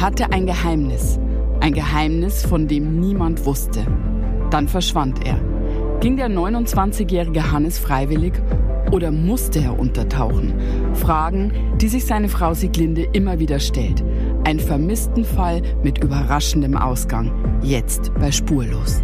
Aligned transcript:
Er 0.00 0.06
hatte 0.06 0.32
ein 0.32 0.46
Geheimnis. 0.46 1.20
Ein 1.60 1.74
Geheimnis, 1.74 2.42
von 2.46 2.66
dem 2.66 3.00
niemand 3.00 3.44
wusste. 3.44 3.86
Dann 4.48 4.66
verschwand 4.66 5.26
er. 5.26 5.38
Ging 6.00 6.16
der 6.16 6.30
29-jährige 6.30 7.52
Hannes 7.52 7.78
freiwillig 7.78 8.32
oder 8.92 9.10
musste 9.10 9.58
er 9.58 9.78
untertauchen? 9.78 10.54
Fragen, 10.94 11.52
die 11.76 11.88
sich 11.88 12.06
seine 12.06 12.30
Frau 12.30 12.54
Sieglinde 12.54 13.08
immer 13.12 13.40
wieder 13.40 13.58
stellt. 13.60 14.02
Ein 14.44 14.58
vermissten 14.58 15.26
Fall 15.26 15.60
mit 15.82 16.02
überraschendem 16.02 16.78
Ausgang. 16.78 17.30
Jetzt 17.60 18.10
bei 18.14 18.32
Spurlos. 18.32 19.02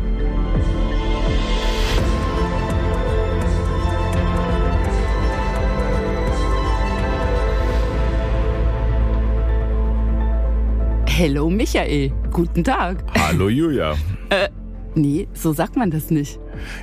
Hello 11.19 11.49
Michael, 11.49 12.13
guten 12.31 12.63
Tag. 12.63 13.03
Hallo 13.17 13.49
Julia. 13.49 13.97
Äh, 14.29 14.51
nee, 14.95 15.27
so 15.33 15.55
sagt 15.55 15.75
man 15.75 15.91
das 15.91 16.11
nicht. 16.11 16.39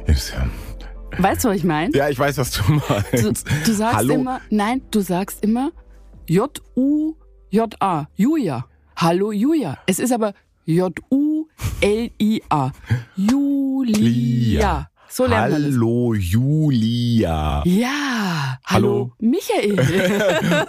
Ja. 0.07 0.15
Weißt 1.19 1.43
du, 1.43 1.49
was 1.49 1.57
ich 1.57 1.63
meine? 1.63 1.95
Ja, 1.95 2.09
ich 2.09 2.17
weiß, 2.17 2.39
was 2.39 2.49
du 2.49 2.63
meinst. 2.89 3.13
Du, 3.13 3.31
du 3.65 3.73
sagst 3.73 3.95
Hallo. 3.95 4.15
immer, 4.15 4.41
nein, 4.49 4.81
du 4.89 5.01
sagst 5.01 5.43
immer 5.43 5.71
J-U-J-A, 6.27 8.07
Julia. 8.15 8.65
Hallo 8.95 9.31
Julia. 9.31 9.77
Es 9.85 9.99
ist 9.99 10.11
aber 10.11 10.33
J-U-L-I-A. 10.65 11.51
Julia. 13.15 14.89
So 15.15 15.27
lernt. 15.27 15.53
Hallo 15.53 16.15
Julia. 16.15 17.61
Ja, 17.67 18.57
hallo, 18.65 19.11
Hallo. 19.11 19.11
Michael. 19.19 19.77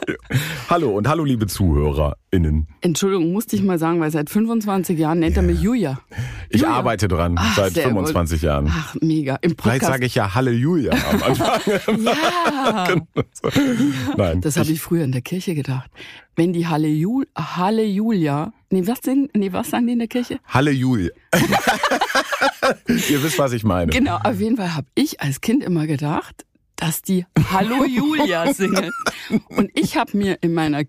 Hallo 0.69 0.91
und 0.91 1.09
hallo 1.09 1.25
liebe 1.25 1.47
ZuhörerInnen. 1.47 2.67
Entschuldigung, 2.83 3.33
musste 3.33 3.57
ich 3.57 3.63
mal 3.63 3.79
sagen, 3.79 4.01
weil 4.01 4.11
seit 4.11 4.29
25 4.29 4.99
Jahren 4.99 5.21
nennt 5.21 5.39
er 5.39 5.43
mich 5.43 5.63
Julia. 5.63 5.99
Ich 6.51 6.61
Julia. 6.61 6.77
arbeite 6.77 7.09
dran 7.09 7.37
Ach, 7.39 7.57
seit 7.57 7.73
sehr 7.73 7.85
25 7.85 8.43
Jahren. 8.43 8.71
Ach, 8.71 8.95
mega. 9.01 9.37
Im 9.37 9.53
Vielleicht 9.57 9.81
Podcast. 9.81 9.93
sage 9.93 10.05
ich 10.05 10.15
ja 10.15 10.35
Halleluja 10.35 10.93
am 10.93 11.23
Anfang. 11.23 12.05
ja. 12.05 12.97
Nein. 14.19 14.41
Das 14.43 14.59
habe 14.59 14.71
ich 14.71 14.81
früher 14.81 15.05
in 15.05 15.13
der 15.13 15.23
Kirche 15.23 15.55
gedacht. 15.55 15.91
Wenn 16.37 16.53
die 16.53 16.67
Hallejul 16.67 17.27
Halleluja, 17.37 18.53
nee, 18.71 18.87
was 18.87 19.01
denn, 19.01 19.29
nee, 19.35 19.53
was 19.53 19.71
sagen 19.71 19.87
die 19.87 19.93
in 19.93 20.01
der 20.01 20.09
Kirche? 20.09 20.41
Halleluja. 20.47 21.11
Ihr 22.89 23.23
wisst, 23.23 23.39
was 23.39 23.53
ich 23.53 23.65
meine. 23.65 23.93
Genau, 23.93 24.17
auf 24.17 24.41
jeden 24.41 24.57
Fall 24.57 24.75
habe 24.75 24.87
ich 24.95 25.21
als 25.21 25.41
Kind 25.41 25.63
immer 25.63 25.87
gedacht, 25.87 26.45
dass 26.77 27.03
die 27.03 27.25
Hallo 27.53 27.85
Julia 27.85 28.53
singen. 28.55 28.91
Und 29.49 29.71
ich 29.75 29.97
habe 29.97 30.17
mir 30.17 30.39
in 30.41 30.55
meiner 30.55 30.83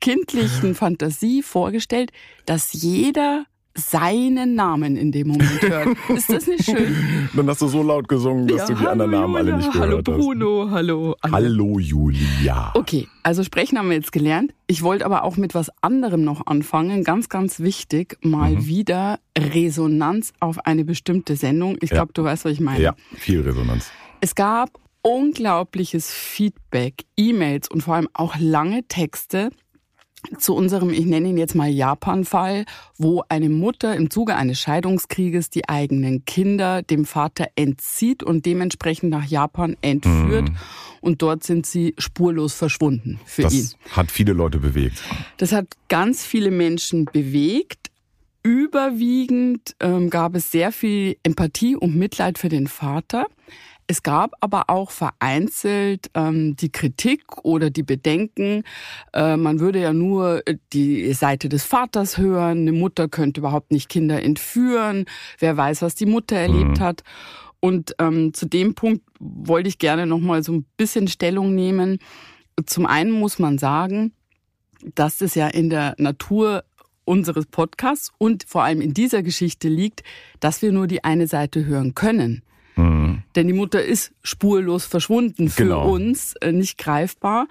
kindlichen 0.00 0.74
Fantasie 0.74 1.42
vorgestellt, 1.42 2.12
dass 2.46 2.72
jeder 2.72 3.46
seinen 3.76 4.54
Namen 4.54 4.96
in 4.96 5.10
dem 5.12 5.28
Moment 5.28 5.60
hört. 5.62 5.96
Ist 6.08 6.30
das 6.30 6.46
nicht 6.46 6.64
schön? 6.64 7.28
Dann 7.34 7.48
hast 7.48 7.60
du 7.62 7.66
so 7.68 7.82
laut 7.82 8.08
gesungen, 8.08 8.46
dass 8.46 8.66
du 8.66 8.74
die 8.74 8.86
anderen 8.86 9.10
Namen 9.10 9.34
alle 9.36 9.56
nicht 9.56 9.72
Hallo 9.74 10.00
gehört 10.02 10.08
hast. 10.08 10.16
Bruno, 10.16 10.68
hallo. 10.70 11.16
Hallo 11.30 11.78
Julia. 11.80 12.70
Okay, 12.74 13.08
also 13.22 13.42
sprechen 13.42 13.76
haben 13.78 13.88
wir 13.88 13.96
jetzt 13.96 14.12
gelernt. 14.12 14.54
Ich 14.68 14.82
wollte 14.82 15.04
aber 15.04 15.24
auch 15.24 15.36
mit 15.36 15.54
was 15.54 15.70
anderem 15.82 16.22
noch 16.24 16.46
anfangen. 16.46 17.02
Ganz, 17.04 17.28
ganz 17.28 17.60
wichtig, 17.60 18.16
mal 18.22 18.52
Mhm. 18.52 18.66
wieder 18.66 19.18
Resonanz 19.36 20.32
auf 20.40 20.64
eine 20.66 20.84
bestimmte 20.84 21.34
Sendung. 21.36 21.76
Ich 21.80 21.90
Ja. 21.90 21.96
glaube, 21.96 22.12
du 22.12 22.22
weißt, 22.24 22.44
was 22.44 22.52
ich 22.52 22.60
meine. 22.60 22.80
Ja, 22.82 22.94
viel 23.16 23.40
Resonanz. 23.40 23.90
Es 24.20 24.34
gab 24.34 24.70
unglaubliches 25.02 26.10
Feedback, 26.12 27.04
E-Mails 27.16 27.68
und 27.68 27.82
vor 27.82 27.94
allem 27.96 28.08
auch 28.14 28.36
lange 28.38 28.84
Texte 28.88 29.50
zu 30.38 30.54
unserem, 30.54 30.90
ich 30.90 31.06
nenne 31.06 31.28
ihn 31.28 31.36
jetzt 31.36 31.54
mal 31.54 31.68
Japan-Fall, 31.68 32.64
wo 32.96 33.22
eine 33.28 33.48
Mutter 33.48 33.94
im 33.94 34.10
Zuge 34.10 34.36
eines 34.36 34.60
Scheidungskrieges 34.60 35.50
die 35.50 35.68
eigenen 35.68 36.24
Kinder 36.24 36.82
dem 36.82 37.04
Vater 37.04 37.48
entzieht 37.56 38.22
und 38.22 38.46
dementsprechend 38.46 39.10
nach 39.10 39.26
Japan 39.26 39.76
entführt. 39.82 40.50
Und 41.00 41.20
dort 41.20 41.44
sind 41.44 41.66
sie 41.66 41.94
spurlos 41.98 42.54
verschwunden 42.54 43.20
für 43.26 43.42
ihn. 43.42 43.70
Das 43.84 43.96
hat 43.96 44.10
viele 44.10 44.32
Leute 44.32 44.58
bewegt. 44.58 45.02
Das 45.36 45.52
hat 45.52 45.66
ganz 45.88 46.24
viele 46.24 46.50
Menschen 46.50 47.04
bewegt. 47.04 47.90
Überwiegend 48.42 49.74
ähm, 49.80 50.10
gab 50.10 50.34
es 50.34 50.50
sehr 50.50 50.72
viel 50.72 51.16
Empathie 51.22 51.76
und 51.76 51.96
Mitleid 51.96 52.38
für 52.38 52.48
den 52.48 52.66
Vater. 52.66 53.26
Es 53.86 54.02
gab 54.02 54.32
aber 54.40 54.70
auch 54.70 54.90
vereinzelt 54.90 56.10
ähm, 56.14 56.56
die 56.56 56.72
Kritik 56.72 57.44
oder 57.44 57.68
die 57.68 57.82
Bedenken, 57.82 58.62
äh, 59.12 59.36
man 59.36 59.60
würde 59.60 59.80
ja 59.80 59.92
nur 59.92 60.42
die 60.72 61.12
Seite 61.12 61.48
des 61.50 61.64
Vaters 61.64 62.16
hören, 62.16 62.60
eine 62.60 62.72
Mutter 62.72 63.08
könnte 63.08 63.40
überhaupt 63.40 63.72
nicht 63.72 63.88
Kinder 63.88 64.22
entführen, 64.22 65.04
wer 65.38 65.56
weiß, 65.56 65.82
was 65.82 65.94
die 65.94 66.06
Mutter 66.06 66.36
erlebt 66.36 66.80
hat. 66.80 67.02
Und 67.60 67.94
ähm, 67.98 68.34
zu 68.34 68.46
dem 68.46 68.74
Punkt 68.74 69.02
wollte 69.18 69.68
ich 69.68 69.78
gerne 69.78 70.06
noch 70.06 70.20
mal 70.20 70.42
so 70.42 70.52
ein 70.52 70.66
bisschen 70.76 71.08
Stellung 71.08 71.54
nehmen. 71.54 71.98
Zum 72.66 72.86
einen 72.86 73.10
muss 73.10 73.38
man 73.38 73.58
sagen, 73.58 74.12
dass 74.94 75.20
es 75.20 75.34
ja 75.34 75.48
in 75.48 75.70
der 75.70 75.94
Natur 75.98 76.64
unseres 77.04 77.46
Podcasts 77.46 78.12
und 78.18 78.44
vor 78.46 78.64
allem 78.64 78.80
in 78.80 78.94
dieser 78.94 79.22
Geschichte 79.22 79.68
liegt, 79.68 80.02
dass 80.40 80.62
wir 80.62 80.72
nur 80.72 80.86
die 80.86 81.04
eine 81.04 81.26
Seite 81.26 81.64
hören 81.64 81.94
können. 81.94 82.42
Denn 83.36 83.46
die 83.46 83.52
Mutter 83.52 83.82
ist 83.82 84.12
spurlos 84.22 84.84
verschwunden 84.84 85.48
für 85.48 85.64
Genau. 85.64 85.90
uns, 85.92 86.34
äh, 86.40 86.52
nicht 86.52 86.78
greifbar. 86.78 87.46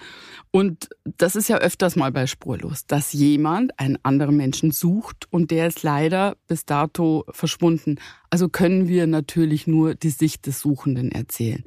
Und 0.51 0.89
das 1.17 1.35
ist 1.35 1.47
ja 1.49 1.57
öfters 1.57 1.95
mal 1.95 2.11
bei 2.11 2.27
Spurlos, 2.27 2.85
dass 2.85 3.13
jemand 3.13 3.79
einen 3.79 3.97
anderen 4.03 4.37
Menschen 4.37 4.71
sucht 4.71 5.27
und 5.31 5.51
der 5.51 5.67
ist 5.67 5.83
leider 5.83 6.35
bis 6.47 6.65
dato 6.65 7.25
verschwunden. 7.31 7.97
Also 8.29 8.49
können 8.49 8.87
wir 8.87 9.07
natürlich 9.07 9.67
nur 9.67 9.95
die 9.95 10.09
Sicht 10.09 10.45
des 10.47 10.59
Suchenden 10.59 11.11
erzählen. 11.11 11.63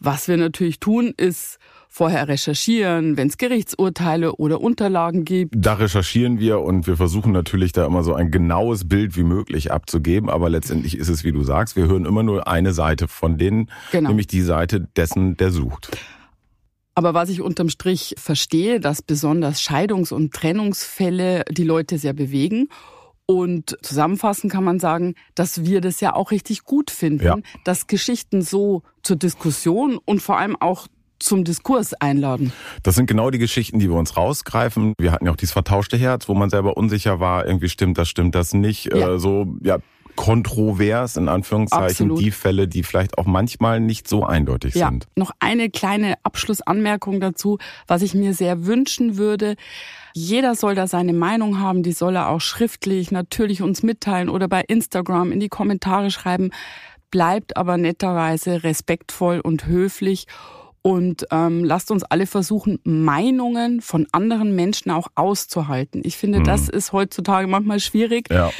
Was 0.00 0.28
wir 0.28 0.36
natürlich 0.36 0.78
tun, 0.78 1.12
ist 1.16 1.58
vorher 1.88 2.28
recherchieren, 2.28 3.16
wenn 3.16 3.28
es 3.28 3.38
Gerichtsurteile 3.38 4.36
oder 4.36 4.60
Unterlagen 4.60 5.24
gibt. 5.24 5.54
Da 5.56 5.74
recherchieren 5.74 6.38
wir 6.38 6.60
und 6.60 6.86
wir 6.86 6.96
versuchen 6.96 7.32
natürlich 7.32 7.72
da 7.72 7.86
immer 7.86 8.04
so 8.04 8.14
ein 8.14 8.30
genaues 8.30 8.86
Bild 8.88 9.16
wie 9.16 9.22
möglich 9.24 9.72
abzugeben, 9.72 10.28
aber 10.30 10.50
letztendlich 10.50 10.96
ist 10.96 11.08
es, 11.08 11.24
wie 11.24 11.32
du 11.32 11.42
sagst, 11.42 11.76
wir 11.76 11.86
hören 11.86 12.04
immer 12.04 12.22
nur 12.22 12.46
eine 12.46 12.72
Seite 12.72 13.08
von 13.08 13.38
denen, 13.38 13.70
Genau. 13.90 14.10
nämlich 14.10 14.26
die 14.26 14.42
Seite 14.42 14.86
dessen, 14.96 15.36
der 15.36 15.50
sucht. 15.50 15.90
Aber 16.94 17.14
was 17.14 17.28
ich 17.30 17.40
unterm 17.40 17.68
Strich 17.68 18.14
verstehe, 18.18 18.80
dass 18.80 19.02
besonders 19.02 19.60
Scheidungs- 19.60 20.12
und 20.12 20.32
Trennungsfälle 20.34 21.44
die 21.50 21.64
Leute 21.64 21.96
sehr 21.98 22.12
bewegen. 22.12 22.68
Und 23.24 23.76
zusammenfassend 23.82 24.50
kann 24.50 24.64
man 24.64 24.80
sagen, 24.80 25.14
dass 25.34 25.64
wir 25.64 25.80
das 25.80 26.00
ja 26.00 26.14
auch 26.14 26.30
richtig 26.30 26.64
gut 26.64 26.90
finden, 26.90 27.24
Ja. 27.24 27.36
dass 27.64 27.86
Geschichten 27.86 28.40
so 28.42 28.82
zur 29.02 29.16
Diskussion 29.16 29.98
und 30.04 30.22
vor 30.22 30.38
allem 30.38 30.56
auch 30.56 30.88
zum 31.18 31.44
Diskurs 31.44 31.94
einladen. 31.94 32.52
Das 32.82 32.94
sind 32.94 33.06
genau 33.06 33.30
die 33.30 33.38
Geschichten, 33.38 33.78
die 33.78 33.88
wir 33.88 33.96
uns 33.96 34.16
rausgreifen. 34.16 34.94
Wir 34.98 35.12
hatten 35.12 35.26
ja 35.26 35.32
auch 35.32 35.36
dieses 35.36 35.52
vertauschte 35.52 35.96
Herz, 35.96 36.28
wo 36.28 36.34
man 36.34 36.50
selber 36.50 36.76
unsicher 36.76 37.20
war, 37.20 37.46
irgendwie 37.46 37.68
stimmt 37.68 37.98
das, 37.98 38.08
stimmt 38.08 38.34
das 38.34 38.52
nicht. 38.52 38.86
Ja. 38.86 39.14
Äh, 39.14 39.18
so, 39.18 39.56
ja, 39.62 39.78
kontrovers 40.18 41.16
in 41.16 41.28
Anführungszeichen, 41.28 42.06
Absolut. 42.10 42.20
die 42.20 42.32
Fälle, 42.32 42.66
die 42.66 42.82
vielleicht 42.82 43.18
auch 43.18 43.24
manchmal 43.26 43.78
nicht 43.78 44.08
so 44.08 44.24
eindeutig 44.24 44.74
Ja, 44.74 44.88
sind. 44.88 45.06
noch 45.14 45.30
eine 45.38 45.70
kleine 45.70 46.14
Abschlussanmerkung 46.24 47.20
dazu, 47.20 47.58
was 47.86 48.02
ich 48.02 48.14
mir 48.14 48.34
sehr 48.34 48.66
wünschen 48.66 49.16
würde. 49.16 49.54
Jeder 50.14 50.56
soll 50.56 50.74
da 50.74 50.88
seine 50.88 51.12
Meinung 51.12 51.60
haben, 51.60 51.84
die 51.84 51.92
soll 51.92 52.16
er 52.16 52.30
auch 52.30 52.40
schriftlich 52.40 53.12
natürlich 53.12 53.62
uns 53.62 53.84
mitteilen 53.84 54.28
oder 54.28 54.48
bei 54.48 54.62
Instagram 54.62 55.30
in 55.30 55.38
die 55.38 55.48
Kommentare 55.48 56.10
schreiben. 56.10 56.50
Bleibt 57.12 57.56
aber 57.56 57.76
netterweise 57.76 58.64
respektvoll 58.64 59.38
und 59.38 59.66
höflich 59.66 60.26
und 60.82 61.26
ähm, 61.30 61.64
lasst 61.64 61.90
uns 61.90 62.04
alle 62.04 62.26
versuchen, 62.26 62.78
Meinungen 62.84 63.80
von 63.80 64.06
anderen 64.12 64.54
Menschen 64.54 64.90
auch 64.90 65.08
auszuhalten. 65.14 66.02
Ich 66.04 66.16
finde, 66.16 66.42
das 66.42 66.68
ist 66.68 66.92
heutzutage 66.92 67.46
manchmal 67.46 67.80
schwierig. 67.80 68.28
Ja. 68.30 68.50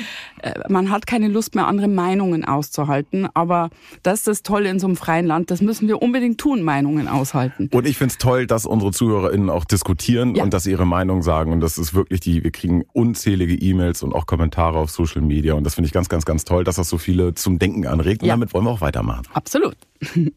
Äh, 0.43 0.61
Man 0.69 0.91
hat 0.91 1.07
keine 1.07 1.29
Lust 1.29 1.55
mehr, 1.55 1.67
andere 1.67 1.89
Meinungen 1.89 2.45
auszuhalten. 2.45 3.29
Aber 3.35 3.71
das 4.03 4.19
ist 4.21 4.27
das 4.29 4.43
Tolle 4.43 4.69
in 4.69 4.79
so 4.79 4.87
einem 4.87 4.97
freien 4.97 5.27
Land. 5.27 5.51
Das 5.51 5.61
müssen 5.63 5.89
wir 5.89 6.03
unbedingt 6.03 6.39
tun, 6.39 6.63
Meinungen 6.63 7.09
aushalten. 7.09 7.71
Und 7.73 7.87
ich 7.87 7.97
find's 7.97 8.19
toll, 8.19 8.47
dass 8.47 8.67
unsere 8.67 8.91
ZuhörerInnen 8.93 9.49
auch 9.51 9.65
diskutieren 9.65 10.35
Ja. 10.35 10.43
und 10.45 10.53
dass 10.53 10.65
sie 10.65 10.71
ihre 10.73 10.87
Meinung 10.87 11.23
sagen. 11.23 11.53
Und 11.53 11.61
das 11.61 11.79
ist 11.79 11.95
wirklich 11.95 12.21
die, 12.21 12.43
wir 12.45 12.51
kriegen 12.51 12.85
unzählige 12.93 13.55
E-Mails 13.55 14.03
und 14.03 14.13
auch 14.15 14.27
Kommentare 14.27 14.79
auf 14.79 14.91
Social 14.91 15.23
Media. 15.23 15.55
Und 15.55 15.65
das 15.65 15.75
finde 15.77 15.87
ich 15.87 15.93
ganz, 15.93 16.09
ganz, 16.09 16.25
ganz 16.25 16.45
toll, 16.45 16.65
dass 16.65 16.77
das 16.77 16.89
so 16.89 16.99
viele 16.99 17.35
zum 17.35 17.59
Denken 17.59 17.87
anregt. 17.87 18.23
Und 18.23 18.29
Ja. 18.29 18.35
damit 18.35 18.53
wollen 18.55 18.65
wir 18.65 18.71
auch 18.71 18.81
weitermachen. 18.81 19.23
Absolut. 19.33 19.77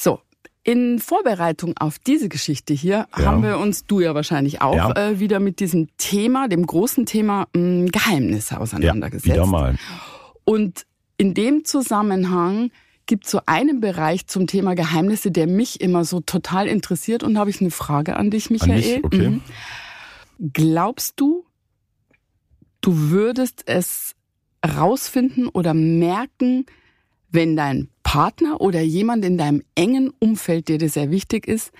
So. 0.00 0.20
In 0.64 0.98
Vorbereitung 0.98 1.74
auf 1.78 1.98
diese 1.98 2.28
Geschichte 2.28 2.74
hier 2.74 3.06
Ja. 3.16 3.24
haben 3.26 3.42
wir 3.42 3.58
uns, 3.58 3.84
du 3.86 4.00
ja 4.00 4.14
wahrscheinlich 4.14 4.60
auch, 4.60 4.74
Ja. 4.74 4.92
äh, 4.96 5.18
wieder 5.20 5.40
mit 5.40 5.60
diesem 5.60 5.88
Thema, 5.96 6.48
dem 6.48 6.66
großen 6.66 7.06
Thema 7.06 7.46
mh, 7.54 7.90
Geheimnisse 7.90 8.54
Ja, 8.54 8.60
auseinandergesetzt. 8.60 9.26
wieder 9.34 9.46
mal. 9.46 9.76
Und 10.44 10.84
in 11.16 11.34
dem 11.34 11.64
Zusammenhang 11.64 12.70
gibt 13.06 13.24
es 13.24 13.30
so 13.30 13.40
einen 13.46 13.80
Bereich 13.80 14.26
zum 14.26 14.46
Thema 14.46 14.74
Geheimnisse, 14.74 15.30
der 15.30 15.46
mich 15.46 15.80
immer 15.80 16.04
so 16.04 16.20
total 16.20 16.66
interessiert. 16.66 17.22
Und 17.22 17.34
da 17.34 17.40
habe 17.40 17.50
ich 17.50 17.60
eine 17.62 17.70
Frage 17.70 18.16
an 18.16 18.30
dich, 18.30 18.50
An 18.50 18.52
Michael. 18.68 18.96
mich, 18.96 19.04
okay. 19.04 19.28
Mhm. 19.30 19.42
Glaubst 20.52 21.18
du, 21.18 21.46
du 22.82 23.10
würdest 23.10 23.62
es 23.66 24.14
rausfinden 24.66 25.48
oder 25.48 25.72
merken, 25.74 26.66
wenn 27.30 27.56
dein 27.56 27.88
Partner 28.08 28.62
oder 28.62 28.80
jemand 28.80 29.22
in 29.22 29.36
deinem 29.36 29.62
engen 29.74 30.10
Umfeld, 30.18 30.70
der 30.70 30.78
dir 30.78 30.88
sehr 30.88 31.10
wichtig 31.10 31.46
ist, 31.46 31.72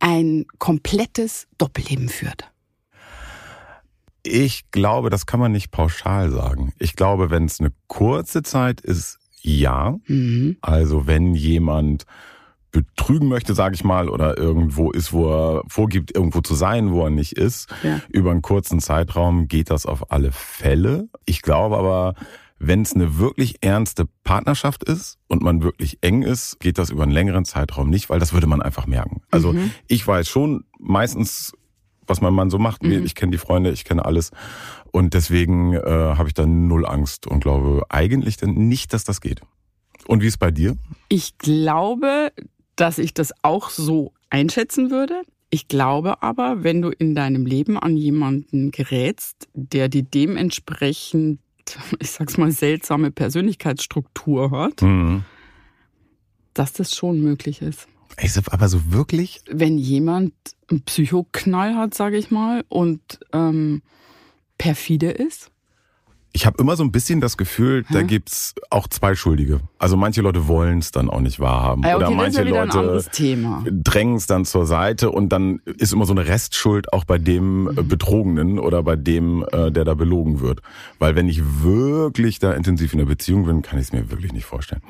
ein 0.00 0.44
komplettes 0.58 1.48
Doppelleben 1.56 2.10
führt? 2.10 2.52
Ich 4.22 4.70
glaube, 4.70 5.08
das 5.08 5.24
kann 5.24 5.40
man 5.40 5.52
nicht 5.52 5.70
pauschal 5.70 6.30
sagen. 6.30 6.74
Ich 6.78 6.94
glaube, 6.94 7.30
wenn 7.30 7.46
es 7.46 7.58
eine 7.58 7.72
kurze 7.86 8.42
Zeit 8.42 8.82
ist, 8.82 9.18
ja. 9.40 9.96
Mhm. 10.06 10.58
Also 10.60 11.06
wenn 11.06 11.34
jemand 11.34 12.04
betrügen 12.70 13.28
möchte, 13.28 13.54
sage 13.54 13.76
ich 13.76 13.82
mal, 13.82 14.10
oder 14.10 14.36
irgendwo 14.36 14.90
ist, 14.90 15.14
wo 15.14 15.30
er 15.30 15.62
vorgibt, 15.68 16.14
irgendwo 16.14 16.42
zu 16.42 16.54
sein, 16.54 16.92
wo 16.92 17.04
er 17.04 17.10
nicht 17.10 17.32
ist, 17.32 17.70
ja. 17.82 18.02
über 18.10 18.30
einen 18.30 18.42
kurzen 18.42 18.78
Zeitraum 18.78 19.48
geht 19.48 19.70
das 19.70 19.86
auf 19.86 20.10
alle 20.10 20.32
Fälle. 20.32 21.08
Ich 21.24 21.40
glaube 21.40 21.78
aber, 21.78 22.14
wenn 22.58 22.82
es 22.82 22.94
eine 22.94 23.18
wirklich 23.18 23.62
ernste 23.62 24.06
Partnerschaft 24.24 24.84
ist 24.84 25.18
und 25.28 25.42
man 25.42 25.62
wirklich 25.62 25.98
eng 26.00 26.22
ist, 26.22 26.58
geht 26.60 26.78
das 26.78 26.90
über 26.90 27.02
einen 27.02 27.12
längeren 27.12 27.44
Zeitraum 27.44 27.90
nicht, 27.90 28.08
weil 28.08 28.18
das 28.18 28.32
würde 28.32 28.46
man 28.46 28.62
einfach 28.62 28.86
merken. 28.86 29.22
Also 29.30 29.52
mhm. 29.52 29.72
ich 29.88 30.06
weiß 30.06 30.28
schon 30.28 30.64
meistens, 30.78 31.52
was 32.06 32.20
mein 32.20 32.34
Mann 32.34 32.50
so 32.50 32.58
macht. 32.58 32.82
Mhm. 32.82 33.04
Ich 33.04 33.14
kenne 33.14 33.32
die 33.32 33.38
Freunde, 33.38 33.72
ich 33.72 33.84
kenne 33.84 34.04
alles. 34.04 34.30
Und 34.90 35.14
deswegen 35.14 35.74
äh, 35.74 35.80
habe 35.82 36.28
ich 36.28 36.34
dann 36.34 36.68
null 36.68 36.86
Angst 36.86 37.26
und 37.26 37.40
glaube 37.40 37.82
eigentlich 37.88 38.36
dann 38.36 38.54
nicht, 38.54 38.92
dass 38.92 39.04
das 39.04 39.20
geht. 39.20 39.40
Und 40.06 40.22
wie 40.22 40.26
ist 40.26 40.38
bei 40.38 40.50
dir? 40.50 40.76
Ich 41.08 41.36
glaube, 41.38 42.32
dass 42.76 42.98
ich 42.98 43.12
das 43.12 43.32
auch 43.42 43.70
so 43.70 44.12
einschätzen 44.30 44.90
würde. 44.90 45.22
Ich 45.50 45.68
glaube 45.68 46.22
aber, 46.22 46.64
wenn 46.64 46.82
du 46.82 46.90
in 46.90 47.14
deinem 47.14 47.46
Leben 47.46 47.78
an 47.78 47.96
jemanden 47.96 48.70
gerätst, 48.70 49.48
der 49.54 49.88
die 49.88 50.02
dementsprechend 50.02 51.40
ich 52.00 52.10
sag's 52.10 52.36
mal, 52.38 52.50
seltsame 52.50 53.10
Persönlichkeitsstruktur 53.10 54.50
hat, 54.50 54.82
mhm. 54.82 55.24
dass 56.54 56.72
das 56.72 56.94
schon 56.94 57.20
möglich 57.20 57.62
ist. 57.62 57.88
Aber 58.50 58.68
so 58.68 58.92
wirklich? 58.92 59.42
Wenn 59.50 59.76
jemand 59.76 60.32
einen 60.70 60.82
Psychoknall 60.82 61.76
hat, 61.76 61.94
sage 61.94 62.16
ich 62.16 62.30
mal, 62.30 62.64
und 62.68 63.20
ähm, 63.32 63.82
perfide 64.58 65.10
ist, 65.10 65.50
ich 66.36 66.44
habe 66.44 66.58
immer 66.60 66.76
so 66.76 66.84
ein 66.84 66.92
bisschen 66.92 67.22
das 67.22 67.38
Gefühl, 67.38 67.82
Hä? 67.88 67.94
da 67.94 68.02
gibt's 68.02 68.54
auch 68.68 68.88
zwei 68.88 69.14
Schuldige. 69.14 69.60
Also 69.78 69.96
manche 69.96 70.20
Leute 70.20 70.46
wollen 70.46 70.80
es 70.80 70.90
dann 70.90 71.08
auch 71.08 71.20
nicht 71.20 71.40
wahrhaben. 71.40 71.82
Ja, 71.82 71.96
okay, 71.96 72.04
Oder 72.04 72.10
manche 72.14 72.44
ja 72.44 72.64
Leute 72.64 73.04
drängen 73.70 74.16
es 74.16 74.26
dann 74.26 74.44
zur 74.44 74.66
Seite 74.66 75.10
und 75.10 75.30
dann 75.30 75.60
ist 75.64 75.94
immer 75.94 76.04
so 76.04 76.12
eine 76.12 76.26
Restschuld 76.26 76.92
auch 76.92 77.04
bei 77.04 77.16
dem 77.16 77.68
äh, 77.68 77.80
mhm. 77.80 77.88
Betrogenen 77.88 78.58
oder 78.58 78.82
bei 78.82 78.96
dem, 78.96 79.46
äh, 79.50 79.72
der 79.72 79.86
da 79.86 79.94
belogen 79.94 80.40
wird. 80.40 80.60
Weil 80.98 81.16
wenn 81.16 81.26
ich 81.26 81.40
wirklich 81.62 82.38
da 82.38 82.52
intensiv 82.52 82.92
in 82.92 82.98
der 82.98 83.06
Beziehung 83.06 83.46
bin, 83.46 83.62
kann 83.62 83.78
ich 83.78 83.86
es 83.86 83.92
mir 83.94 84.10
wirklich 84.10 84.34
nicht 84.34 84.44
vorstellen. 84.44 84.82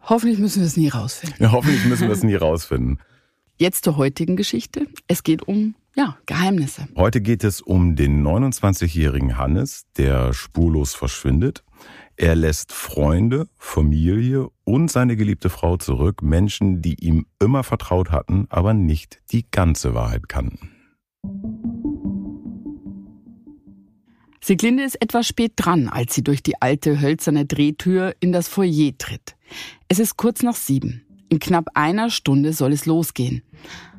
Hoffentlich 0.00 0.38
müssen 0.38 0.60
wir 0.60 0.66
es 0.66 0.78
nie 0.78 0.88
rausfinden. 0.88 1.36
Ja, 1.38 1.52
hoffentlich 1.52 1.84
müssen 1.84 2.08
wir 2.08 2.14
es 2.14 2.22
nie 2.22 2.36
rausfinden. 2.36 3.00
Jetzt 3.58 3.84
zur 3.84 3.98
heutigen 3.98 4.36
Geschichte. 4.36 4.86
Es 5.08 5.22
geht 5.22 5.42
um 5.46 5.74
ja, 5.94 6.18
Geheimnisse. 6.26 6.88
Heute 6.96 7.20
geht 7.20 7.44
es 7.44 7.60
um 7.60 7.96
den 7.96 8.26
29-jährigen 8.26 9.38
Hannes, 9.38 9.84
der 9.96 10.32
spurlos 10.32 10.94
verschwindet. 10.94 11.64
Er 12.16 12.34
lässt 12.34 12.72
Freunde, 12.72 13.48
Familie 13.56 14.48
und 14.64 14.90
seine 14.90 15.16
geliebte 15.16 15.50
Frau 15.50 15.76
zurück, 15.76 16.22
Menschen, 16.22 16.80
die 16.80 16.94
ihm 17.04 17.26
immer 17.40 17.64
vertraut 17.64 18.10
hatten, 18.10 18.46
aber 18.50 18.74
nicht 18.74 19.20
die 19.32 19.46
ganze 19.50 19.94
Wahrheit 19.94 20.28
kannten. 20.28 20.70
Sieglinde 24.40 24.82
ist 24.82 25.00
etwas 25.00 25.26
spät 25.26 25.52
dran, 25.56 25.88
als 25.88 26.14
sie 26.14 26.22
durch 26.22 26.42
die 26.42 26.60
alte 26.60 27.00
hölzerne 27.00 27.46
Drehtür 27.46 28.14
in 28.20 28.30
das 28.30 28.46
Foyer 28.46 28.92
tritt. 28.98 29.36
Es 29.88 29.98
ist 29.98 30.18
kurz 30.18 30.42
nach 30.42 30.56
sieben. 30.56 31.02
In 31.30 31.38
knapp 31.38 31.68
einer 31.74 32.10
Stunde 32.10 32.52
soll 32.52 32.72
es 32.72 32.84
losgehen. 32.84 33.42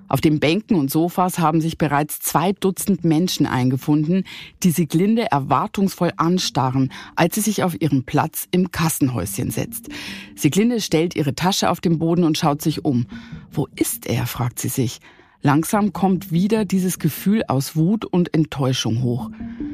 Auf 0.08 0.22
den 0.22 0.40
Bänken 0.40 0.78
und 0.78 0.92
Sofas 0.92 1.40
haben 1.40 1.62
sich 1.62 1.78
bereits 1.78 2.20
zwei 2.20 2.52
Dutzend 2.52 3.04
Menschen 3.04 3.46
eingefunden, 3.46 4.24
die 4.64 4.72
Sieglinde 4.72 5.32
erwartungsvoll 5.32 6.12
anstarren, 6.18 6.92
als 7.16 7.36
sie 7.36 7.42
sich 7.42 7.64
auf 7.64 7.80
ihren 7.82 8.04
Platz 8.04 8.48
im 8.52 8.72
Kassenhäuschen 8.72 9.52
setzt. 9.52 9.90
Sieglinde 10.36 10.82
stellt 10.82 11.16
ihre 11.16 11.34
Tasche 11.34 11.70
auf 11.70 11.82
den 11.82 11.98
Boden 11.98 12.24
und 12.24 12.38
schaut 12.38 12.62
sich 12.62 12.86
um. 12.86 13.08
Wo 13.52 13.68
ist 13.76 14.06
er? 14.06 14.28
fragt 14.28 14.60
sie 14.60 14.70
sich. 14.70 15.00
Langsam 15.42 15.94
kommt 15.94 16.32
wieder 16.32 16.66
dieses 16.66 16.98
Gefühl 16.98 17.44
aus 17.48 17.76
Wut 17.76 18.06
und 18.06 18.34
Enttäuschung 18.34 19.04
hoch. 19.04 19.30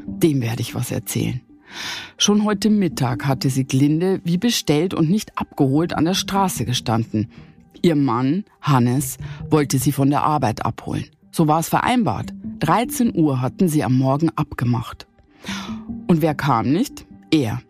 Dem 0.06 0.42
werde 0.42 0.60
ich 0.60 0.74
was 0.74 0.90
erzählen. 0.90 1.40
Schon 2.18 2.44
heute 2.44 2.70
Mittag 2.70 3.26
hatte 3.26 3.48
Sieglinde 3.48 4.20
wie 4.24 4.36
bestellt 4.38 4.94
und 4.94 5.10
nicht 5.10 5.38
abgeholt 5.38 5.94
an 5.94 6.04
der 6.04 6.14
Straße 6.14 6.64
gestanden. 6.64 7.28
Ihr 7.80 7.96
Mann, 7.96 8.44
Hannes, 8.60 9.16
wollte 9.48 9.78
sie 9.78 9.92
von 9.92 10.10
der 10.10 10.22
Arbeit 10.22 10.64
abholen. 10.64 11.06
So 11.30 11.48
war 11.48 11.60
es 11.60 11.68
vereinbart. 11.68 12.34
13 12.60 13.16
Uhr 13.16 13.40
hatten 13.40 13.68
sie 13.68 13.82
am 13.82 13.96
Morgen 13.96 14.30
abgemacht. 14.36 15.06
Und 16.06 16.22
wer 16.22 16.34
kam 16.34 16.70
nicht? 16.70 17.06
Er. 17.30 17.62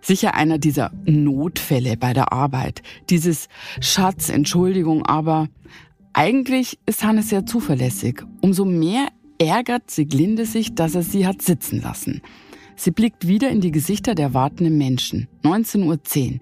Sicher 0.00 0.34
einer 0.34 0.58
dieser 0.58 0.90
Notfälle 1.04 1.96
bei 1.96 2.12
der 2.12 2.32
Arbeit. 2.32 2.82
Dieses 3.10 3.48
Schatz, 3.80 4.30
Entschuldigung, 4.30 5.06
aber 5.06 5.48
eigentlich 6.12 6.78
ist 6.86 7.04
Hannes 7.04 7.28
sehr 7.28 7.46
zuverlässig. 7.46 8.22
Umso 8.40 8.64
mehr 8.64 9.08
ärgert 9.38 9.90
Siglinde 9.90 10.44
sich, 10.44 10.74
dass 10.74 10.94
er 10.94 11.02
sie 11.02 11.26
hat 11.26 11.42
sitzen 11.42 11.80
lassen. 11.80 12.22
Sie 12.76 12.90
blickt 12.90 13.28
wieder 13.28 13.50
in 13.50 13.60
die 13.60 13.70
Gesichter 13.70 14.14
der 14.14 14.34
wartenden 14.34 14.76
Menschen. 14.76 15.28
19.10 15.44 15.86
Uhr. 15.86 16.40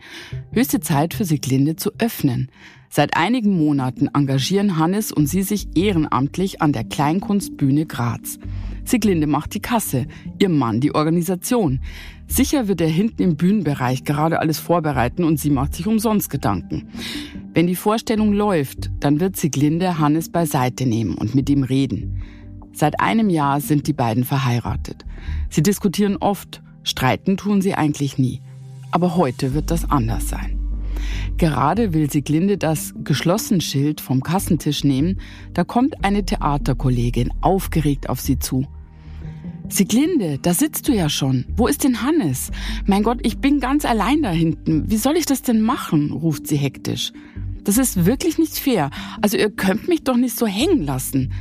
Höchste 0.52 0.80
Zeit 0.80 1.12
für 1.12 1.24
Siglinde 1.24 1.76
zu 1.76 1.90
öffnen. 1.98 2.50
Seit 2.92 3.16
einigen 3.16 3.56
Monaten 3.56 4.08
engagieren 4.12 4.76
Hannes 4.76 5.12
und 5.12 5.28
sie 5.28 5.44
sich 5.44 5.68
ehrenamtlich 5.76 6.60
an 6.60 6.72
der 6.72 6.82
Kleinkunstbühne 6.82 7.86
Graz. 7.86 8.40
Siglinde 8.84 9.28
macht 9.28 9.54
die 9.54 9.60
Kasse, 9.60 10.06
ihr 10.40 10.48
Mann 10.48 10.80
die 10.80 10.92
Organisation. 10.92 11.78
Sicher 12.26 12.66
wird 12.66 12.80
er 12.80 12.88
hinten 12.88 13.22
im 13.22 13.36
Bühnenbereich 13.36 14.02
gerade 14.02 14.40
alles 14.40 14.58
vorbereiten 14.58 15.22
und 15.22 15.38
sie 15.38 15.50
macht 15.50 15.76
sich 15.76 15.86
umsonst 15.86 16.30
Gedanken. 16.30 16.88
Wenn 17.54 17.68
die 17.68 17.76
Vorstellung 17.76 18.32
läuft, 18.32 18.90
dann 18.98 19.20
wird 19.20 19.36
Siglinde 19.36 20.00
Hannes 20.00 20.28
beiseite 20.28 20.84
nehmen 20.84 21.14
und 21.14 21.36
mit 21.36 21.48
ihm 21.48 21.62
reden. 21.62 22.20
Seit 22.72 22.98
einem 22.98 23.30
Jahr 23.30 23.60
sind 23.60 23.86
die 23.86 23.92
beiden 23.92 24.24
verheiratet. 24.24 25.04
Sie 25.48 25.62
diskutieren 25.62 26.16
oft, 26.16 26.60
streiten 26.82 27.36
tun 27.36 27.62
sie 27.62 27.74
eigentlich 27.74 28.18
nie. 28.18 28.40
Aber 28.90 29.14
heute 29.14 29.54
wird 29.54 29.70
das 29.70 29.88
anders 29.88 30.28
sein. 30.28 30.59
Gerade 31.36 31.94
will 31.94 32.10
Sieglinde 32.10 32.58
das 32.58 32.94
Geschlossen-Schild 33.02 34.00
vom 34.00 34.22
Kassentisch 34.22 34.84
nehmen, 34.84 35.20
da 35.54 35.64
kommt 35.64 36.04
eine 36.04 36.24
Theaterkollegin 36.24 37.30
aufgeregt 37.40 38.08
auf 38.08 38.20
sie 38.20 38.38
zu. 38.38 38.66
Sieglinde, 39.68 40.38
da 40.42 40.52
sitzt 40.52 40.88
du 40.88 40.92
ja 40.92 41.08
schon. 41.08 41.46
Wo 41.56 41.66
ist 41.66 41.84
denn 41.84 42.02
Hannes? 42.02 42.50
Mein 42.86 43.02
Gott, 43.02 43.20
ich 43.22 43.38
bin 43.38 43.60
ganz 43.60 43.84
allein 43.84 44.22
da 44.22 44.30
hinten. 44.30 44.90
Wie 44.90 44.96
soll 44.96 45.16
ich 45.16 45.26
das 45.26 45.42
denn 45.42 45.62
machen? 45.62 46.10
ruft 46.10 46.46
sie 46.46 46.56
hektisch. 46.56 47.12
Das 47.62 47.78
ist 47.78 48.04
wirklich 48.04 48.38
nicht 48.38 48.58
fair. 48.58 48.90
Also 49.22 49.36
ihr 49.36 49.50
könnt 49.50 49.86
mich 49.88 50.02
doch 50.02 50.16
nicht 50.16 50.36
so 50.36 50.46
hängen 50.46 50.82
lassen. 50.82 51.32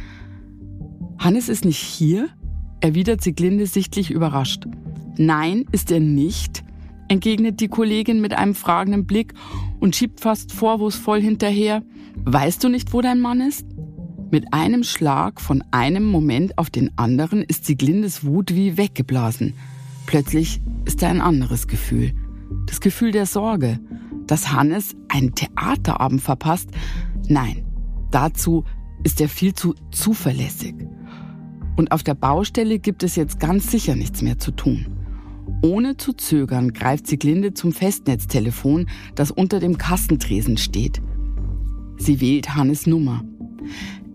Hannes 1.18 1.50
ist 1.50 1.66
nicht 1.66 1.80
hier? 1.80 2.30
erwidert 2.82 3.22
Sieglinde 3.22 3.66
sichtlich 3.66 4.12
überrascht. 4.12 4.66
Nein, 5.18 5.66
ist 5.72 5.92
er 5.92 6.00
nicht 6.00 6.64
entgegnet 7.10 7.60
die 7.60 7.68
Kollegin 7.68 8.22
mit 8.22 8.34
einem 8.34 8.56
fragenden 8.56 9.06
Blick 9.06 9.34
und 9.80 9.96
schiebt 9.96 10.20
fast 10.20 10.52
vorwurfsvoll 10.52 11.22
hinterher. 11.22 11.84
Weißt 12.26 12.64
du 12.64 12.70
nicht, 12.70 12.94
wo 12.94 13.02
dein 13.02 13.20
Mann 13.20 13.42
ist? 13.42 13.66
Mit 14.32 14.54
einem 14.54 14.84
Schlag 14.84 15.42
von 15.42 15.64
einem 15.72 16.06
Moment 16.06 16.58
auf 16.58 16.70
den 16.70 16.96
anderen 16.98 17.42
ist 17.42 17.66
Sieglindes 17.66 18.24
Wut 18.24 18.54
wie 18.54 18.78
weggeblasen. 18.78 19.54
Plötzlich 20.06 20.62
ist 20.86 21.02
da 21.02 21.10
ein 21.10 21.22
anderes 21.22 21.68
Gefühl. 21.68 22.14
Das 22.68 22.80
Gefühl 22.82 23.12
der 23.12 23.26
Sorge. 23.26 23.80
Dass 24.28 24.52
Hannes 24.52 24.96
einen 25.08 25.34
Theaterabend 25.34 26.22
verpasst? 26.22 26.70
Nein, 27.28 27.66
dazu 28.12 28.66
ist 29.04 29.20
er 29.22 29.30
viel 29.30 29.54
zu 29.54 29.74
zuverlässig. 29.92 30.76
Und 31.76 31.92
auf 31.92 32.04
der 32.04 32.14
Baustelle 32.14 32.78
gibt 32.78 33.04
es 33.04 33.16
jetzt 33.16 33.40
ganz 33.40 33.72
sicher 33.72 33.96
nichts 33.96 34.22
mehr 34.22 34.38
zu 34.38 34.52
tun. 34.52 34.99
Ohne 35.62 35.98
zu 35.98 36.14
zögern 36.14 36.74
greift 36.74 37.08
Sieglinde 37.08 37.54
zum 37.54 37.74
Festnetztelefon, 37.74 38.88
das 39.16 39.32
unter 39.32 39.60
dem 39.60 39.78
Kassentresen 39.78 40.58
steht. 40.58 41.02
Sie 41.98 42.22
wählt 42.22 42.56
Hannes 42.56 42.88
Nummer. 42.88 43.24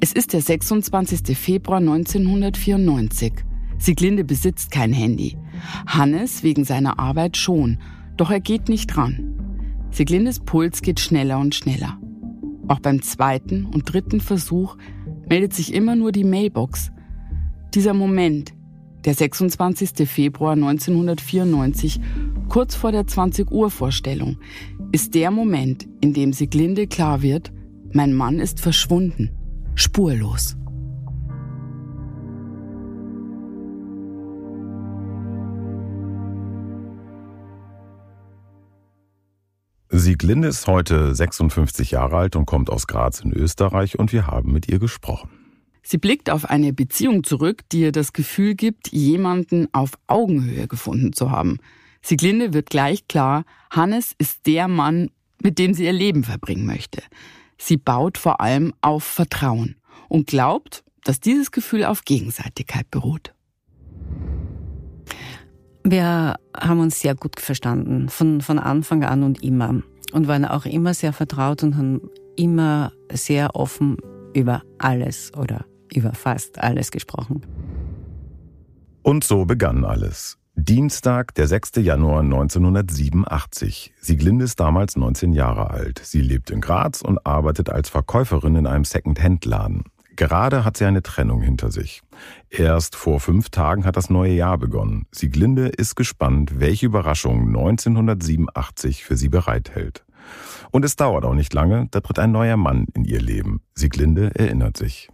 Es 0.01 0.13
ist 0.13 0.33
der 0.33 0.41
26. 0.41 1.37
Februar 1.37 1.79
1994. 1.79 3.33
Sieglinde 3.79 4.25
besitzt 4.25 4.71
kein 4.71 4.93
Handy. 4.93 5.37
Hannes 5.87 6.43
wegen 6.43 6.65
seiner 6.65 6.99
Arbeit 6.99 7.37
schon, 7.37 7.79
doch 8.17 8.31
er 8.31 8.41
geht 8.41 8.69
nicht 8.69 8.87
dran. 8.87 9.35
Sieglindes 9.91 10.41
Puls 10.41 10.83
geht 10.83 10.99
schneller 10.99 11.39
und 11.39 11.55
schneller. 11.55 11.99
Auch 12.67 12.81
beim 12.81 13.03
zweiten 13.03 13.67
und 13.67 13.93
dritten 13.93 14.21
Versuch 14.21 14.77
meldet 15.29 15.53
sich 15.53 15.75
immer 15.75 15.95
nur 15.95 16.11
die 16.11 16.25
Mailbox. 16.25 16.91
Dieser 17.75 17.95
Moment, 17.95 18.54
der 19.05 19.15
26. 19.15 20.09
Februar 20.09 20.53
1994, 20.53 22.01
kurz 22.49 22.75
vor 22.75 22.93
der 22.93 23.07
20 23.07 23.51
Uhr 23.51 23.71
Vorstellung, 23.71 24.39
ist 24.93 25.15
der 25.15 25.31
Moment, 25.31 25.87
in 26.01 26.15
dem 26.15 26.33
Sieglinde 26.33 26.87
klar 26.87 27.23
wird, 27.23 27.53
mein 27.93 28.15
Mann 28.15 28.41
ist 28.41 28.61
verschwunden, 28.61 29.31
spurlos. 29.75 30.57
Sieglinde 39.91 40.49
ist 40.49 40.67
heute 40.67 41.15
56 41.15 41.93
Jahre 41.93 42.17
alt 42.17 42.37
und 42.37 42.47
kommt 42.47 42.69
aus 42.69 42.89
Graz 42.89 43.21
in 43.21 43.33
Österreich 43.33 43.99
und 43.99 44.13
wir 44.13 44.27
haben 44.27 44.53
mit 44.53 44.69
ihr 44.69 44.81
gesprochen. 44.81 45.44
Sie 45.87 45.99
blickt 45.99 46.31
auf 46.31 46.47
eine 46.47 46.73
Beziehung 46.73 47.25
zurück, 47.25 47.61
die 47.71 47.81
ihr 47.81 47.93
das 47.93 48.15
Gefühl 48.15 48.55
gibt, 48.55 48.89
jemanden 48.91 49.69
auf 49.73 49.93
Augenhöhe 50.07 50.67
gefunden 50.67 51.13
zu 51.13 51.31
haben. 51.31 51.59
Sieglinde 52.01 52.55
wird 52.55 52.71
gleich 52.71 53.07
klar, 53.07 53.45
Hannes 53.71 54.15
ist 54.17 54.47
der 54.47 54.67
Mann, 54.67 55.11
mit 55.43 55.59
dem 55.59 55.75
sie 55.75 55.85
ihr 55.85 55.93
Leben 55.93 56.25
verbringen 56.25 56.65
möchte. 56.65 57.03
Sie 57.59 57.77
baut 57.77 58.17
vor 58.17 58.41
allem 58.41 58.73
auf 58.81 59.05
Vertrauen 59.05 59.77
und 60.09 60.27
glaubt, 60.27 60.85
dass 61.05 61.21
dieses 61.21 61.51
Gefühl 61.51 61.85
auf 61.85 62.05
Gegenseitigkeit 62.05 62.91
beruht. 62.91 63.35
Wir 65.83 66.37
haben 66.57 66.81
uns 66.81 67.01
sehr 67.01 67.15
gut 67.15 67.41
verstanden, 67.41 68.09
von, 68.09 68.41
von 68.41 68.59
Anfang 68.59 69.05
an 69.05 69.23
und 69.23 69.43
immer. 69.43 69.83
Und 70.13 70.29
waren 70.29 70.47
auch 70.47 70.65
immer 70.65 70.95
sehr 70.95 71.13
vertraut 71.13 71.63
und 71.63 71.77
haben 71.77 72.01
immer 72.37 72.93
sehr 73.13 73.55
offen 73.55 73.99
über 74.33 74.63
alles 74.79 75.33
oder 75.37 75.67
über 75.97 76.13
fast 76.13 76.59
alles 76.59 76.91
gesprochen. 76.91 77.43
Und 79.03 79.25
so 79.25 79.45
begann 79.45 79.85
alles. 79.85 80.39
Dienstag, 80.57 81.35
der 81.35 81.49
6. 81.49 81.73
Januar 81.77 82.21
1987. 82.21 83.93
Sieglinde 84.01 84.45
ist 84.45 84.61
damals 84.61 84.97
19 84.97 85.33
Jahre 85.33 85.71
alt. 85.71 86.01
Sie 86.05 86.21
lebt 86.21 86.51
in 86.51 86.61
Graz 86.61 87.03
und 87.03 87.27
arbeitet 87.27 87.71
als 87.71 87.89
Verkäuferin 87.89 88.55
in 88.55 88.67
einem 88.67 88.85
Second-Hand-Laden. 88.85 89.83
Gerade 90.17 90.65
hat 90.65 90.77
sie 90.77 90.85
eine 90.85 91.03
Trennung 91.03 91.43
hinter 91.43 91.73
sich. 91.73 92.03
Erst 92.51 92.95
vor 92.95 93.19
fünf 93.19 93.51
Tagen 93.51 93.85
hat 93.85 93.97
das 93.97 94.11
neue 94.11 94.33
Jahr 94.33 94.59
begonnen. 94.59 95.07
Sieglinde 95.11 95.67
ist 95.67 95.97
gespannt, 95.97 96.61
welche 96.61 96.87
Überraschung 96.87 97.49
1987 97.49 99.03
für 99.03 99.17
sie 99.17 99.29
bereithält. 99.29 100.05
Und 100.71 100.85
es 100.85 100.95
dauert 100.95 101.25
auch 101.25 101.35
nicht 101.35 101.53
lange, 101.53 101.89
da 101.91 102.01
tritt 102.01 102.21
ein 102.21 102.33
neuer 102.33 102.57
Mann 102.57 102.87
in 102.95 103.05
ihr 103.05 103.21
Leben. 103.21 103.61
Sieglinde 103.75 104.31
erinnert 104.35 104.77
sich. 104.77 105.09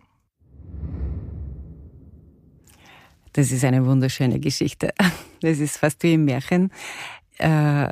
Das 3.32 3.52
ist 3.52 3.64
eine 3.64 3.84
wunderschöne 3.84 4.40
Geschichte. 4.40 4.92
Das 5.42 5.58
ist 5.58 5.78
fast 5.78 6.02
wie 6.02 6.12
im 6.12 6.26
Märchen. 6.26 6.70
Äh, 7.38 7.88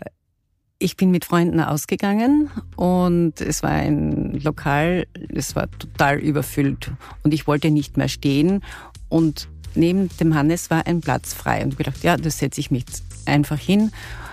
ich 0.78 0.99
bin 0.99 1.11
mit 1.11 1.25
Freunden 1.25 1.61
ausgegangen 1.61 2.50
und 2.76 3.40
es 3.40 3.62
war 3.62 3.71
ein 3.71 4.38
Lokal, 4.42 5.07
es 5.35 5.57
war 5.57 5.71
total 5.71 6.18
überfüllt 6.18 6.92
und 7.23 7.33
ich 7.33 7.47
wollte 7.47 7.71
nicht 7.71 7.97
mehr 7.97 8.09
stehen 8.09 8.62
und 9.09 9.49
neben 9.75 10.11
dem 10.18 10.35
Hannes 10.35 10.71
war 10.71 10.87
ein 10.87 11.00
Platz 11.00 11.33
frei 11.33 11.62
und 11.62 11.73
ich 11.73 11.78
gedacht, 11.78 12.02
ja, 12.02 12.18
das 12.18 12.38
setze 12.38 12.61
ich 12.61 12.71
mich 12.71 12.85
einfach 13.25 13.59
hin. 13.59 13.92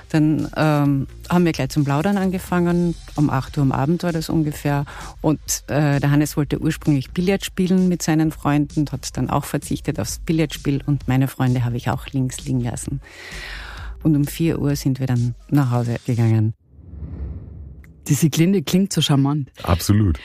Dann 0.10 0.50
ähm, 0.56 1.08
haben 1.30 1.46
wir 1.46 1.52
gleich 1.52 1.70
zum 1.70 1.84
Plaudern 1.84 2.18
angefangen. 2.18 2.96
Um 3.16 3.30
8 3.30 3.58
Uhr 3.58 3.64
am 3.64 3.72
Abend 3.72 4.04
war 4.04 4.12
das 4.12 4.30
ungefähr. 4.30 4.86
Und 5.22 5.40
äh, 5.68 6.00
der 6.00 6.12
Hannes 6.12 6.38
wollte 6.38 6.60
ursprünglich 6.60 7.12
Billard 7.12 7.44
spielen 7.44 7.88
mit 7.88 8.02
seinen 8.02 8.32
Freunden, 8.32 8.86
hat 8.92 9.18
dann 9.18 9.30
auch 9.30 9.46
verzichtet 9.46 10.00
aufs 10.00 10.20
Billardspiel 10.20 10.82
und 10.86 11.08
meine 11.08 11.28
Freunde 11.28 11.66
habe 11.66 11.78
ich 11.78 11.90
auch 11.90 12.08
links 12.08 12.46
liegen 12.46 12.62
lassen 12.62 13.02
und 14.06 14.16
um 14.16 14.26
4 14.26 14.60
Uhr 14.60 14.76
sind 14.76 15.00
wir 15.00 15.08
dann 15.08 15.34
nach 15.50 15.72
Hause 15.72 15.98
gegangen. 16.06 16.54
Die 18.08 18.14
Sieglinde 18.14 18.62
klingt 18.62 18.94
so 18.94 19.02
charmant. 19.02 19.52
Absolut. 19.64 20.20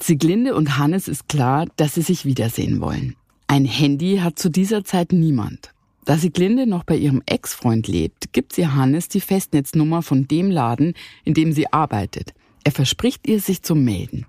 Sieglinde 0.00 0.54
und 0.54 0.78
Hannes 0.78 1.08
ist 1.08 1.28
klar, 1.28 1.66
dass 1.76 1.94
sie 1.94 2.02
sich 2.02 2.24
wiedersehen 2.24 2.80
wollen. 2.80 3.14
Ein 3.48 3.66
Handy 3.66 4.20
hat 4.22 4.38
zu 4.38 4.48
dieser 4.48 4.82
Zeit 4.82 5.12
niemand. 5.12 5.74
Da 6.04 6.18
Sieglinde 6.18 6.66
noch 6.66 6.82
bei 6.82 6.96
ihrem 6.96 7.22
Ex-Freund 7.26 7.86
lebt, 7.86 8.32
gibt 8.32 8.54
sie 8.54 8.66
Hannes 8.66 9.08
die 9.08 9.20
Festnetznummer 9.20 10.02
von 10.02 10.26
dem 10.26 10.50
Laden, 10.50 10.94
in 11.24 11.34
dem 11.34 11.52
sie 11.52 11.72
arbeitet. 11.72 12.34
Er 12.64 12.72
verspricht 12.72 13.28
ihr, 13.28 13.40
sich 13.40 13.62
zu 13.62 13.76
melden. 13.76 14.26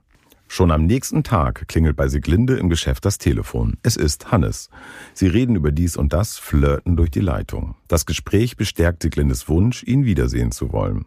Schon 0.48 0.70
am 0.70 0.86
nächsten 0.86 1.24
Tag 1.24 1.68
klingelt 1.68 1.96
bei 1.96 2.08
Siglinde 2.08 2.58
im 2.58 2.70
Geschäft 2.70 3.06
das 3.06 3.18
Telefon. 3.18 3.78
Es 3.82 3.96
ist 3.96 4.32
Hannes. 4.32 4.70
Sie 5.16 5.26
reden 5.26 5.56
über 5.56 5.72
dies 5.72 5.98
und 5.98 6.14
das, 6.14 6.38
flirten 6.38 6.96
durch 6.96 7.10
die 7.10 7.22
Leitung. 7.22 7.74
Das 7.88 8.06
Gespräch 8.06 8.56
bestärkt 8.56 9.02
Siglindes 9.02 9.50
Wunsch, 9.50 9.82
ihn 9.84 10.06
wiedersehen 10.06 10.52
zu 10.52 10.72
wollen. 10.72 11.06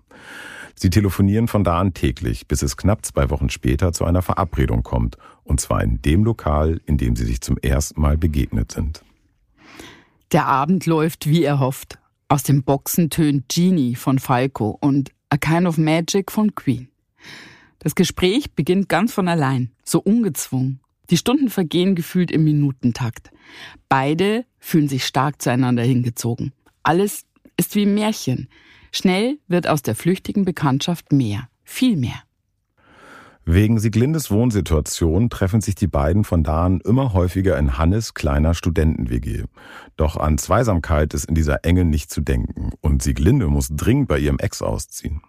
Sie 0.74 0.90
telefonieren 0.90 1.46
von 1.46 1.62
da 1.62 1.78
an 1.78 1.94
täglich, 1.94 2.48
bis 2.48 2.62
es 2.62 2.76
knapp 2.76 3.06
zwei 3.06 3.30
Wochen 3.30 3.48
später 3.48 3.92
zu 3.92 4.04
einer 4.04 4.22
Verabredung 4.22 4.82
kommt. 4.82 5.16
Und 5.44 5.60
zwar 5.60 5.80
in 5.84 6.02
dem 6.02 6.24
Lokal, 6.24 6.80
in 6.84 6.98
dem 6.98 7.14
sie 7.14 7.24
sich 7.24 7.40
zum 7.40 7.56
ersten 7.56 8.00
Mal 8.00 8.18
begegnet 8.18 8.72
sind. 8.72 9.05
Der 10.32 10.46
Abend 10.46 10.86
läuft 10.86 11.28
wie 11.28 11.44
erhofft. 11.44 11.98
Aus 12.28 12.42
den 12.42 12.64
Boxen 12.64 13.10
tönt 13.10 13.48
Genie 13.48 13.94
von 13.94 14.18
Falco 14.18 14.76
und 14.80 15.12
A 15.30 15.36
Kind 15.36 15.66
of 15.66 15.78
Magic 15.78 16.32
von 16.32 16.54
Queen. 16.54 16.88
Das 17.78 17.94
Gespräch 17.94 18.52
beginnt 18.52 18.88
ganz 18.88 19.12
von 19.12 19.28
allein, 19.28 19.70
so 19.84 20.00
ungezwungen. 20.00 20.80
Die 21.10 21.16
Stunden 21.16 21.48
vergehen 21.48 21.94
gefühlt 21.94 22.32
im 22.32 22.42
Minutentakt. 22.42 23.30
Beide 23.88 24.44
fühlen 24.58 24.88
sich 24.88 25.06
stark 25.06 25.40
zueinander 25.40 25.84
hingezogen. 25.84 26.52
Alles 26.82 27.26
ist 27.56 27.76
wie 27.76 27.86
ein 27.86 27.94
Märchen. 27.94 28.48
Schnell 28.90 29.38
wird 29.46 29.68
aus 29.68 29.82
der 29.82 29.94
flüchtigen 29.94 30.44
Bekanntschaft 30.44 31.12
mehr, 31.12 31.48
viel 31.62 31.96
mehr. 31.96 32.25
Wegen 33.48 33.78
Sieglindes 33.78 34.32
Wohnsituation 34.32 35.30
treffen 35.30 35.60
sich 35.60 35.76
die 35.76 35.86
beiden 35.86 36.24
von 36.24 36.42
da 36.42 36.64
an 36.66 36.80
immer 36.80 37.12
häufiger 37.12 37.56
in 37.56 37.78
Hannes 37.78 38.12
kleiner 38.12 38.54
Studenten-WG. 38.54 39.44
Doch 39.96 40.16
an 40.16 40.36
Zweisamkeit 40.36 41.14
ist 41.14 41.26
in 41.26 41.36
dieser 41.36 41.64
Enge 41.64 41.84
nicht 41.84 42.10
zu 42.10 42.22
denken 42.22 42.72
und 42.80 43.04
Sieglinde 43.04 43.46
muss 43.46 43.68
dringend 43.70 44.08
bei 44.08 44.18
ihrem 44.18 44.40
Ex 44.40 44.62
ausziehen. 44.62 45.20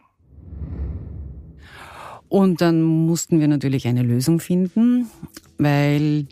Und 2.28 2.60
dann 2.60 2.82
mussten 2.82 3.40
wir 3.40 3.48
natürlich 3.48 3.88
eine 3.88 4.02
Lösung 4.02 4.40
finden, 4.40 5.06
weil 5.60 6.26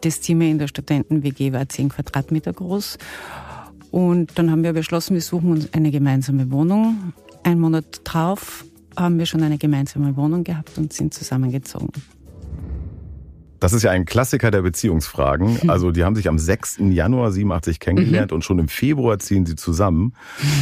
das 0.00 0.20
Zimmer 0.20 0.44
in 0.44 0.60
der 0.60 0.68
Studenten-WG 0.68 1.52
war 1.52 1.68
zehn 1.68 1.88
Quadratmeter 1.88 2.52
groß. 2.52 2.98
Und 3.90 4.38
dann 4.38 4.48
haben 4.52 4.62
wir 4.62 4.74
beschlossen, 4.74 5.14
wir 5.14 5.20
suchen 5.20 5.50
uns 5.50 5.74
eine 5.74 5.90
gemeinsame 5.90 6.52
Wohnung. 6.52 7.12
Ein 7.42 7.58
Monat 7.58 8.00
drauf 8.04 8.64
haben 8.96 9.18
wir 9.18 9.26
schon 9.26 9.42
eine 9.42 9.58
gemeinsame 9.58 10.16
Wohnung 10.16 10.44
gehabt 10.44 10.76
und 10.76 10.92
sind 10.92 11.14
zusammengezogen. 11.14 11.90
Das 13.62 13.72
ist 13.72 13.84
ja 13.84 13.92
ein 13.92 14.06
Klassiker 14.06 14.50
der 14.50 14.62
Beziehungsfragen. 14.62 15.60
Also 15.68 15.92
die 15.92 16.02
haben 16.04 16.16
sich 16.16 16.28
am 16.28 16.38
6. 16.38 16.78
Januar 16.90 17.30
87 17.30 17.78
kennengelernt 17.78 18.32
mhm. 18.32 18.36
und 18.36 18.42
schon 18.42 18.58
im 18.58 18.68
Februar 18.68 19.20
ziehen 19.20 19.46
sie 19.46 19.54
zusammen. 19.54 20.14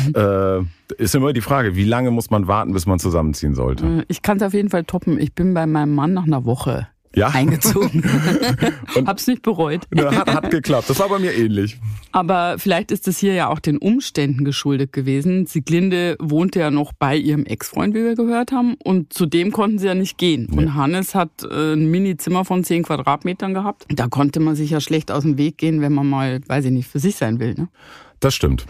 Mhm. 0.07 0.15
Äh, 0.15 1.03
ist 1.03 1.15
immer 1.15 1.33
die 1.33 1.41
Frage, 1.41 1.75
wie 1.75 1.85
lange 1.85 2.11
muss 2.11 2.31
man 2.31 2.47
warten, 2.47 2.73
bis 2.75 2.87
man 2.87 2.99
zusammenziehen 2.99 3.55
sollte? 3.55 3.87
Äh, 3.87 4.05
ich 4.09 4.21
kann 4.21 4.37
es 4.37 4.43
auf 4.43 4.53
jeden 4.53 4.69
Fall 4.69 4.85
toppen. 4.85 5.19
Ich 5.19 5.35
bin 5.35 5.55
bei 5.55 5.67
meinem 5.67 5.95
Mann 5.95 6.13
nach 6.13 6.25
einer 6.25 6.45
Woche 6.45 6.89
ja. 7.15 7.29
eingezogen. 7.29 8.03
und 8.95 9.09
Hab's 9.09 9.27
nicht 9.27 9.43
bereut. 9.43 9.87
Hat, 9.97 10.33
hat 10.33 10.51
geklappt. 10.51 10.89
Das 10.91 10.99
war 10.99 11.09
bei 11.09 11.19
mir 11.19 11.33
ähnlich. 11.35 11.79
Aber 12.13 12.57
vielleicht 12.59 12.91
ist 12.91 13.09
es 13.09 13.19
hier 13.19 13.35
ja 13.35 13.49
auch 13.49 13.59
den 13.59 13.79
Umständen 13.79 14.45
geschuldet 14.45 14.93
gewesen. 14.93 15.47
Sieglinde 15.47 16.17
wohnte 16.21 16.61
ja 16.61 16.71
noch 16.71 16.93
bei 16.93 17.17
ihrem 17.17 17.45
Ex-Freund, 17.45 17.95
wie 17.95 18.05
wir 18.05 18.15
gehört 18.15 18.53
haben. 18.53 18.75
Und 18.83 19.13
zudem 19.13 19.53
konnten 19.53 19.79
sie 19.79 19.87
ja 19.87 19.95
nicht 19.95 20.19
gehen. 20.19 20.49
Nee. 20.51 20.59
Und 20.59 20.75
Hannes 20.75 21.15
hat 21.15 21.43
äh, 21.43 21.75
ein 21.75 21.91
Mini-Zimmer 21.91 22.45
von 22.45 22.65
zehn 22.65 22.83
Quadratmetern 22.83 23.55
gehabt. 23.55 23.87
Da 23.89 24.09
konnte 24.09 24.41
man 24.41 24.55
sich 24.55 24.71
ja 24.71 24.81
schlecht 24.81 25.11
aus 25.11 25.23
dem 25.23 25.39
Weg 25.39 25.59
gehen, 25.59 25.81
wenn 25.81 25.93
man 25.93 26.09
mal, 26.09 26.41
weiß 26.47 26.65
ich 26.65 26.73
nicht, 26.73 26.89
für 26.89 26.99
sich 26.99 27.17
sein 27.17 27.41
will. 27.41 27.55
Ne? 27.55 27.69
Das 28.21 28.35
stimmt. 28.35 28.67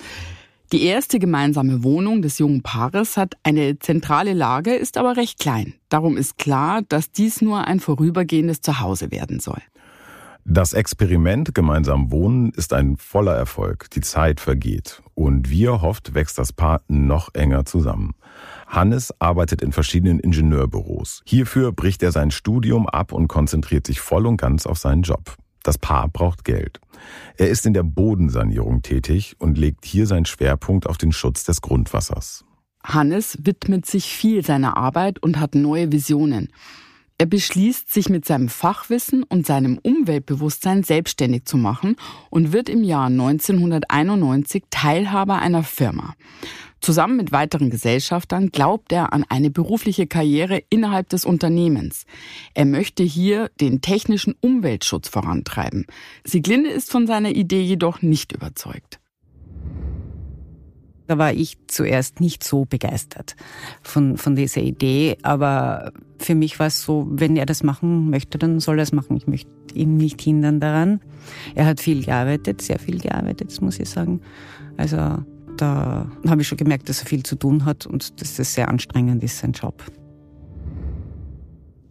Die 0.73 0.85
erste 0.85 1.19
gemeinsame 1.19 1.83
Wohnung 1.83 2.23
des 2.23 2.39
jungen 2.39 2.63
Paares 2.63 3.17
hat 3.17 3.35
eine 3.43 3.81
zentrale 3.81 4.35
Lage, 4.35 4.73
ist 4.73 4.99
aber 4.99 5.17
recht 5.17 5.41
klein. 5.41 5.75
Darum 5.89 6.17
ist 6.17 6.39
klar, 6.39 6.83
dass 6.89 7.11
dies 7.11 7.43
nur 7.43 7.67
ein 7.67 7.81
vorübergehendes 7.81 8.61
Zuhause 8.61 9.11
werden 9.11 9.41
soll. 9.41 9.61
Das 10.45 10.73
Experiment 10.73 11.55
gemeinsam 11.55 12.13
wohnen 12.13 12.51
ist 12.51 12.73
ein 12.73 12.97
voller 12.97 13.35
Erfolg. 13.35 13.91
Die 13.91 14.01
Zeit 14.01 14.41
vergeht. 14.41 15.03
Und 15.15 15.51
wie 15.51 15.65
erhofft, 15.65 16.15
wächst 16.15 16.39
das 16.39 16.53
Paar 16.53 16.83
noch 16.87 17.35
enger 17.35 17.65
zusammen. 17.65 18.15
Hannes 18.69 19.13
arbeitet 19.21 19.63
in 19.63 19.73
verschiedenen 19.73 20.21
Ingenieurbüros. 20.21 21.23
Hierfür 21.27 21.73
bricht 21.73 22.03
er 22.03 22.13
sein 22.13 22.31
Studium 22.31 22.89
ab 22.89 23.13
und 23.13 23.29
konzentriert 23.29 23.87
sich 23.87 24.01
voll 24.01 24.25
und 24.27 24.39
ganz 24.39 24.67
auf 24.67 24.79
seinen 24.79 25.03
Job. 25.03 25.37
Das 25.63 25.79
Paar 25.79 26.09
braucht 26.09 26.45
Geld. 26.45 26.81
Er 27.37 27.49
ist 27.49 27.67
in 27.67 27.75
der 27.75 27.83
Bodensanierung 27.83 28.83
tätig 28.83 29.37
und 29.39 29.59
legt 29.59 29.85
hier 29.85 30.07
seinen 30.07 30.27
Schwerpunkt 30.27 30.87
auf 30.87 30.99
den 30.99 31.13
Schutz 31.13 31.45
des 31.45 31.61
Grundwassers. 31.61 32.45
Hannes 32.83 33.39
widmet 33.43 33.87
sich 33.87 34.07
viel 34.07 34.45
seiner 34.45 34.77
Arbeit 34.77 35.23
und 35.23 35.39
hat 35.39 35.55
neue 35.55 35.93
Visionen. 35.93 36.49
Er 37.19 37.27
beschließt, 37.27 37.93
sich 37.93 38.09
mit 38.09 38.25
seinem 38.25 38.49
Fachwissen 38.49 39.25
und 39.25 39.47
seinem 39.47 39.77
Umweltbewusstsein 39.77 40.83
selbstständig 40.83 41.45
zu 41.45 41.59
machen 41.59 41.97
und 42.31 42.55
wird 42.55 42.71
im 42.71 42.83
Jahr 42.83 43.09
1991 43.09 44.65
Teilhaber 44.71 45.39
einer 45.39 45.63
Firma. 45.63 46.15
Zusammen 46.81 47.17
mit 47.17 47.31
weiteren 47.31 47.69
Gesellschaftern 47.69 48.51
glaubt 48.51 48.91
er 48.93 49.13
an 49.13 49.25
eine 49.29 49.51
berufliche 49.51 50.07
Karriere 50.07 50.63
innerhalb 50.71 51.11
des 51.11 51.25
Unternehmens. 51.27 52.07
Er 52.55 52.65
möchte 52.65 53.03
hier 53.03 53.51
den 53.61 53.83
technischen 53.83 54.35
Umweltschutz 54.41 55.09
vorantreiben. 55.09 55.87
Sieglinde 56.25 56.71
ist 56.71 56.91
von 56.91 57.07
seiner 57.07 57.31
Idee 57.31 57.63
jedoch 57.63 58.01
nicht 58.01 58.33
überzeugt. 58.33 58.99
Da 61.07 61.19
war 61.19 61.33
ich 61.33 61.59
zuerst 61.67 62.21
nicht 62.21 62.45
so 62.45 62.67
begeistert 62.67 63.35
von, 63.83 64.17
von 64.17 64.37
dieser 64.37 64.61
Idee, 64.61 65.19
aber 65.23 65.93
für 66.19 66.37
mich 66.37 66.61
war 66.61 66.69
es 66.69 66.83
so, 66.83 67.09
wenn 67.11 67.37
er 67.37 67.47
das 67.47 67.65
machen 67.65 68.11
möchte, 68.11 68.39
dann 68.39 68.61
soll 68.61 68.79
er 68.79 68.85
es 68.85 68.93
machen. 68.93 69.17
Ich 69.17 69.27
möchte 69.27 69.51
ihn 69.75 69.97
nicht 69.97 70.21
hindern 70.23 70.61
daran. 70.61 71.01
Er 71.57 71.67
hat 71.67 71.81
viel 71.81 72.05
gearbeitet, 72.05 72.63
sehr 72.63 72.79
viel 72.79 73.01
gearbeitet, 73.01 73.61
muss 73.61 73.81
ich 73.81 73.91
sagen. 73.91 74.21
Also 74.77 75.25
da 75.57 76.11
habe 76.27 76.43
ich 76.43 76.49
schon 76.49 76.59
gemerkt, 76.59 76.89
dass 76.89 77.01
er 77.01 77.07
viel 77.07 77.23
zu 77.23 77.37
tun 77.37 77.65
hat 77.65 77.87
und 77.87 78.21
dass 78.21 78.37
das 78.37 78.55
sehr 78.55 78.69
anstrengend 78.69 79.23
ist, 79.23 79.39
sein 79.39 79.53
Job. 79.53 79.85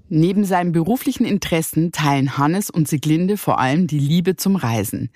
Neben 0.07 0.43
seinen 0.43 0.71
beruflichen 0.71 1.25
Interessen 1.25 1.91
teilen 1.91 2.37
Hannes 2.37 2.69
und 2.71 2.87
Siglinde 2.87 3.37
vor 3.37 3.59
allem 3.59 3.85
die 3.85 3.99
Liebe 3.99 4.35
zum 4.35 4.55
Reisen. 4.55 5.11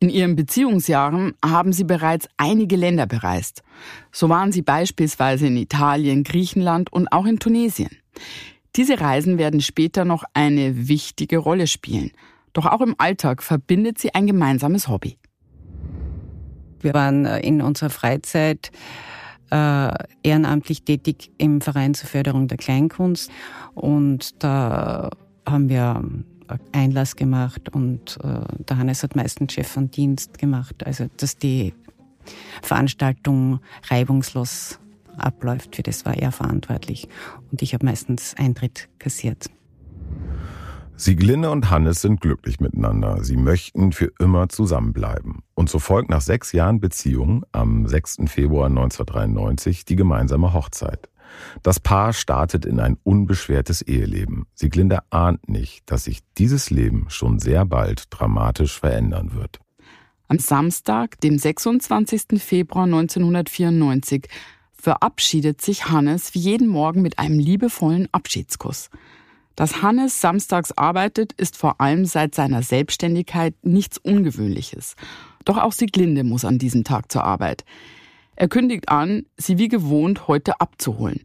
In 0.00 0.08
ihren 0.08 0.34
Beziehungsjahren 0.34 1.34
haben 1.44 1.72
sie 1.72 1.84
bereits 1.84 2.26
einige 2.36 2.74
Länder 2.74 3.06
bereist. 3.06 3.62
So 4.10 4.28
waren 4.28 4.50
sie 4.50 4.62
beispielsweise 4.62 5.46
in 5.46 5.56
Italien, 5.56 6.24
Griechenland 6.24 6.92
und 6.92 7.12
auch 7.12 7.24
in 7.24 7.38
Tunesien. 7.38 7.90
Diese 8.74 9.00
Reisen 9.00 9.38
werden 9.38 9.60
später 9.60 10.04
noch 10.04 10.24
eine 10.34 10.88
wichtige 10.88 11.38
Rolle 11.38 11.68
spielen. 11.68 12.10
Doch 12.52 12.66
auch 12.66 12.80
im 12.80 12.96
Alltag 12.98 13.44
verbindet 13.44 13.98
sie 13.98 14.12
ein 14.12 14.26
gemeinsames 14.26 14.88
Hobby. 14.88 15.18
Wir 16.82 16.94
waren 16.94 17.24
äh, 17.24 17.40
in 17.40 17.62
unserer 17.62 17.90
Freizeit 17.90 18.70
äh, 19.50 19.94
ehrenamtlich 20.22 20.82
tätig 20.82 21.30
im 21.38 21.60
Verein 21.60 21.94
zur 21.94 22.08
Förderung 22.08 22.48
der 22.48 22.58
Kleinkunst 22.58 23.30
und 23.74 24.42
da 24.42 25.10
haben 25.46 25.68
wir 25.68 26.02
Einlass 26.72 27.16
gemacht 27.16 27.68
und 27.70 28.18
äh, 28.22 28.40
der 28.68 28.78
Hannes 28.78 29.02
hat 29.02 29.16
meistens 29.16 29.52
Chef 29.52 29.68
von 29.68 29.90
Dienst 29.90 30.38
gemacht, 30.38 30.86
also 30.86 31.06
dass 31.16 31.36
die 31.36 31.74
Veranstaltung 32.62 33.60
reibungslos 33.88 34.78
abläuft. 35.16 35.76
Für 35.76 35.82
das 35.82 36.04
war 36.04 36.16
er 36.16 36.32
verantwortlich 36.32 37.08
und 37.50 37.62
ich 37.62 37.74
habe 37.74 37.86
meistens 37.86 38.34
Eintritt 38.36 38.88
kassiert. 38.98 39.50
Sieglinde 41.02 41.50
und 41.50 41.68
Hannes 41.68 42.00
sind 42.00 42.20
glücklich 42.20 42.60
miteinander. 42.60 43.24
Sie 43.24 43.36
möchten 43.36 43.90
für 43.90 44.12
immer 44.20 44.48
zusammenbleiben. 44.48 45.42
Und 45.54 45.68
so 45.68 45.80
folgt 45.80 46.10
nach 46.10 46.20
sechs 46.20 46.52
Jahren 46.52 46.78
Beziehung 46.78 47.44
am 47.50 47.88
6. 47.88 48.18
Februar 48.26 48.66
1993 48.66 49.84
die 49.84 49.96
gemeinsame 49.96 50.52
Hochzeit. 50.52 51.08
Das 51.64 51.80
Paar 51.80 52.12
startet 52.12 52.64
in 52.64 52.78
ein 52.78 52.98
unbeschwertes 53.02 53.82
Eheleben. 53.82 54.46
Sieglinde 54.54 55.00
ahnt 55.10 55.48
nicht, 55.48 55.82
dass 55.90 56.04
sich 56.04 56.20
dieses 56.38 56.70
Leben 56.70 57.06
schon 57.08 57.40
sehr 57.40 57.64
bald 57.64 58.04
dramatisch 58.10 58.78
verändern 58.78 59.32
wird. 59.34 59.58
Am 60.28 60.38
Samstag, 60.38 61.20
dem 61.20 61.36
26. 61.36 62.40
Februar 62.40 62.84
1994, 62.84 64.28
verabschiedet 64.70 65.62
sich 65.62 65.88
Hannes 65.88 66.32
wie 66.34 66.38
jeden 66.38 66.68
Morgen 66.68 67.02
mit 67.02 67.18
einem 67.18 67.40
liebevollen 67.40 68.06
Abschiedskuss. 68.12 68.88
Dass 69.56 69.82
Hannes 69.82 70.20
samstags 70.20 70.72
arbeitet, 70.72 71.32
ist 71.32 71.56
vor 71.56 71.80
allem 71.80 72.04
seit 72.04 72.34
seiner 72.34 72.62
Selbstständigkeit 72.62 73.54
nichts 73.62 73.98
Ungewöhnliches. 73.98 74.96
Doch 75.44 75.58
auch 75.58 75.72
Sieglinde 75.72 76.24
muss 76.24 76.44
an 76.44 76.58
diesem 76.58 76.84
Tag 76.84 77.12
zur 77.12 77.24
Arbeit. 77.24 77.64
Er 78.36 78.48
kündigt 78.48 78.88
an, 78.88 79.26
sie 79.36 79.58
wie 79.58 79.68
gewohnt 79.68 80.28
heute 80.28 80.60
abzuholen. 80.60 81.20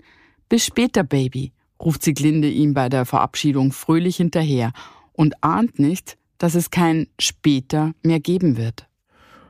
Bis 0.50 0.66
später, 0.66 1.04
Baby, 1.04 1.52
ruft 1.80 2.04
Sieglinde 2.04 2.50
ihm 2.50 2.74
bei 2.74 2.90
der 2.90 3.06
Verabschiedung 3.06 3.72
fröhlich 3.72 4.18
hinterher 4.18 4.74
und 5.14 5.44
ahnt 5.44 5.80
nicht, 5.80 6.18
dass 6.38 6.56
es 6.56 6.70
kein 6.70 7.08
später 7.20 7.94
mehr 8.04 8.20
geben 8.20 8.58
wird. 8.58 8.87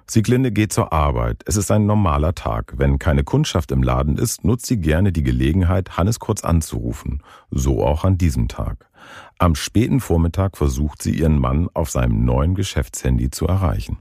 Sieglinde 0.10 0.54
geht 0.54 0.72
zur 0.72 0.93
Arbeit. 0.93 1.43
Es 1.46 1.58
ist 1.58 1.70
ein 1.70 1.86
normaler 1.86 2.34
Tag. 2.34 2.76
Wenn 2.78 2.98
keine 2.98 3.26
Kundschaft 3.26 3.72
im 3.72 3.84
Laden 3.84 4.17
ist, 4.17 4.46
nutzt 4.46 4.65
sie 4.65 4.78
gerne 4.78 5.12
die 5.12 5.24
Gelegenheit, 5.24 5.98
Hannes 5.98 6.20
kurz 6.20 6.46
anzurufen. 6.46 7.22
So 7.52 7.84
auch 7.84 8.06
an 8.06 8.17
diesem 8.17 8.48
Tag. 8.48 8.89
Am 9.38 9.56
späten 9.56 10.00
Vormittag 10.00 10.56
versucht 10.56 11.02
sie 11.02 11.12
ihren 11.12 11.39
Mann 11.39 11.67
auf 11.74 11.89
seinem 11.89 12.24
neuen 12.24 12.56
Geschäftshandy 12.56 13.32
zu 13.32 13.48
erreichen. 13.48 14.00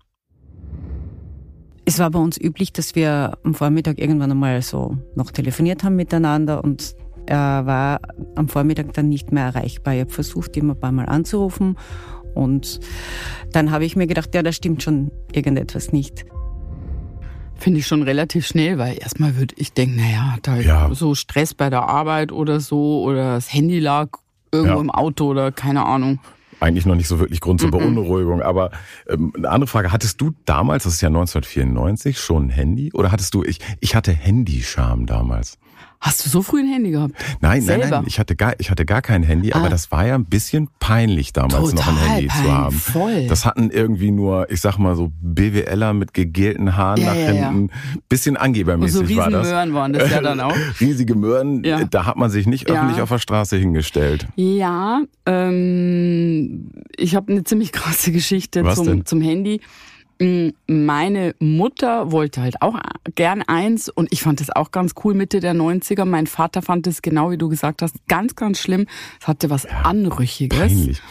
Es 1.85 1.99
war 1.99 2.11
bei 2.11 2.21
uns 2.21 2.41
üblich, 2.41 2.73
dass 2.73 2.95
wir 2.95 3.39
am 3.43 3.55
Vormittag 3.55 3.99
irgendwann 3.99 4.31
einmal 4.31 4.63
so 4.63 4.99
noch 5.17 5.33
telefoniert 5.33 5.83
haben 5.83 5.97
miteinander 5.97 6.63
und 6.63 6.95
er 7.27 7.67
war 7.67 8.01
am 8.37 8.49
Vormittag 8.49 8.93
dann 8.93 9.09
nicht 9.09 9.33
mehr 9.33 9.47
erreichbar. 9.47 9.95
Ich 9.95 10.01
habe 10.01 10.11
versucht, 10.11 10.57
ihn 10.57 10.71
ein 10.71 10.79
paar 10.79 10.93
Mal 10.93 11.07
anzurufen 11.07 11.77
und 12.37 12.81
dann 13.53 13.71
habe 13.71 13.85
ich 13.85 13.97
mir 13.97 14.07
gedacht, 14.07 14.35
ja, 14.35 14.43
da 14.43 14.53
stimmt 14.53 14.83
schon 14.83 15.11
irgendetwas 15.33 15.93
nicht. 15.93 16.25
Finde 17.55 17.81
ich 17.81 17.87
schon 17.87 18.03
relativ 18.03 18.47
schnell, 18.47 18.77
weil 18.77 18.99
erstmal 18.99 19.37
würde 19.37 19.55
ich 19.57 19.73
denken, 19.73 19.97
naja, 19.97 20.37
er 20.47 20.61
ja. 20.61 20.95
so 20.95 21.15
Stress 21.15 21.55
bei 21.55 21.71
der 21.71 21.89
Arbeit 21.89 22.31
oder 22.31 22.61
so 22.61 23.03
oder 23.03 23.35
das 23.35 23.53
Handy 23.53 23.81
lag 23.81 24.11
irgendwo 24.53 24.77
ja. 24.77 24.81
im 24.81 24.91
Auto 24.91 25.27
oder 25.27 25.53
keine 25.53 25.87
Ahnung 25.87 26.21
eigentlich 26.61 26.87
noch 26.87 26.95
nicht 26.95 27.09
so 27.09 27.19
wirklich 27.19 27.41
Grund 27.41 27.61
zur 27.61 27.71
Beunruhigung. 27.71 28.43
Aber 28.43 28.71
ähm, 29.09 29.33
eine 29.37 29.51
andere 29.51 29.67
Frage, 29.67 29.93
hattest 29.93 30.21
du 30.21 30.33
damals, 30.45 30.85
das 30.85 30.95
ist 30.95 31.01
ja 31.01 31.09
1994, 31.09 32.19
schon 32.19 32.47
ein 32.47 32.51
Handy? 32.51 32.93
Oder 32.93 33.13
hattest 33.13 33.35
du, 33.35 33.43
ich, 33.43 33.59
ich 33.81 33.95
hatte 33.95 34.13
Handyscham 34.13 35.07
damals. 35.07 35.59
Hast 36.01 36.25
du 36.25 36.29
so 36.31 36.43
früh 36.43 36.61
ein 36.61 36.69
Handy 36.69 36.91
gehabt? 36.91 37.15
Nein, 37.41 37.63
Selber? 37.63 37.83
nein, 37.85 37.91
nein. 37.91 38.05
Ich 38.07 38.19
hatte 38.19 38.37
gar, 38.37 38.55
ich 38.59 38.71
hatte 38.71 38.85
gar 38.85 39.03
kein 39.03 39.23
Handy, 39.23 39.53
ah. 39.53 39.57
aber 39.59 39.69
das 39.71 39.91
war 39.91 40.07
ja 40.07 40.15
ein 40.15 40.27
bisschen 40.27 40.69
peinlich 40.79 41.33
damals 41.33 41.71
Total 41.71 41.75
noch 41.75 41.87
ein 41.89 41.97
Handy 41.97 42.27
peinlich, 42.29 42.47
zu 42.47 42.53
haben. 42.57 42.77
Voll. 42.77 43.27
Das 43.29 43.45
hatten 43.47 43.71
irgendwie 43.71 44.11
nur, 44.11 44.51
ich 44.51 44.61
sag 44.61 44.79
mal 44.79 44.95
so 44.95 45.11
BWLer 45.23 45.95
mit 45.95 46.13
gegelten 46.15 46.77
Haaren 46.77 47.01
Ja, 47.01 47.07
nach 47.09 47.15
ja, 47.17 47.33
ja. 47.33 47.49
hinten. 47.51 47.71
Bisschen 48.09 48.37
angebermäßig 48.37 49.01
Und 49.01 49.09
so 49.09 49.17
war 49.17 49.31
das. 49.31 49.41
Riesenmöhren 49.47 49.75
waren 49.75 49.93
das 49.95 50.11
ja 50.11 50.21
dann 50.21 50.41
auch. 50.41 50.55
Riesige 50.81 51.15
Möhren, 51.15 51.65
Ja. 51.65 51.83
da 51.85 52.05
hat 52.07 52.17
man 52.17 52.31
sich 52.31 52.47
nicht 52.47 52.69
Ja. 52.69 52.77
öffentlich 52.77 53.01
auf 53.01 53.09
der 53.09 53.19
Straße 53.19 53.57
hingestellt. 53.57 54.27
Ja, 54.37 55.01
ähm, 55.25 56.71
ich 56.97 57.15
habe 57.17 57.33
eine 57.33 57.45
ziemlich 57.45 57.73
krasse 57.73 58.13
Geschichte 58.13 58.65
Was 58.65 58.77
zum, 58.77 58.87
denn? 58.87 59.07
zum 59.07 59.21
Handy. 59.21 59.61
Mm, 60.19 60.49
Meine 60.67 61.35
Mutter 61.39 62.11
wollte 62.11 62.41
halt 62.41 62.63
auch 62.63 62.79
gern 63.15 63.43
eins 63.43 63.89
und 63.89 64.13
ich 64.13 64.23
fand 64.23 64.41
das 64.41 64.51
auch 64.51 64.71
ganz 64.71 64.95
cool 65.05 65.15
Mitte 65.15 65.41
der 65.41 65.55
90er. 65.55 66.05
Mein 66.05 66.27
Vater 66.27 66.63
fand 66.63 66.87
es 66.87 67.03
genau 67.03 67.31
wie 67.31 67.39
du 67.39 67.49
gesagt 67.49 67.83
hast 67.83 67.97
ganz, 68.09 68.35
ganz 68.35 68.59
schlimm. 68.59 68.87
Es 69.21 69.29
hatte 69.29 69.51
was 69.51 69.67
Anrüchiges. 69.67 70.59
Peinlich. 70.59 71.03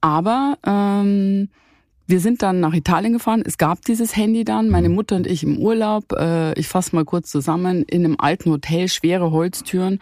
Aber 0.00 0.58
ähm, 0.64 1.48
wir 2.06 2.20
sind 2.20 2.42
dann 2.42 2.60
nach 2.60 2.72
Italien 2.72 3.12
gefahren. 3.12 3.42
Es 3.44 3.58
gab 3.58 3.84
dieses 3.84 4.16
Handy 4.16 4.44
dann. 4.44 4.70
Meine 4.70 4.88
Mutter 4.88 5.16
und 5.16 5.26
ich 5.26 5.42
im 5.42 5.58
Urlaub. 5.58 6.12
Äh, 6.12 6.58
ich 6.58 6.68
fasse 6.68 6.94
mal 6.94 7.04
kurz 7.04 7.30
zusammen. 7.30 7.82
In 7.82 8.04
einem 8.04 8.16
alten 8.18 8.50
Hotel, 8.50 8.88
schwere 8.88 9.30
Holztüren. 9.30 10.00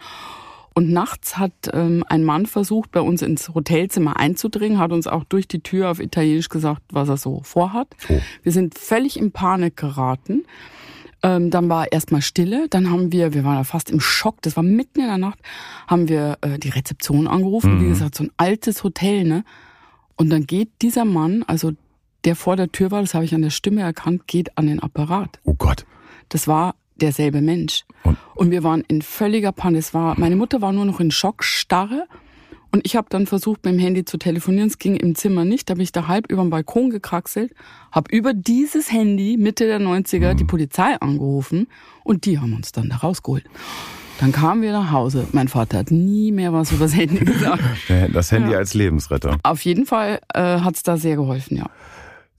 Und 0.77 0.91
nachts 0.91 1.39
hat 1.39 1.71
ähm, 1.73 2.03
ein 2.07 2.23
Mann 2.23 2.45
versucht, 2.45 2.91
bei 2.91 3.01
uns 3.01 3.23
ins 3.23 3.49
Hotelzimmer 3.49 4.17
einzudringen, 4.17 4.77
hat 4.77 4.91
uns 4.91 5.07
auch 5.07 5.23
durch 5.23 5.47
die 5.47 5.61
Tür 5.61 5.89
auf 5.89 5.99
Italienisch 5.99 6.49
gesagt, 6.49 6.83
was 6.91 7.09
er 7.09 7.17
so 7.17 7.41
vorhat. 7.41 7.87
Oh. 8.09 8.21
Wir 8.43 8.51
sind 8.51 8.77
völlig 8.77 9.17
in 9.17 9.31
Panik 9.31 9.75
geraten. 9.75 10.45
Ähm, 11.23 11.49
dann 11.49 11.67
war 11.67 11.91
erstmal 11.91 12.21
Stille. 12.21 12.67
Dann 12.69 12.91
haben 12.91 13.11
wir, 13.11 13.33
wir 13.33 13.43
waren 13.43 13.55
ja 13.55 13.63
fast 13.63 13.89
im 13.89 13.99
Schock, 13.99 14.39
das 14.43 14.55
war 14.55 14.61
mitten 14.61 14.99
in 14.99 15.07
der 15.07 15.17
Nacht, 15.17 15.39
haben 15.87 16.09
wir 16.09 16.37
äh, 16.41 16.59
die 16.59 16.69
Rezeption 16.69 17.27
angerufen. 17.27 17.81
Wie 17.81 17.89
gesagt, 17.89 18.13
so 18.13 18.25
ein 18.25 18.31
altes 18.37 18.83
Hotel, 18.83 19.23
ne? 19.23 19.43
Und 20.15 20.29
dann 20.29 20.45
geht 20.45 20.69
dieser 20.83 21.05
Mann, 21.05 21.41
also 21.47 21.71
der 22.23 22.35
vor 22.35 22.55
der 22.55 22.71
Tür 22.71 22.91
war, 22.91 23.01
das 23.01 23.15
habe 23.15 23.25
ich 23.25 23.33
an 23.33 23.41
der 23.41 23.49
Stimme 23.49 23.81
erkannt, 23.81 24.27
geht 24.27 24.55
an 24.59 24.67
den 24.67 24.79
Apparat. 24.79 25.39
Oh 25.43 25.55
Gott. 25.55 25.87
Das 26.29 26.47
war 26.47 26.75
derselbe 27.01 27.41
Mensch. 27.41 27.83
Und- 28.03 28.17
Und 28.35 28.51
wir 28.51 28.63
waren 28.63 28.83
in 28.87 29.01
völliger 29.01 29.51
Panik. 29.51 29.79
Es 29.79 29.93
war, 29.93 30.19
meine 30.19 30.35
Mutter 30.35 30.61
war 30.61 30.71
nur 30.73 30.85
noch 30.85 30.99
in 30.99 31.11
Schockstarre. 31.11 32.05
Und 32.71 32.85
ich 32.85 32.95
habe 32.97 33.07
dann 33.09 33.25
versucht, 33.27 33.63
mit 33.63 33.73
dem 33.73 33.79
Handy 33.79 34.03
zu 34.03 34.17
telefonieren. 34.17 34.67
Es 34.67 34.77
ging 34.77 34.95
im 34.97 35.15
Zimmer 35.15 35.45
nicht. 35.45 35.69
Da 35.69 35.75
bin 35.75 35.83
ich 35.83 35.93
da 35.93 36.07
halb 36.07 36.29
über 36.29 36.41
den 36.43 36.49
Balkon 36.49 36.89
gekraxelt, 36.89 37.53
habe 37.93 38.13
über 38.15 38.33
dieses 38.33 38.91
Handy 38.91 39.37
Mitte 39.37 39.65
der 39.65 39.79
90er 39.79 40.33
die 40.33 40.43
Polizei 40.43 40.95
angerufen 40.99 41.67
und 42.03 42.25
die 42.25 42.39
haben 42.39 42.53
uns 42.53 42.73
dann 42.73 42.89
da 42.89 42.97
rausgeholt. 42.97 43.45
Dann 44.19 44.31
kamen 44.33 44.61
wir 44.63 44.71
nach 44.73 44.91
Hause. 44.91 45.27
Mein 45.31 45.47
Vater 45.47 45.77
hat 45.77 45.91
nie 45.91 46.31
mehr 46.31 46.51
was 46.51 46.71
über 46.71 46.85
das 46.85 46.95
Handy 46.95 47.23
gesagt. 47.23 47.63
Das 48.13 48.31
Handy 48.31 48.53
als 48.53 48.73
Lebensretter. 48.73 49.37
Auf 49.43 49.61
jeden 49.63 49.85
Fall 49.85 50.19
äh, 50.33 50.59
hat's 50.59 50.83
da 50.83 50.97
sehr 50.97 51.15
geholfen, 51.15 51.55
ja. 51.57 51.69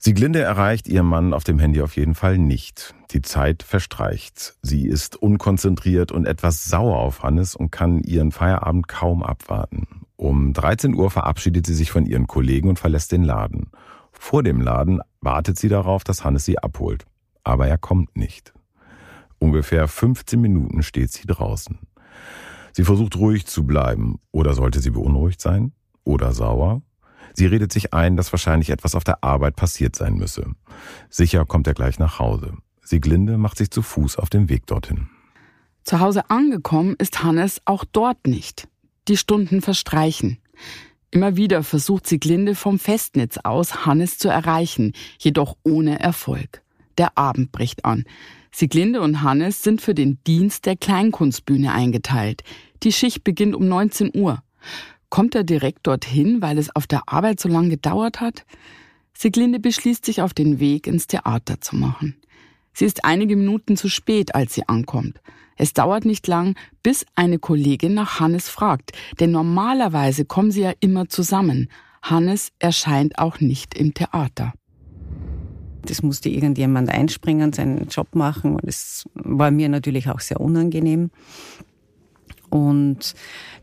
Sieglinde 0.01 0.39
erreicht 0.39 0.87
ihren 0.87 1.07
Mann 1.07 1.33
auf 1.33 1.43
dem 1.43 1.59
Handy 1.59 1.81
auf 1.81 1.97
jeden 1.97 2.15
Fall 2.15 2.37
nicht. 2.37 2.95
Die 3.11 3.21
Zeit 3.21 3.63
verstreicht. 3.63 4.55
Sie 4.61 4.87
ist 4.87 5.17
unkonzentriert 5.17 6.13
und 6.13 6.25
etwas 6.25 6.63
sauer 6.63 6.99
auf 6.99 7.21
Hannes 7.21 7.53
und 7.53 7.69
kann 7.69 7.99
ihren 8.03 8.31
Feierabend 8.31 8.87
kaum 8.87 9.23
abwarten. 9.23 10.05
Um 10.15 10.53
13 10.53 10.95
Uhr 10.95 11.11
verabschiedet 11.11 11.65
sie 11.65 11.73
sich 11.73 11.91
von 11.91 12.05
ihren 12.05 12.27
Kollegen 12.27 12.69
und 12.69 12.79
verlässt 12.79 13.11
den 13.11 13.23
Laden. 13.23 13.71
Vor 14.13 14.41
dem 14.41 14.61
Laden 14.61 15.01
wartet 15.19 15.59
sie 15.59 15.67
darauf, 15.67 16.05
dass 16.05 16.23
Hannes 16.23 16.45
sie 16.45 16.59
abholt. 16.59 17.05
Aber 17.43 17.67
er 17.67 17.77
kommt 17.77 18.15
nicht. 18.15 18.53
Ungefähr 19.37 19.89
15 19.89 20.39
Minuten 20.39 20.81
steht 20.81 21.11
sie 21.11 21.27
draußen. 21.27 21.77
Sie 22.71 22.85
versucht 22.85 23.17
ruhig 23.17 23.47
zu 23.47 23.65
bleiben. 23.65 24.19
Oder 24.31 24.53
sollte 24.53 24.79
sie 24.79 24.91
beunruhigt 24.91 25.41
sein? 25.41 25.73
Oder 26.05 26.31
sauer? 26.31 26.81
Sie 27.33 27.45
redet 27.45 27.71
sich 27.71 27.93
ein, 27.93 28.17
dass 28.17 28.31
wahrscheinlich 28.31 28.69
etwas 28.69 28.95
auf 28.95 29.03
der 29.03 29.23
Arbeit 29.23 29.55
passiert 29.55 29.95
sein 29.95 30.15
müsse. 30.15 30.45
Sicher 31.09 31.45
kommt 31.45 31.67
er 31.67 31.73
gleich 31.73 31.99
nach 31.99 32.19
Hause. 32.19 32.53
Sieglinde 32.81 33.37
macht 33.37 33.57
sich 33.57 33.71
zu 33.71 33.81
Fuß 33.81 34.17
auf 34.17 34.29
den 34.29 34.49
Weg 34.49 34.65
dorthin. 34.67 35.09
Zu 35.83 35.99
Hause 35.99 36.29
angekommen 36.29 36.95
ist 36.97 37.23
Hannes 37.23 37.61
auch 37.65 37.85
dort 37.85 38.27
nicht. 38.27 38.67
Die 39.07 39.17
Stunden 39.17 39.61
verstreichen. 39.61 40.37
Immer 41.11 41.35
wieder 41.35 41.63
versucht 41.63 42.05
Sieglinde 42.05 42.53
vom 42.53 42.77
Festnetz 42.77 43.37
aus, 43.43 43.85
Hannes 43.85 44.17
zu 44.19 44.29
erreichen, 44.29 44.93
jedoch 45.17 45.57
ohne 45.63 45.99
Erfolg. 45.99 46.61
Der 46.97 47.17
Abend 47.17 47.51
bricht 47.51 47.85
an. 47.85 48.03
Sieglinde 48.51 49.01
und 49.01 49.21
Hannes 49.21 49.63
sind 49.63 49.81
für 49.81 49.95
den 49.95 50.19
Dienst 50.25 50.65
der 50.65 50.75
Kleinkunstbühne 50.75 51.71
eingeteilt. 51.71 52.43
Die 52.83 52.91
Schicht 52.91 53.23
beginnt 53.23 53.55
um 53.55 53.67
19 53.67 54.11
Uhr. 54.13 54.43
Kommt 55.09 55.35
er 55.35 55.43
direkt 55.43 55.87
dorthin, 55.87 56.41
weil 56.41 56.57
es 56.57 56.75
auf 56.75 56.85
der 56.85 57.03
Arbeit 57.07 57.39
so 57.39 57.49
lange 57.49 57.69
gedauert 57.69 58.21
hat? 58.21 58.45
Sieglinde 59.13 59.59
beschließt 59.59 60.05
sich 60.05 60.21
auf 60.21 60.33
den 60.33 60.59
Weg 60.59 60.87
ins 60.87 61.07
Theater 61.07 61.59
zu 61.59 61.75
machen. 61.75 62.15
Sie 62.73 62.85
ist 62.85 63.03
einige 63.03 63.35
Minuten 63.35 63.75
zu 63.75 63.89
spät, 63.89 64.35
als 64.35 64.53
sie 64.53 64.67
ankommt. 64.67 65.19
Es 65.57 65.73
dauert 65.73 66.05
nicht 66.05 66.27
lang, 66.27 66.55
bis 66.83 67.05
eine 67.15 67.39
Kollegin 67.39 67.93
nach 67.93 68.21
Hannes 68.21 68.47
fragt, 68.47 68.93
denn 69.19 69.31
normalerweise 69.31 70.23
kommen 70.23 70.51
sie 70.51 70.61
ja 70.61 70.71
immer 70.79 71.09
zusammen. 71.09 71.69
Hannes 72.01 72.53
erscheint 72.59 73.19
auch 73.19 73.41
nicht 73.41 73.77
im 73.77 73.93
Theater. 73.93 74.53
Das 75.81 76.01
musste 76.01 76.29
irgendjemand 76.29 76.89
einspringen, 76.89 77.51
seinen 77.51 77.87
Job 77.89 78.15
machen 78.15 78.55
und 78.55 78.63
es 78.63 79.05
war 79.15 79.51
mir 79.51 79.67
natürlich 79.67 80.09
auch 80.09 80.19
sehr 80.19 80.39
unangenehm. 80.39 81.11
Und 82.49 83.13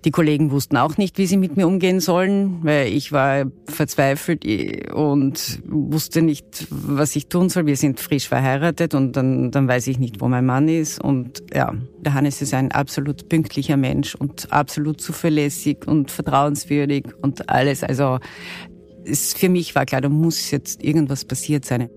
die 0.05 0.11
Kollegen 0.11 0.51
wussten 0.51 0.77
auch 0.77 0.97
nicht, 0.97 1.19
wie 1.19 1.27
sie 1.27 1.37
mit 1.37 1.57
mir 1.57 1.67
umgehen 1.67 2.01
sollen, 2.01 2.61
weil 2.63 2.89
ich 2.89 3.11
war 3.11 3.47
verzweifelt 3.67 4.45
und 4.93 5.61
wusste 5.67 6.23
nicht, 6.23 6.69
was 6.71 7.17
ich 7.17 7.27
tun 7.29 7.49
soll. 7.49 7.67
Wir 7.67 7.77
sind 7.77 7.99
frisch 7.99 8.29
verheiratet 8.29 8.95
und 8.95 9.17
dann, 9.17 9.51
dann 9.51 9.67
weiß 9.67 9.89
ich 9.89 9.99
nicht, 9.99 10.21
wo 10.21 10.29
mein 10.29 10.47
Mann 10.47 10.69
ist. 10.69 11.01
Und 11.01 11.43
ja, 11.53 11.75
der 11.99 12.15
Hannes 12.15 12.41
ist 12.41 12.55
ein 12.55 12.71
absolut 12.71 13.29
pünktlicher 13.29 13.77
Mensch 13.77 14.15
und 14.15 14.53
absolut 14.53 15.01
zuverlässig 15.01 15.87
und 15.87 16.11
vertrauenswürdig 16.11 17.07
und 17.21 17.49
alles. 17.49 17.83
Also 17.83 18.19
es, 19.05 19.35
für 19.35 19.49
mich 19.49 19.75
war 19.75 19.87
klar, 19.87 20.01
da 20.01 20.09
muss 20.09 20.51
jetzt 20.51 20.85
irgendwas 20.85 21.25
passiert 21.25 21.65
sein. 21.65 21.89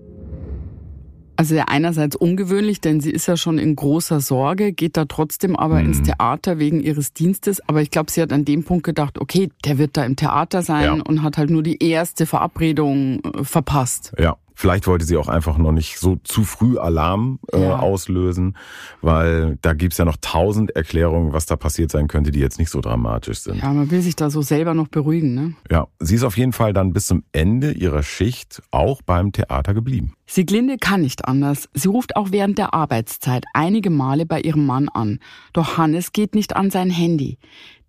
Also 1.40 1.54
ja 1.54 1.64
einerseits 1.68 2.16
ungewöhnlich, 2.16 2.82
denn 2.82 3.00
sie 3.00 3.10
ist 3.10 3.26
ja 3.26 3.34
schon 3.34 3.56
in 3.56 3.74
großer 3.74 4.20
Sorge, 4.20 4.72
geht 4.72 4.98
da 4.98 5.06
trotzdem 5.06 5.56
aber 5.56 5.80
mhm. 5.80 5.86
ins 5.86 6.02
Theater 6.02 6.58
wegen 6.58 6.80
ihres 6.80 7.14
Dienstes. 7.14 7.66
Aber 7.66 7.80
ich 7.80 7.90
glaube, 7.90 8.10
sie 8.10 8.20
hat 8.20 8.30
an 8.30 8.44
dem 8.44 8.62
Punkt 8.62 8.84
gedacht, 8.84 9.18
okay, 9.18 9.48
der 9.64 9.78
wird 9.78 9.96
da 9.96 10.04
im 10.04 10.16
Theater 10.16 10.60
sein 10.60 10.84
ja. 10.84 11.02
und 11.02 11.22
hat 11.22 11.38
halt 11.38 11.48
nur 11.48 11.62
die 11.62 11.82
erste 11.82 12.26
Verabredung 12.26 13.20
äh, 13.24 13.42
verpasst. 13.42 14.12
Ja. 14.18 14.36
Vielleicht 14.60 14.86
wollte 14.86 15.06
sie 15.06 15.16
auch 15.16 15.28
einfach 15.28 15.56
noch 15.56 15.72
nicht 15.72 15.98
so 15.98 16.16
zu 16.16 16.44
früh 16.44 16.76
Alarm 16.76 17.38
äh, 17.50 17.62
ja. 17.62 17.78
auslösen, 17.78 18.58
weil 19.00 19.56
da 19.62 19.72
gibt's 19.72 19.96
ja 19.96 20.04
noch 20.04 20.18
tausend 20.20 20.76
Erklärungen, 20.76 21.32
was 21.32 21.46
da 21.46 21.56
passiert 21.56 21.90
sein 21.90 22.08
könnte, 22.08 22.30
die 22.30 22.40
jetzt 22.40 22.58
nicht 22.58 22.68
so 22.68 22.82
dramatisch 22.82 23.38
sind. 23.38 23.62
Ja, 23.62 23.72
man 23.72 23.90
will 23.90 24.02
sich 24.02 24.16
da 24.16 24.28
so 24.28 24.42
selber 24.42 24.74
noch 24.74 24.88
beruhigen, 24.88 25.34
ne? 25.34 25.54
Ja, 25.70 25.86
sie 25.98 26.14
ist 26.14 26.24
auf 26.24 26.36
jeden 26.36 26.52
Fall 26.52 26.74
dann 26.74 26.92
bis 26.92 27.06
zum 27.06 27.24
Ende 27.32 27.72
ihrer 27.72 28.02
Schicht 28.02 28.62
auch 28.70 29.00
beim 29.00 29.32
Theater 29.32 29.72
geblieben. 29.72 30.12
Sieglinde 30.26 30.76
kann 30.76 31.00
nicht 31.00 31.24
anders. 31.24 31.70
Sie 31.72 31.88
ruft 31.88 32.14
auch 32.16 32.30
während 32.30 32.58
der 32.58 32.74
Arbeitszeit 32.74 33.46
einige 33.54 33.88
Male 33.88 34.26
bei 34.26 34.42
ihrem 34.42 34.66
Mann 34.66 34.90
an. 34.90 35.20
Doch 35.54 35.78
Hannes 35.78 36.12
geht 36.12 36.34
nicht 36.34 36.54
an 36.54 36.70
sein 36.70 36.90
Handy. 36.90 37.38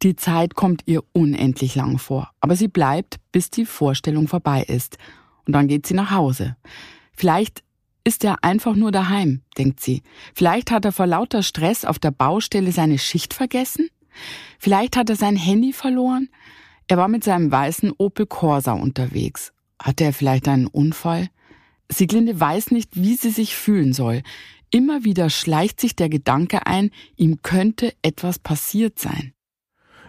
Die 0.04 0.16
Zeit 0.16 0.56
kommt 0.56 0.84
ihr 0.86 1.04
unendlich 1.12 1.76
lang 1.76 1.98
vor. 2.00 2.32
Aber 2.40 2.56
sie 2.56 2.70
bleibt, 2.70 3.18
bis 3.34 3.50
die 3.50 3.66
Vorstellung 3.66 4.30
vorbei 4.30 4.64
ist. 4.64 4.98
Und 5.46 5.54
dann 5.54 5.68
geht 5.68 5.86
sie 5.86 5.94
nach 5.94 6.12
Hause. 6.12 6.56
Vielleicht 7.14 7.64
ist 8.04 8.24
er 8.24 8.44
einfach 8.44 8.76
nur 8.76 8.92
daheim, 8.92 9.42
denkt 9.58 9.80
sie. 9.80 10.02
Vielleicht 10.34 10.72
hat 10.72 10.86
er 10.86 10.92
vor 10.92 11.08
lauter 11.08 11.44
Stress 11.44 11.86
auf 11.86 12.00
der 12.00 12.12
Baustelle 12.12 12.72
seine 12.72 12.98
Schicht 12.98 13.34
vergessen. 13.34 13.90
Vielleicht 14.60 14.98
hat 14.98 15.10
er 15.10 15.16
sein 15.16 15.36
Handy 15.36 15.74
verloren. 15.74 16.30
Er 16.88 16.98
war 16.98 17.08
mit 17.08 17.24
seinem 17.24 17.52
weißen 17.52 17.94
Opel 17.98 18.26
Corsa 18.26 18.74
unterwegs. 18.74 19.54
Hatte 19.80 20.04
er 20.04 20.14
vielleicht 20.14 20.48
einen 20.48 20.68
Unfall? 20.68 21.30
Sieglinde 21.90 22.40
weiß 22.40 22.72
nicht, 22.72 22.96
wie 22.96 23.16
sie 23.16 23.30
sich 23.30 23.56
fühlen 23.56 23.94
soll. 23.94 24.24
Immer 24.72 25.04
wieder 25.04 25.30
schleicht 25.30 25.82
sich 25.82 25.96
der 25.96 26.10
Gedanke 26.10 26.66
ein, 26.66 26.92
ihm 27.18 27.42
könnte 27.42 27.94
etwas 28.02 28.40
passiert 28.40 29.00
sein. 29.00 29.34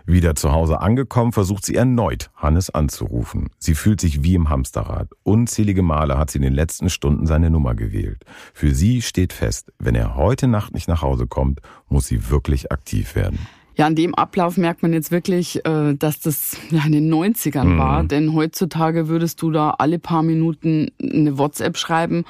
Wieder 0.07 0.35
zu 0.35 0.53
Hause 0.53 0.81
angekommen, 0.81 1.33
versucht 1.33 1.65
sie 1.65 1.75
erneut, 1.75 2.31
Hannes 2.37 2.71
anzurufen. 2.71 3.51
Sie 3.59 3.75
fühlt 3.75 4.01
sich 4.01 4.23
wie 4.23 4.35
im 4.35 4.51
Hamsterrad. 4.51 5.09
Unzählige 5.23 5.83
Male 5.83 6.19
hat 6.19 6.31
sie 6.31 6.39
in 6.39 6.43
den 6.43 6.55
letzten 6.55 6.91
Stunden 6.91 7.27
seine 7.27 7.51
Nummer 7.51 7.75
gewählt. 7.75 8.25
Für 8.55 8.75
sie 8.75 9.03
steht 9.03 9.33
fest, 9.33 9.73
wenn 9.79 9.95
er 9.95 10.17
heute 10.17 10.49
Nacht 10.49 10.75
nicht 10.75 10.89
nach 10.89 11.03
Hause 11.03 11.27
kommt, 11.27 11.61
muss 11.89 12.07
sie 12.07 12.31
wirklich 12.31 12.73
aktiv 12.73 13.15
werden. 13.15 13.39
Ja, 13.77 13.87
an 13.87 13.95
dem 13.95 14.15
Ablauf 14.15 14.59
merkt 14.59 14.83
man 14.83 14.93
jetzt 14.93 15.11
wirklich, 15.11 15.65
äh, 15.65 15.95
dass 15.95 16.21
das 16.21 16.59
ja 16.71 16.85
in 16.85 16.93
den 16.93 17.13
90ern 17.13 17.65
mhm. 17.65 17.79
war. 17.79 18.05
Denn 18.05 18.35
heutzutage 18.35 19.09
würdest 19.09 19.41
du 19.41 19.51
da 19.51 19.71
alle 19.79 19.99
paar 19.99 20.23
Minuten 20.23 20.91
eine 21.01 21.39
WhatsApp 21.39 21.79
schreiben 21.79 22.25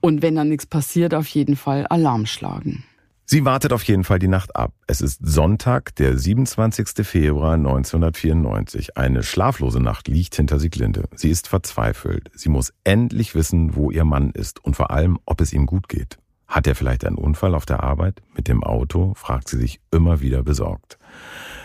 und 0.00 0.22
wenn 0.22 0.34
dann 0.34 0.48
nichts 0.48 0.66
passiert, 0.66 1.14
auf 1.14 1.28
jeden 1.28 1.56
Fall 1.56 1.86
Alarm 1.86 2.26
schlagen. 2.26 2.84
Sie 3.32 3.44
wartet 3.44 3.72
auf 3.72 3.84
jeden 3.84 4.02
Fall 4.02 4.18
die 4.18 4.26
Nacht 4.26 4.56
ab. 4.56 4.74
Es 4.88 5.00
ist 5.00 5.20
Sonntag, 5.22 5.94
der 5.94 6.18
27. 6.18 7.06
Februar 7.06 7.54
1994. 7.54 8.96
Eine 8.96 9.22
schlaflose 9.22 9.78
Nacht 9.78 10.08
liegt 10.08 10.34
hinter 10.34 10.58
Sieglinde. 10.58 11.04
Sie 11.14 11.30
ist 11.30 11.46
verzweifelt. 11.46 12.28
Sie 12.34 12.48
muss 12.48 12.72
endlich 12.82 13.36
wissen, 13.36 13.76
wo 13.76 13.92
ihr 13.92 14.04
Mann 14.04 14.30
ist 14.30 14.64
und 14.64 14.74
vor 14.74 14.90
allem, 14.90 15.16
ob 15.26 15.40
es 15.40 15.52
ihm 15.52 15.66
gut 15.66 15.88
geht. 15.88 16.18
Hat 16.48 16.66
er 16.66 16.74
vielleicht 16.74 17.04
einen 17.04 17.14
Unfall 17.14 17.54
auf 17.54 17.66
der 17.66 17.84
Arbeit? 17.84 18.20
Mit 18.34 18.48
dem 18.48 18.64
Auto? 18.64 19.14
fragt 19.14 19.48
sie 19.48 19.58
sich 19.58 19.80
immer 19.92 20.20
wieder 20.20 20.42
besorgt. 20.42 20.98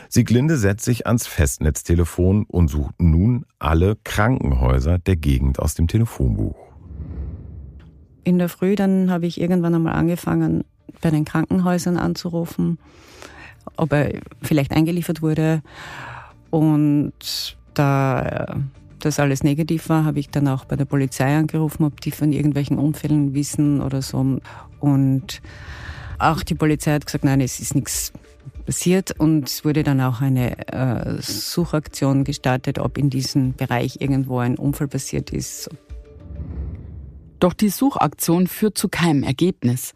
Sieglinde 0.08 0.58
setzt 0.58 0.86
sich 0.86 1.08
ans 1.08 1.25
Festnetztelefon 1.25 2.45
und 2.47 2.67
sucht 2.67 3.01
nun 3.01 3.43
alle 3.58 3.97
Krankenhäuser 4.04 4.99
der 4.99 5.15
Gegend 5.15 5.58
aus 5.58 5.73
dem 5.73 5.88
Telefonbuch. 5.88 6.58
In 8.23 8.38
der 8.38 8.49
Früh 8.49 8.75
dann 8.75 9.10
habe 9.10 9.25
ich 9.25 9.41
irgendwann 9.41 9.73
einmal 9.73 9.95
angefangen, 9.95 10.63
bei 11.02 11.12
den 11.12 11.26
Krankenhäusern 11.26 11.98
anzurufen, 11.98 12.78
ob 13.78 13.93
er 13.93 14.19
vielleicht 14.41 14.71
eingeliefert 14.71 15.21
wurde. 15.21 15.62
Und 16.50 17.58
da 17.74 18.58
das 19.00 19.19
alles 19.19 19.43
negativ 19.43 19.89
war, 19.89 20.06
habe 20.06 20.19
ich 20.19 20.30
dann 20.30 20.48
auch 20.48 20.65
bei 20.65 20.76
der 20.76 20.86
Polizei 20.86 21.38
angerufen, 21.38 21.84
ob 21.84 22.02
die 22.02 22.12
von 22.12 22.32
irgendwelchen 22.32 22.78
Unfällen 22.78 23.34
wissen 23.34 23.82
oder 23.82 24.02
so. 24.02 24.39
Und 24.80 25.41
auch 26.17 26.43
die 26.43 26.56
Polizei 26.56 26.93
hat 26.93 27.06
gesagt, 27.06 27.24
nein, 27.24 27.41
es 27.41 27.60
ist 27.60 27.76
nichts 27.76 28.13
passiert 28.65 29.12
und 29.19 29.48
es 29.48 29.63
wurde 29.63 29.84
dann 29.84 30.02
auch 30.02 30.21
eine 30.21 30.67
äh, 30.69 31.21
Suchaktion 31.21 32.24
gestartet, 32.24 32.80
ob 32.80 32.98
in 32.98 33.10
diesem 33.10 33.54
Bereich 33.54 34.02
irgendwo 34.02 34.39
ein 34.39 34.58
Unfall 34.58 34.88
passiert 34.88 35.32
ist. 35.32 35.69
Doch 37.39 37.54
die 37.54 37.69
Suchaktion 37.69 38.48
führt 38.48 38.78
zu 38.78 38.89
keinem 38.89 39.24
Ergebnis. 39.24 39.93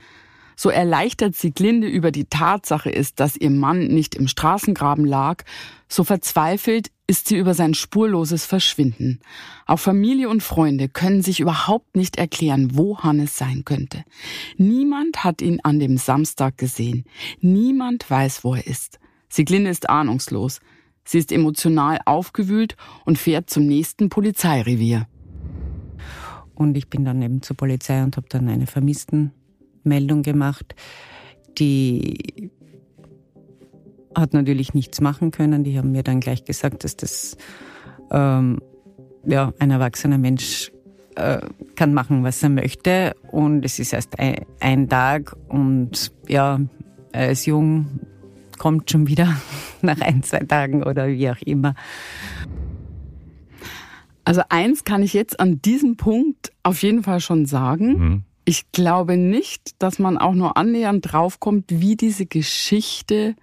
So 0.62 0.70
erleichtert 0.70 1.38
sie 1.38 1.52
Glinde 1.52 1.88
über 1.88 2.12
die 2.12 2.26
Tatsache 2.26 2.90
ist, 2.90 3.22
dass 3.22 3.38
ihr 3.38 3.50
Mann 3.50 3.88
nicht 3.88 4.14
im 4.14 4.28
Straßengraben 4.28 5.06
lag, 5.06 5.46
so 5.88 6.04
verzweifelt 6.04 6.92
ist 7.08 7.30
sie 7.30 7.38
über 7.38 7.54
sein 7.54 7.74
spurloses 7.74 8.46
Verschwinden. 8.46 9.22
Auch 9.68 9.80
Familie 9.80 10.28
und 10.28 10.44
Freunde 10.44 10.90
können 10.90 11.22
sich 11.22 11.40
überhaupt 11.40 11.96
nicht 11.96 12.18
erklären, 12.18 12.72
wo 12.74 13.00
Hannes 13.00 13.38
sein 13.38 13.64
könnte. 13.64 14.04
Niemand 14.58 15.24
hat 15.24 15.42
ihn 15.42 15.62
an 15.64 15.80
dem 15.80 15.96
Samstag 15.96 16.58
gesehen. 16.58 17.06
Niemand 17.40 18.10
weiß, 18.10 18.44
wo 18.44 18.56
er 18.56 18.68
ist. 18.68 19.00
Sieglinde 19.30 19.70
ist 19.70 19.90
ahnungslos. 19.90 20.60
Sie 21.06 21.20
ist 21.20 21.32
emotional 21.32 22.00
aufgewühlt 22.04 22.76
und 23.06 23.18
fährt 23.18 23.50
zum 23.50 23.66
nächsten 23.66 24.10
Polizeirevier. 24.10 25.08
Und 26.54 26.76
ich 26.76 26.90
bin 26.90 27.06
dann 27.06 27.22
eben 27.22 27.42
zur 27.42 27.56
Polizei 27.56 28.04
und 28.04 28.18
habe 28.18 28.28
dann 28.28 28.50
eine 28.50 28.68
Vermissten 28.68 29.32
Meldung 29.90 30.24
gemacht. 30.24 30.76
Die 31.58 32.52
hat 34.16 34.34
natürlich 34.34 34.74
nichts 34.74 35.02
machen 35.02 35.32
können. 35.32 35.64
Die 35.64 35.78
haben 35.78 35.92
mir 35.92 36.04
dann 36.04 36.20
gleich 36.20 36.46
gesagt, 36.46 36.84
dass 36.84 36.96
das 36.96 37.38
ähm, 38.12 38.62
ja, 39.26 39.54
ein 39.60 39.72
erwachsener 39.72 40.18
Mensch 40.18 40.72
äh, 41.16 41.40
kann 41.76 41.94
machen, 41.94 42.24
was 42.24 42.42
er 42.42 42.50
möchte. 42.50 43.16
Und 43.32 43.66
es 43.66 43.80
ist 43.80 43.94
erst 43.94 44.20
ein, 44.20 44.46
ein 44.60 44.90
Tag 44.90 45.36
und 45.48 46.12
ja, 46.28 46.60
er 47.12 47.32
ist 47.32 47.46
jung, 47.46 48.00
kommt 48.58 48.90
schon 48.90 49.08
wieder. 49.08 49.36
nach 49.82 50.02
ein, 50.02 50.24
zwei 50.24 50.40
Tagen 50.40 50.84
oder 50.84 51.08
wie 51.08 51.30
auch 51.30 51.42
immer. 51.46 51.76
Also 54.24 54.42
eins 54.50 54.84
kann 54.84 55.02
ich 55.02 55.14
jetzt 55.14 55.40
an 55.40 55.62
diesem 55.62 55.98
Punkt 55.98 56.52
auf 56.62 56.84
jeden 56.84 57.04
Fall 57.04 57.20
schon 57.20 57.46
sagen. 57.46 57.88
Mhm. 57.88 58.24
Ich 58.50 58.72
glaube 58.72 59.16
nicht, 59.16 59.76
dass 59.78 60.00
man 60.00 60.18
auch 60.18 60.34
nur 60.34 60.58
annähernd 60.58 61.14
draufkommt, 61.14 61.66
wie 61.68 61.96
diese 61.96 62.26
Geschichte 62.26 63.36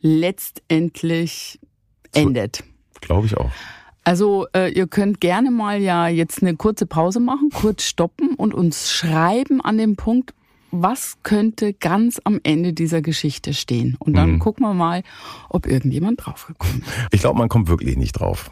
letztendlich 0.00 1.60
endet. 2.12 2.64
Glaube 3.00 3.28
ich 3.28 3.36
auch. 3.36 3.52
Also 4.02 4.48
äh, 4.52 4.72
ihr 4.72 4.88
könnt 4.88 5.20
gerne 5.20 5.52
mal 5.52 5.80
ja 5.80 6.08
jetzt 6.08 6.42
eine 6.42 6.56
kurze 6.56 6.86
Pause 6.86 7.20
machen, 7.20 7.50
kurz 7.54 7.84
stoppen 7.84 8.34
und 8.34 8.52
uns 8.52 8.90
schreiben 8.90 9.60
an 9.60 9.78
dem 9.78 9.94
Punkt, 9.94 10.34
was 10.72 11.18
könnte 11.22 11.72
ganz 11.72 12.20
am 12.24 12.40
Ende 12.42 12.72
dieser 12.72 13.02
Geschichte 13.02 13.54
stehen. 13.54 13.94
Und 14.00 14.14
dann 14.14 14.32
mhm. 14.32 14.38
gucken 14.40 14.66
wir 14.66 14.74
mal, 14.74 15.04
ob 15.48 15.68
irgendjemand 15.68 16.26
draufgekommen 16.26 16.82
ist. 16.82 16.88
Ich 17.12 17.20
glaube, 17.20 17.38
man 17.38 17.48
kommt 17.48 17.68
wirklich 17.68 17.96
nicht 17.96 18.18
drauf. 18.18 18.50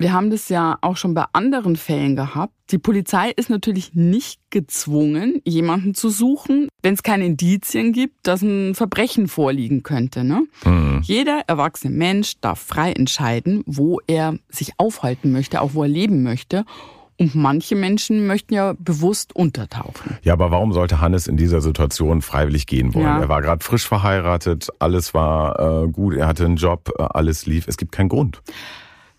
Wir 0.00 0.14
haben 0.14 0.30
das 0.30 0.48
ja 0.48 0.78
auch 0.80 0.96
schon 0.96 1.12
bei 1.12 1.26
anderen 1.34 1.76
Fällen 1.76 2.16
gehabt. 2.16 2.54
Die 2.70 2.78
Polizei 2.78 3.32
ist 3.36 3.50
natürlich 3.50 3.92
nicht 3.92 4.40
gezwungen, 4.48 5.42
jemanden 5.44 5.94
zu 5.94 6.08
suchen, 6.08 6.68
wenn 6.82 6.94
es 6.94 7.02
keine 7.02 7.26
Indizien 7.26 7.92
gibt, 7.92 8.26
dass 8.26 8.40
ein 8.40 8.74
Verbrechen 8.74 9.28
vorliegen 9.28 9.82
könnte. 9.82 10.24
Ne? 10.24 10.46
Mhm. 10.64 11.00
Jeder 11.02 11.42
erwachsene 11.48 11.94
Mensch 11.94 12.40
darf 12.40 12.60
frei 12.60 12.92
entscheiden, 12.92 13.62
wo 13.66 14.00
er 14.06 14.38
sich 14.48 14.72
aufhalten 14.78 15.32
möchte, 15.32 15.60
auch 15.60 15.74
wo 15.74 15.82
er 15.82 15.90
leben 15.90 16.22
möchte. 16.22 16.64
Und 17.18 17.34
manche 17.34 17.76
Menschen 17.76 18.26
möchten 18.26 18.54
ja 18.54 18.74
bewusst 18.78 19.36
untertauchen. 19.36 20.16
Ja, 20.22 20.32
aber 20.32 20.50
warum 20.50 20.72
sollte 20.72 21.02
Hannes 21.02 21.26
in 21.26 21.36
dieser 21.36 21.60
Situation 21.60 22.22
freiwillig 22.22 22.66
gehen 22.66 22.94
wollen? 22.94 23.04
Ja. 23.04 23.20
Er 23.20 23.28
war 23.28 23.42
gerade 23.42 23.62
frisch 23.62 23.86
verheiratet, 23.86 24.70
alles 24.78 25.12
war 25.12 25.84
äh, 25.84 25.88
gut, 25.88 26.14
er 26.14 26.26
hatte 26.26 26.46
einen 26.46 26.56
Job, 26.56 26.90
äh, 26.98 27.02
alles 27.02 27.44
lief. 27.44 27.68
Es 27.68 27.76
gibt 27.76 27.92
keinen 27.92 28.08
Grund. 28.08 28.40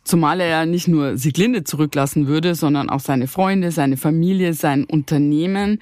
Zumal 0.03 0.39
er 0.41 0.47
ja 0.47 0.65
nicht 0.65 0.87
nur 0.87 1.17
Sieglinde 1.17 1.63
zurücklassen 1.63 2.27
würde, 2.27 2.55
sondern 2.55 2.89
auch 2.89 2.99
seine 2.99 3.27
Freunde, 3.27 3.71
seine 3.71 3.97
Familie, 3.97 4.53
sein 4.53 4.83
Unternehmen. 4.83 5.79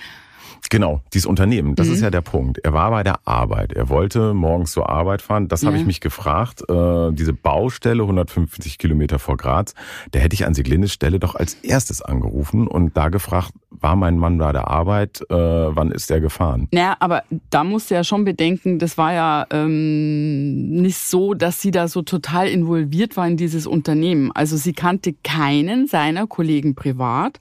Genau, 0.70 1.02
dieses 1.14 1.26
Unternehmen, 1.26 1.76
das 1.76 1.88
mhm. 1.88 1.94
ist 1.94 2.02
ja 2.02 2.12
der 2.12 2.22
Punkt. 2.22 2.60
Er 2.60 2.74
war 2.74 2.92
bei 2.92 3.02
der 3.02 3.28
Arbeit. 3.28 3.74
Er 3.74 3.90
wollte 3.90 4.34
morgens 4.34 4.72
zur 4.72 4.90
Arbeit 4.90 5.22
fahren. 5.22 5.48
Das 5.48 5.62
ja. 5.62 5.68
habe 5.68 5.78
ich 5.78 5.86
mich 5.86 6.00
gefragt. 6.00 6.62
Äh, 6.70 7.12
diese 7.12 7.34
Baustelle 7.34 8.04
150 8.04 8.78
Kilometer 8.78 9.18
vor 9.18 9.38
Graz, 9.38 9.74
da 10.12 10.20
hätte 10.20 10.36
ich 10.36 10.46
an 10.46 10.54
Sieglindes 10.54 10.94
Stelle 10.94 11.20
doch 11.20 11.36
als 11.36 11.56
erstes 11.56 12.02
angerufen 12.02 12.68
und 12.68 12.96
da 12.96 13.10
gefragt, 13.10 13.52
war 13.72 13.96
mein 13.96 14.18
Mann 14.18 14.38
bei 14.38 14.52
der 14.52 14.68
Arbeit? 14.68 15.22
Äh, 15.30 15.36
wann 15.36 15.92
ist 15.92 16.12
er 16.12 16.20
gefahren? 16.22 16.68
Naja, 16.72 16.98
aber 17.00 17.24
da 17.50 17.64
musst 17.64 17.90
du 17.90 17.96
ja 17.96 18.04
schon 18.04 18.26
bedenken, 18.26 18.80
das 18.80 18.98
war 18.98 19.14
ja 19.14 19.46
ähm, 19.52 20.70
nicht 20.70 20.98
so, 20.98 21.34
dass 21.34 21.62
sie 21.62 21.72
da 21.72 21.88
so 21.88 22.02
total 22.02 22.48
involviert 22.48 23.18
war 23.18 23.28
in 23.28 23.38
dieses 23.38 23.66
Unternehmen. 23.66 24.32
Also 24.34 24.58
sie 24.58 24.74
kannte 24.74 25.14
keinen 25.24 25.88
seiner 25.88 26.28
Kollegen 26.28 26.76
privat. 26.76 27.40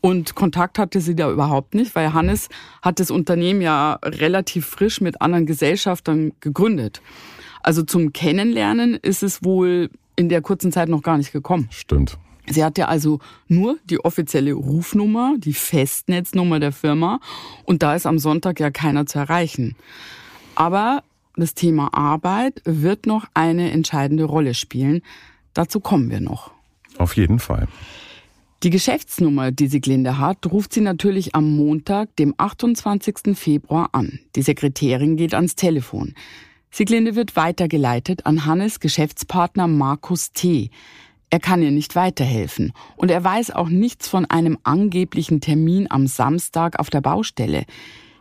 Und 0.00 0.34
Kontakt 0.34 0.78
hatte 0.78 1.00
sie 1.00 1.16
da 1.16 1.30
überhaupt 1.30 1.74
nicht, 1.74 1.94
weil 1.94 2.12
Hannes 2.12 2.48
hat 2.82 3.00
das 3.00 3.10
Unternehmen 3.10 3.60
ja 3.60 3.98
relativ 4.04 4.66
frisch 4.66 5.00
mit 5.00 5.20
anderen 5.20 5.46
Gesellschaftern 5.46 6.32
gegründet. 6.40 7.02
Also 7.62 7.82
zum 7.82 8.12
Kennenlernen 8.12 8.94
ist 8.94 9.22
es 9.22 9.42
wohl 9.42 9.90
in 10.14 10.28
der 10.28 10.40
kurzen 10.40 10.72
Zeit 10.72 10.88
noch 10.88 11.02
gar 11.02 11.18
nicht 11.18 11.32
gekommen. 11.32 11.68
Stimmt. 11.70 12.16
Sie 12.46 12.64
hatte 12.64 12.88
also 12.88 13.18
nur 13.46 13.76
die 13.84 14.02
offizielle 14.02 14.52
Rufnummer, 14.52 15.34
die 15.38 15.52
Festnetznummer 15.52 16.60
der 16.60 16.72
Firma 16.72 17.20
und 17.64 17.82
da 17.82 17.94
ist 17.94 18.06
am 18.06 18.18
Sonntag 18.18 18.58
ja 18.60 18.70
keiner 18.70 19.06
zu 19.06 19.18
erreichen. 19.18 19.76
Aber 20.54 21.02
das 21.36 21.54
Thema 21.54 21.92
Arbeit 21.92 22.62
wird 22.64 23.06
noch 23.06 23.26
eine 23.34 23.70
entscheidende 23.70 24.24
Rolle 24.24 24.54
spielen. 24.54 25.02
Dazu 25.54 25.80
kommen 25.80 26.10
wir 26.10 26.20
noch. 26.20 26.50
Auf 26.96 27.16
jeden 27.16 27.38
Fall. 27.38 27.68
Die 28.64 28.70
Geschäftsnummer, 28.70 29.52
die 29.52 29.68
Sieglinde 29.68 30.18
hat, 30.18 30.50
ruft 30.50 30.72
sie 30.72 30.80
natürlich 30.80 31.36
am 31.36 31.56
Montag, 31.56 32.16
dem 32.16 32.34
28. 32.38 33.38
Februar 33.38 33.90
an. 33.92 34.18
Die 34.34 34.42
Sekretärin 34.42 35.16
geht 35.16 35.32
ans 35.32 35.54
Telefon. 35.54 36.14
Sieglinde 36.68 37.14
wird 37.14 37.36
weitergeleitet 37.36 38.26
an 38.26 38.46
Hannes 38.46 38.80
Geschäftspartner 38.80 39.68
Markus 39.68 40.32
T. 40.32 40.70
Er 41.30 41.38
kann 41.38 41.62
ihr 41.62 41.70
nicht 41.70 41.94
weiterhelfen 41.94 42.72
und 42.96 43.12
er 43.12 43.22
weiß 43.22 43.52
auch 43.52 43.68
nichts 43.68 44.08
von 44.08 44.24
einem 44.24 44.58
angeblichen 44.64 45.40
Termin 45.40 45.88
am 45.88 46.08
Samstag 46.08 46.80
auf 46.80 46.90
der 46.90 47.00
Baustelle. 47.00 47.64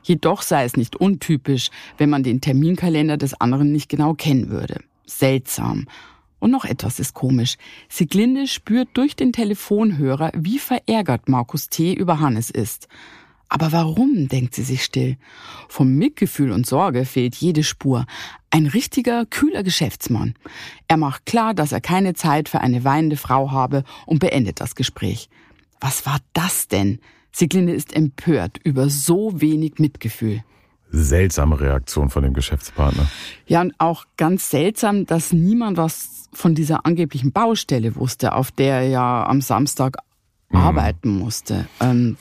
Jedoch 0.04 0.44
sei 0.44 0.66
es 0.66 0.78
nicht 0.78 0.96
untypisch, 0.96 1.72
wenn 1.98 2.12
man 2.12 2.22
den 2.22 2.42
Terminkalender 2.42 3.18
des 3.18 3.34
anderen 3.42 3.72
nicht 3.72 3.90
genau 3.90 4.14
kennen 4.14 4.50
würde. 4.50 4.82
Seltsam. 5.08 5.88
Und 6.40 6.52
noch 6.52 6.66
etwas 6.66 7.00
ist 7.00 7.14
komisch. 7.14 7.58
Sieglinde 7.90 8.48
spürt 8.48 8.90
durch 8.94 9.16
den 9.16 9.34
Telefonhörer, 9.34 10.32
wie 10.36 10.60
verärgert 10.60 11.30
Markus 11.30 11.70
T. 11.70 11.94
über 11.94 12.20
Hannes 12.20 12.50
ist. 12.50 12.88
Aber 13.50 13.72
warum, 13.72 14.28
denkt 14.28 14.56
sie 14.56 14.64
sich 14.64 14.84
still. 14.84 15.18
Vom 15.70 15.96
Mitgefühl 15.96 16.52
und 16.52 16.68
Sorge 16.68 17.06
fehlt 17.06 17.36
jede 17.36 17.64
Spur. 17.64 18.06
Ein 18.50 18.68
richtiger, 18.68 19.26
kühler 19.26 19.64
Geschäftsmann. 19.64 20.36
Er 20.88 20.98
macht 20.98 21.26
klar, 21.26 21.54
dass 21.54 21.72
er 21.72 21.82
keine 21.82 22.14
Zeit 22.14 22.50
für 22.50 22.60
eine 22.60 22.84
weinende 22.84 23.18
Frau 23.18 23.52
habe 23.52 23.84
und 24.06 24.20
beendet 24.20 24.60
das 24.60 24.76
Gespräch. 24.76 25.30
Was 25.80 26.06
war 26.06 26.20
das 26.34 26.68
denn? 26.68 27.00
Sieglinde 27.32 27.74
ist 27.74 27.94
empört 27.94 28.60
über 28.64 28.90
so 28.90 29.40
wenig 29.40 29.80
Mitgefühl 29.80 30.44
seltsame 30.92 31.60
Reaktion 31.60 32.10
von 32.10 32.24
dem 32.24 32.34
Geschäftspartner. 32.34 33.08
Ja, 33.46 33.62
und 33.62 33.74
auch 33.78 34.06
ganz 34.18 34.50
seltsam, 34.50 35.06
dass 35.06 35.34
niemand 35.34 35.78
was 35.78 36.30
von 36.34 36.56
dieser 36.56 36.86
angeblichen 36.86 37.32
Baustelle 37.32 37.96
wusste, 37.96 38.34
auf 38.34 38.52
der 38.52 38.82
er 38.82 38.88
ja 38.88 39.26
am 39.26 39.42
Samstag 39.42 39.98
mhm. 40.50 40.60
arbeiten 40.60 41.10
musste. 41.18 41.68
Ähm, 41.80 42.18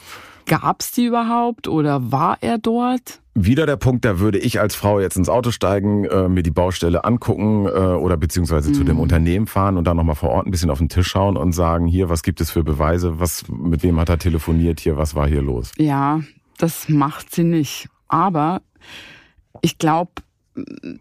Gab 0.46 0.80
es 0.80 0.92
die 0.92 1.06
überhaupt 1.06 1.66
oder 1.66 2.12
war 2.12 2.38
er 2.40 2.58
dort? 2.58 3.20
Wieder 3.34 3.66
der 3.66 3.76
Punkt, 3.76 4.04
da 4.04 4.20
würde 4.20 4.38
ich 4.38 4.60
als 4.60 4.76
Frau 4.76 5.00
jetzt 5.00 5.16
ins 5.16 5.28
Auto 5.28 5.50
steigen, 5.50 6.04
äh, 6.04 6.28
mir 6.28 6.44
die 6.44 6.52
Baustelle 6.52 7.04
angucken 7.04 7.66
äh, 7.66 7.70
oder 7.70 8.16
beziehungsweise 8.16 8.70
mhm. 8.70 8.74
zu 8.74 8.84
dem 8.84 8.94
mhm. 8.94 9.02
Unternehmen 9.02 9.48
fahren 9.48 9.76
und 9.76 9.84
dann 9.88 9.96
nochmal 9.96 10.14
vor 10.14 10.30
Ort 10.30 10.46
ein 10.46 10.52
bisschen 10.52 10.70
auf 10.70 10.78
den 10.78 10.88
Tisch 10.88 11.08
schauen 11.08 11.36
und 11.36 11.52
sagen, 11.52 11.86
hier, 11.86 12.08
was 12.08 12.22
gibt 12.22 12.40
es 12.40 12.52
für 12.52 12.62
Beweise, 12.62 13.18
was, 13.18 13.44
mit 13.48 13.82
wem 13.82 13.98
hat 13.98 14.08
er 14.08 14.18
telefoniert, 14.18 14.78
hier, 14.78 14.96
was 14.96 15.16
war 15.16 15.26
hier 15.26 15.42
los? 15.42 15.72
Ja, 15.78 16.20
das 16.58 16.88
macht 16.88 17.34
sie 17.34 17.44
nicht. 17.44 17.88
Aber 18.08 18.62
ich 19.62 19.78
glaube, 19.78 20.12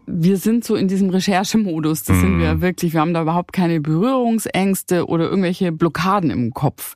wir 0.06 0.36
sind 0.36 0.64
so 0.64 0.74
in 0.76 0.88
diesem 0.88 1.10
Recherchemodus. 1.10 2.04
Das 2.04 2.16
mhm. 2.16 2.20
sind 2.20 2.38
wir 2.38 2.54
mhm. 2.54 2.60
wirklich. 2.60 2.92
Wir 2.92 3.00
haben 3.00 3.14
da 3.14 3.22
überhaupt 3.22 3.52
keine 3.52 3.80
Berührungsängste 3.80 5.06
oder 5.06 5.28
irgendwelche 5.28 5.72
Blockaden 5.72 6.30
im 6.30 6.52
Kopf. 6.52 6.94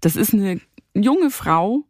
Das 0.00 0.16
ist 0.16 0.34
eine 0.34 0.60
junge 0.94 1.30
Frau, 1.30 1.84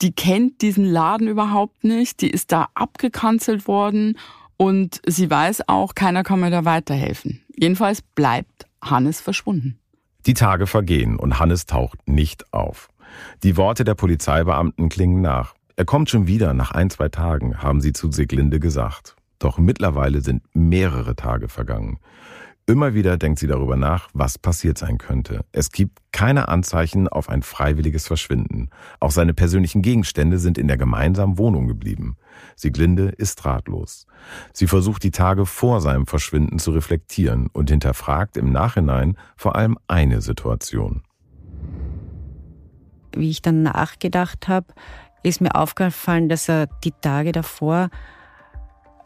die 0.00 0.12
kennt 0.12 0.62
diesen 0.62 0.84
Laden 0.84 1.28
überhaupt 1.28 1.84
nicht. 1.84 2.22
Die 2.22 2.30
ist 2.30 2.52
da 2.52 2.68
abgekanzelt 2.74 3.68
worden 3.68 4.16
und 4.56 5.00
sie 5.06 5.30
weiß 5.30 5.68
auch, 5.68 5.94
keiner 5.94 6.22
kann 6.22 6.40
mir 6.40 6.50
da 6.50 6.64
weiterhelfen. 6.64 7.42
Jedenfalls 7.54 8.02
bleibt 8.02 8.66
Hannes 8.82 9.20
verschwunden. 9.20 9.78
Die 10.26 10.34
Tage 10.34 10.66
vergehen 10.66 11.16
und 11.16 11.38
Hannes 11.38 11.66
taucht 11.66 12.08
nicht 12.08 12.52
auf. 12.52 12.88
Die 13.42 13.56
Worte 13.56 13.84
der 13.84 13.94
Polizeibeamten 13.94 14.88
klingen 14.88 15.20
nach. 15.20 15.54
Er 15.80 15.86
kommt 15.86 16.10
schon 16.10 16.26
wieder 16.26 16.52
nach 16.52 16.72
ein, 16.72 16.90
zwei 16.90 17.08
Tagen, 17.08 17.62
haben 17.62 17.80
sie 17.80 17.94
zu 17.94 18.12
Siglinde 18.12 18.60
gesagt. 18.60 19.16
Doch 19.38 19.56
mittlerweile 19.56 20.20
sind 20.20 20.42
mehrere 20.52 21.16
Tage 21.16 21.48
vergangen. 21.48 22.00
Immer 22.66 22.92
wieder 22.92 23.16
denkt 23.16 23.38
sie 23.38 23.46
darüber 23.46 23.76
nach, 23.76 24.10
was 24.12 24.36
passiert 24.38 24.76
sein 24.76 24.98
könnte. 24.98 25.42
Es 25.52 25.70
gibt 25.70 26.00
keine 26.12 26.48
Anzeichen 26.48 27.08
auf 27.08 27.30
ein 27.30 27.40
freiwilliges 27.40 28.06
Verschwinden. 28.06 28.68
Auch 29.00 29.10
seine 29.10 29.32
persönlichen 29.32 29.80
Gegenstände 29.80 30.38
sind 30.38 30.58
in 30.58 30.68
der 30.68 30.76
gemeinsamen 30.76 31.38
Wohnung 31.38 31.66
geblieben. 31.66 32.18
Sieglinde 32.56 33.14
ist 33.16 33.42
ratlos. 33.46 34.06
Sie 34.52 34.66
versucht 34.66 35.02
die 35.02 35.12
Tage 35.12 35.46
vor 35.46 35.80
seinem 35.80 36.06
Verschwinden 36.06 36.58
zu 36.58 36.72
reflektieren 36.72 37.48
und 37.54 37.70
hinterfragt 37.70 38.36
im 38.36 38.52
Nachhinein 38.52 39.16
vor 39.34 39.56
allem 39.56 39.78
eine 39.88 40.20
Situation. 40.20 41.04
Wie 43.16 43.30
ich 43.30 43.40
dann 43.40 43.62
nachgedacht 43.62 44.46
habe, 44.46 44.66
ist 45.22 45.40
mir 45.40 45.54
aufgefallen, 45.54 46.28
dass 46.28 46.48
er 46.48 46.66
die 46.84 46.92
Tage 46.92 47.32
davor, 47.32 47.90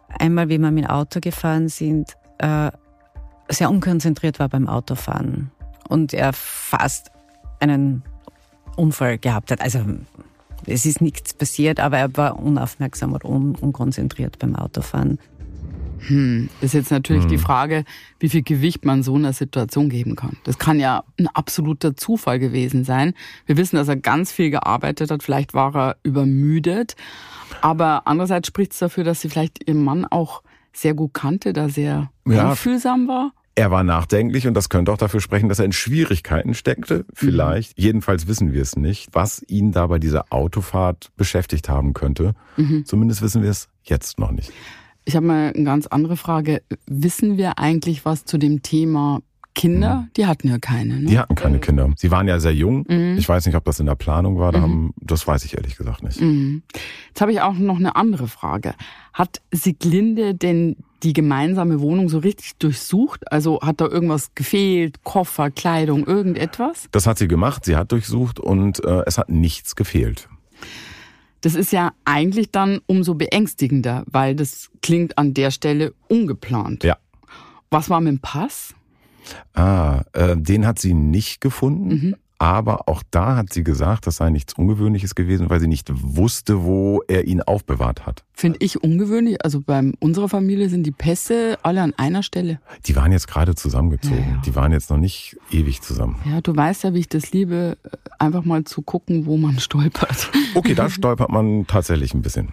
einmal 0.09 0.49
wie 0.49 0.59
wir 0.59 0.71
mit 0.71 0.85
dem 0.85 0.91
Auto 0.91 1.21
gefahren 1.21 1.69
sind, 1.69 2.17
äh, 2.39 2.71
sehr 3.49 3.71
unkonzentriert 3.71 4.39
war 4.39 4.49
beim 4.49 4.69
Autofahren 4.69 5.51
und 5.89 6.15
er 6.15 6.33
fast 6.33 7.11
einen 7.61 8.03
Unfall 8.77 9.19
gehabt 9.19 9.51
hat. 9.51 9.61
Also 9.61 9.81
es 10.67 10.87
ist 10.87 11.01
nichts 11.01 11.35
passiert, 11.35 11.81
aber 11.81 11.99
er 11.99 12.17
war 12.17 12.39
unaufmerksam 12.39 13.13
und 13.13 13.25
un 13.25 13.55
unkonzentriert 13.55 14.39
beim 14.39 14.57
Autofahren. 14.57 15.19
Hm, 16.07 16.49
ist 16.61 16.75
jetzt 16.75 16.91
natürlich 16.91 17.25
hm. 17.25 17.31
die 17.31 17.39
Frage, 17.39 17.85
wie 18.19 18.29
viel 18.29 18.43
Gewicht 18.43 18.85
man 18.85 19.03
so 19.03 19.15
einer 19.15 19.33
Situation 19.33 19.89
geben 19.89 20.17
kann. 20.17 20.37
Das 20.45 20.59
kann 20.59 20.79
ja 20.79 21.05
ein 21.19 21.29
absoluter 21.29 21.97
Zufall 21.97 22.39
gewesen 22.39 22.85
sein. 22.85 23.15
Wir 23.47 23.57
wissen, 23.57 23.77
dass 23.77 23.89
er 23.89 23.97
ganz 23.97 24.33
viel 24.33 24.51
gearbeitet 24.51 25.11
hat. 25.11 25.23
Vielleicht 25.23 25.55
war 25.55 25.75
er 25.75 25.97
übermüdet. 26.03 26.97
Aber 27.61 28.07
andererseits 28.07 28.49
spricht 28.49 28.73
es 28.73 28.79
dafür, 28.79 29.05
dass 29.05 29.21
sie 29.21 29.29
vielleicht 29.29 29.67
ihrem 29.67 29.85
Mann 29.85 30.05
auch 30.05 30.43
sehr 30.73 30.95
gut 30.95 31.15
kannte, 31.15 31.53
da 31.53 31.69
sehr 31.69 32.11
ja, 32.27 32.51
einfühlsam 32.51 33.09
war. 33.09 33.33
Er 33.57 33.71
war 33.71 33.85
nachdenklich 33.85 34.49
und 34.49 34.55
das 34.55 34.69
könnte 34.69 34.91
auch 34.91 34.97
dafür 34.97 35.21
sprechen, 35.21 35.49
dass 35.49 35.61
er 35.61 35.65
in 35.65 35.73
Schwierigkeiten 35.73 36.55
steckte. 36.55 37.05
Vielleicht. 37.15 37.79
Mhm. 37.79 37.85
Jedenfalls 37.85 38.27
wissen 38.27 38.53
wir 38.53 38.61
es 38.61 38.77
nicht, 38.77 39.11
was 39.13 39.45
ihn 39.47 39.71
da 39.71 39.87
bei 39.87 40.01
dieser 40.01 40.27
Autofahrt 40.31 41.13
beschäftigt 41.17 41.69
haben 41.69 41.95
könnte. 41.95 42.35
Mhm. 42.57 42.85
Zumindest 42.85 43.23
wissen 43.23 43.43
wir 43.43 43.51
es 43.51 43.69
jetzt 43.85 44.19
noch 44.19 44.33
nicht. 44.33 44.53
Ich 45.05 45.17
habe 45.17 45.27
mal 45.27 45.53
eine 45.55 45.65
ganz 45.65 45.87
andere 45.87 46.17
Frage. 46.17 46.63
Wissen 46.87 47.37
wir 47.37 47.59
eigentlich 47.59 48.05
was 48.05 48.25
zu 48.25 48.39
dem 48.39 48.63
Thema 48.63 49.21
Kinder? 49.55 49.97
Mhm. 49.97 50.11
Die 50.17 50.27
hatten 50.27 50.49
ja 50.49 50.59
keine. 50.59 51.01
Ne? 51.01 51.07
Die 51.07 51.19
hatten 51.19 51.35
keine 51.35 51.61
Kinder. 51.61 51.91
Sie 51.97 52.11
waren 52.11 52.27
ja 52.27 52.41
sehr 52.41 52.55
jung. 52.55 52.85
Mhm. 52.89 53.17
Ich 53.19 53.29
weiß 53.29 53.47
nicht, 53.47 53.55
ob 53.55 53.65
das 53.65 53.81
in 53.81 53.87
der 53.87 53.95
Planung 53.95 54.39
war. 54.39 54.53
Da 54.53 54.59
mhm. 54.59 54.63
haben, 54.63 54.95
das 55.01 55.27
weiß 55.27 55.45
ich 55.45 55.57
ehrlich 55.57 55.77
gesagt 55.77 56.03
nicht. 56.03 56.21
Mhm. 56.21 56.63
Jetzt 57.09 57.21
habe 57.21 57.33
ich 57.33 57.41
auch 57.41 57.55
noch 57.55 57.77
eine 57.77 57.97
andere 57.97 58.29
Frage. 58.29 58.75
Hat 59.13 59.41
Sieglinde 59.53 60.35
denn 60.35 60.77
die 61.03 61.13
gemeinsame 61.13 61.81
Wohnung 61.81 62.09
so 62.09 62.19
richtig 62.19 62.57
durchsucht? 62.59 63.31
Also 63.31 63.61
hat 63.61 63.81
da 63.81 63.87
irgendwas 63.87 64.35
gefehlt? 64.35 65.05
Koffer, 65.05 65.51
Kleidung, 65.51 66.07
irgendetwas? 66.07 66.89
Das 66.91 67.07
hat 67.07 67.19
sie 67.19 67.29
gemacht. 67.29 67.65
Sie 67.65 67.77
hat 67.77 67.93
durchsucht 67.93 68.41
und 68.41 68.85
äh, 68.85 69.03
es 69.07 69.19
hat 69.19 69.29
nichts 69.29 69.77
gefehlt. 69.77 70.29
Das 71.45 71.55
ist 71.55 71.73
ja 71.73 71.93
eigentlich 72.07 72.53
dann 72.53 72.81
umso 72.87 73.15
beängstigender, 73.15 74.05
weil 74.07 74.35
das 74.35 74.71
klingt 74.81 75.19
an 75.19 75.35
der 75.35 75.51
Stelle 75.51 75.93
ungeplant. 76.09 76.85
Ja. 76.85 76.97
Was 77.69 77.91
war 77.91 78.01
mit 78.01 78.13
dem 78.13 78.19
Pass? 78.21 78.75
Ah, 79.53 80.05
äh, 80.15 80.39
den 80.39 80.67
hat 80.67 80.79
sie 80.79 80.95
nicht 80.95 81.43
gefunden. 81.43 81.89
Mhm. 81.89 82.17
Aber 82.45 82.91
auch 82.91 83.03
da 83.11 83.37
hat 83.37 83.55
sie 83.55 83.65
gesagt, 83.65 84.07
das 84.07 84.17
sei 84.17 84.29
nichts 84.29 84.53
Ungewöhnliches 84.53 85.15
gewesen, 85.15 85.49
weil 85.49 85.61
sie 85.61 85.67
nicht 85.67 85.91
wusste, 85.95 86.63
wo 86.63 87.01
er 87.09 87.25
ihn 87.25 87.41
aufbewahrt 87.41 88.05
hat. 88.05 88.23
Finde 88.35 88.59
ich 88.61 88.83
ungewöhnlich. 88.83 89.43
Also 89.43 89.63
bei 89.63 89.93
unserer 89.99 90.29
Familie 90.29 90.69
sind 90.69 90.83
die 90.83 90.91
Pässe 90.91 91.57
alle 91.63 91.81
an 91.81 91.95
einer 91.97 92.23
Stelle. 92.23 92.61
Die 92.85 92.97
waren 92.97 93.13
jetzt 93.13 93.29
gerade 93.29 93.55
zusammengezogen. 93.55 94.19
Ja, 94.19 94.35
ja. 94.35 94.43
Die 94.45 94.55
waren 94.55 94.73
jetzt 94.73 94.91
noch 94.91 94.99
nicht 94.99 95.39
ewig 95.51 95.81
zusammen. 95.81 96.21
Ja, 96.27 96.43
du 96.43 96.55
weißt 96.55 96.85
ja, 96.85 96.93
wie 96.93 96.99
ich 96.99 97.09
das 97.09 97.33
liebe, 97.33 97.79
einfach 98.19 98.45
mal 98.45 98.65
zu 98.65 98.83
gucken, 98.83 99.25
wo 99.25 99.39
man 99.39 99.59
stolpert. 99.59 100.31
Okay, 100.55 100.75
da 100.75 100.91
stolpert 100.91 101.31
man 101.31 101.67
tatsächlich 101.67 102.13
ein 102.13 102.21
bisschen. 102.21 102.53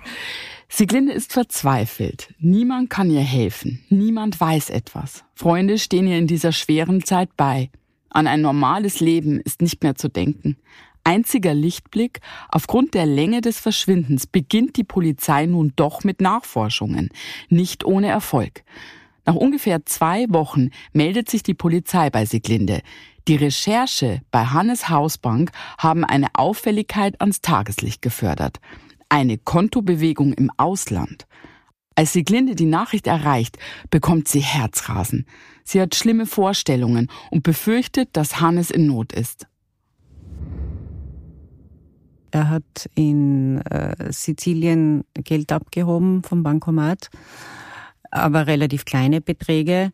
Sieglinde 0.69 1.11
ist 1.11 1.33
verzweifelt. 1.33 2.33
Niemand 2.39 2.89
kann 2.89 3.11
ihr 3.11 3.19
helfen. 3.19 3.81
Niemand 3.89 4.39
weiß 4.39 4.69
etwas. 4.69 5.25
Freunde 5.35 5.77
stehen 5.77 6.07
ihr 6.07 6.17
in 6.17 6.27
dieser 6.27 6.53
schweren 6.53 7.03
Zeit 7.03 7.35
bei. 7.35 7.69
An 8.11 8.27
ein 8.27 8.41
normales 8.41 8.99
Leben 8.99 9.39
ist 9.39 9.61
nicht 9.61 9.83
mehr 9.83 9.95
zu 9.95 10.09
denken. 10.09 10.57
Einziger 11.03 11.53
Lichtblick, 11.53 12.19
aufgrund 12.49 12.93
der 12.93 13.07
Länge 13.07 13.41
des 13.41 13.59
Verschwindens 13.59 14.27
beginnt 14.27 14.77
die 14.77 14.83
Polizei 14.83 15.47
nun 15.47 15.73
doch 15.75 16.03
mit 16.03 16.21
Nachforschungen, 16.21 17.09
nicht 17.49 17.83
ohne 17.85 18.09
Erfolg. 18.09 18.63
Nach 19.25 19.35
ungefähr 19.35 19.85
zwei 19.85 20.25
Wochen 20.29 20.69
meldet 20.93 21.29
sich 21.29 21.41
die 21.41 21.53
Polizei 21.53 22.09
bei 22.09 22.25
Siglinde. 22.25 22.81
Die 23.27 23.35
Recherche 23.35 24.21
bei 24.29 24.45
Hannes 24.45 24.89
Hausbank 24.89 25.51
haben 25.77 26.03
eine 26.03 26.27
Auffälligkeit 26.33 27.19
ans 27.21 27.41
Tageslicht 27.41 28.01
gefördert. 28.01 28.59
Eine 29.09 29.37
Kontobewegung 29.37 30.33
im 30.33 30.51
Ausland. 30.57 31.27
Als 31.95 32.13
Sieglinde 32.13 32.55
die 32.55 32.65
Nachricht 32.65 33.07
erreicht, 33.07 33.57
bekommt 33.89 34.27
sie 34.27 34.39
Herzrasen. 34.39 35.25
Sie 35.63 35.81
hat 35.81 35.95
schlimme 35.95 36.25
Vorstellungen 36.25 37.07
und 37.29 37.43
befürchtet, 37.43 38.09
dass 38.13 38.39
Hannes 38.41 38.71
in 38.71 38.87
Not 38.87 39.13
ist. 39.13 39.47
Er 42.31 42.49
hat 42.49 42.89
in 42.95 43.59
äh, 43.61 44.11
Sizilien 44.11 45.03
Geld 45.13 45.51
abgehoben 45.51 46.23
vom 46.23 46.43
Bankomat, 46.43 47.09
aber 48.09 48.47
relativ 48.47 48.85
kleine 48.85 49.19
Beträge. 49.19 49.91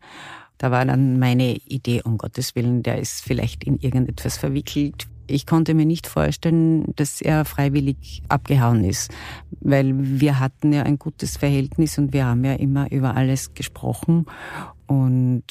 Da 0.56 0.70
war 0.70 0.84
dann 0.84 1.18
meine 1.18 1.56
Idee, 1.66 2.02
um 2.02 2.16
Gottes 2.16 2.54
Willen, 2.54 2.82
der 2.82 2.98
ist 2.98 3.22
vielleicht 3.22 3.64
in 3.64 3.78
irgendetwas 3.78 4.38
verwickelt. 4.38 5.06
Ich 5.26 5.46
konnte 5.46 5.74
mir 5.74 5.84
nicht 5.84 6.06
vorstellen, 6.06 6.84
dass 6.96 7.20
er 7.20 7.44
freiwillig 7.44 8.22
abgehauen 8.28 8.82
ist, 8.82 9.12
weil 9.60 9.92
wir 9.96 10.40
hatten 10.40 10.72
ja 10.72 10.84
ein 10.84 10.98
gutes 10.98 11.36
Verhältnis 11.36 11.98
und 11.98 12.12
wir 12.12 12.24
haben 12.24 12.44
ja 12.44 12.54
immer 12.54 12.90
über 12.90 13.14
alles 13.14 13.52
gesprochen 13.52 14.26
und 14.88 15.44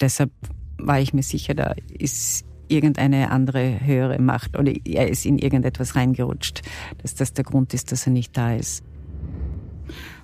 deshalb 0.00 0.30
war 0.76 1.00
ich 1.00 1.14
mir 1.14 1.22
sicher, 1.22 1.54
da 1.54 1.74
ist 1.88 2.44
irgendeine 2.68 3.30
andere 3.30 3.80
höhere 3.84 4.20
Macht 4.20 4.56
oder 4.56 4.72
er 4.84 5.08
ist 5.08 5.26
in 5.26 5.38
irgendetwas 5.38 5.96
reingerutscht, 5.96 6.62
dass 7.02 7.14
das 7.14 7.32
der 7.32 7.44
Grund 7.44 7.74
ist, 7.74 7.90
dass 7.92 8.06
er 8.06 8.12
nicht 8.12 8.36
da 8.36 8.54
ist. 8.54 8.84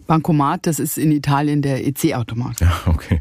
Bankomat, 0.06 0.66
das 0.66 0.78
ist 0.78 0.98
in 0.98 1.10
Italien 1.10 1.62
der 1.62 1.84
EC-Automat. 1.84 2.60
Ja, 2.60 2.72
okay. 2.86 3.20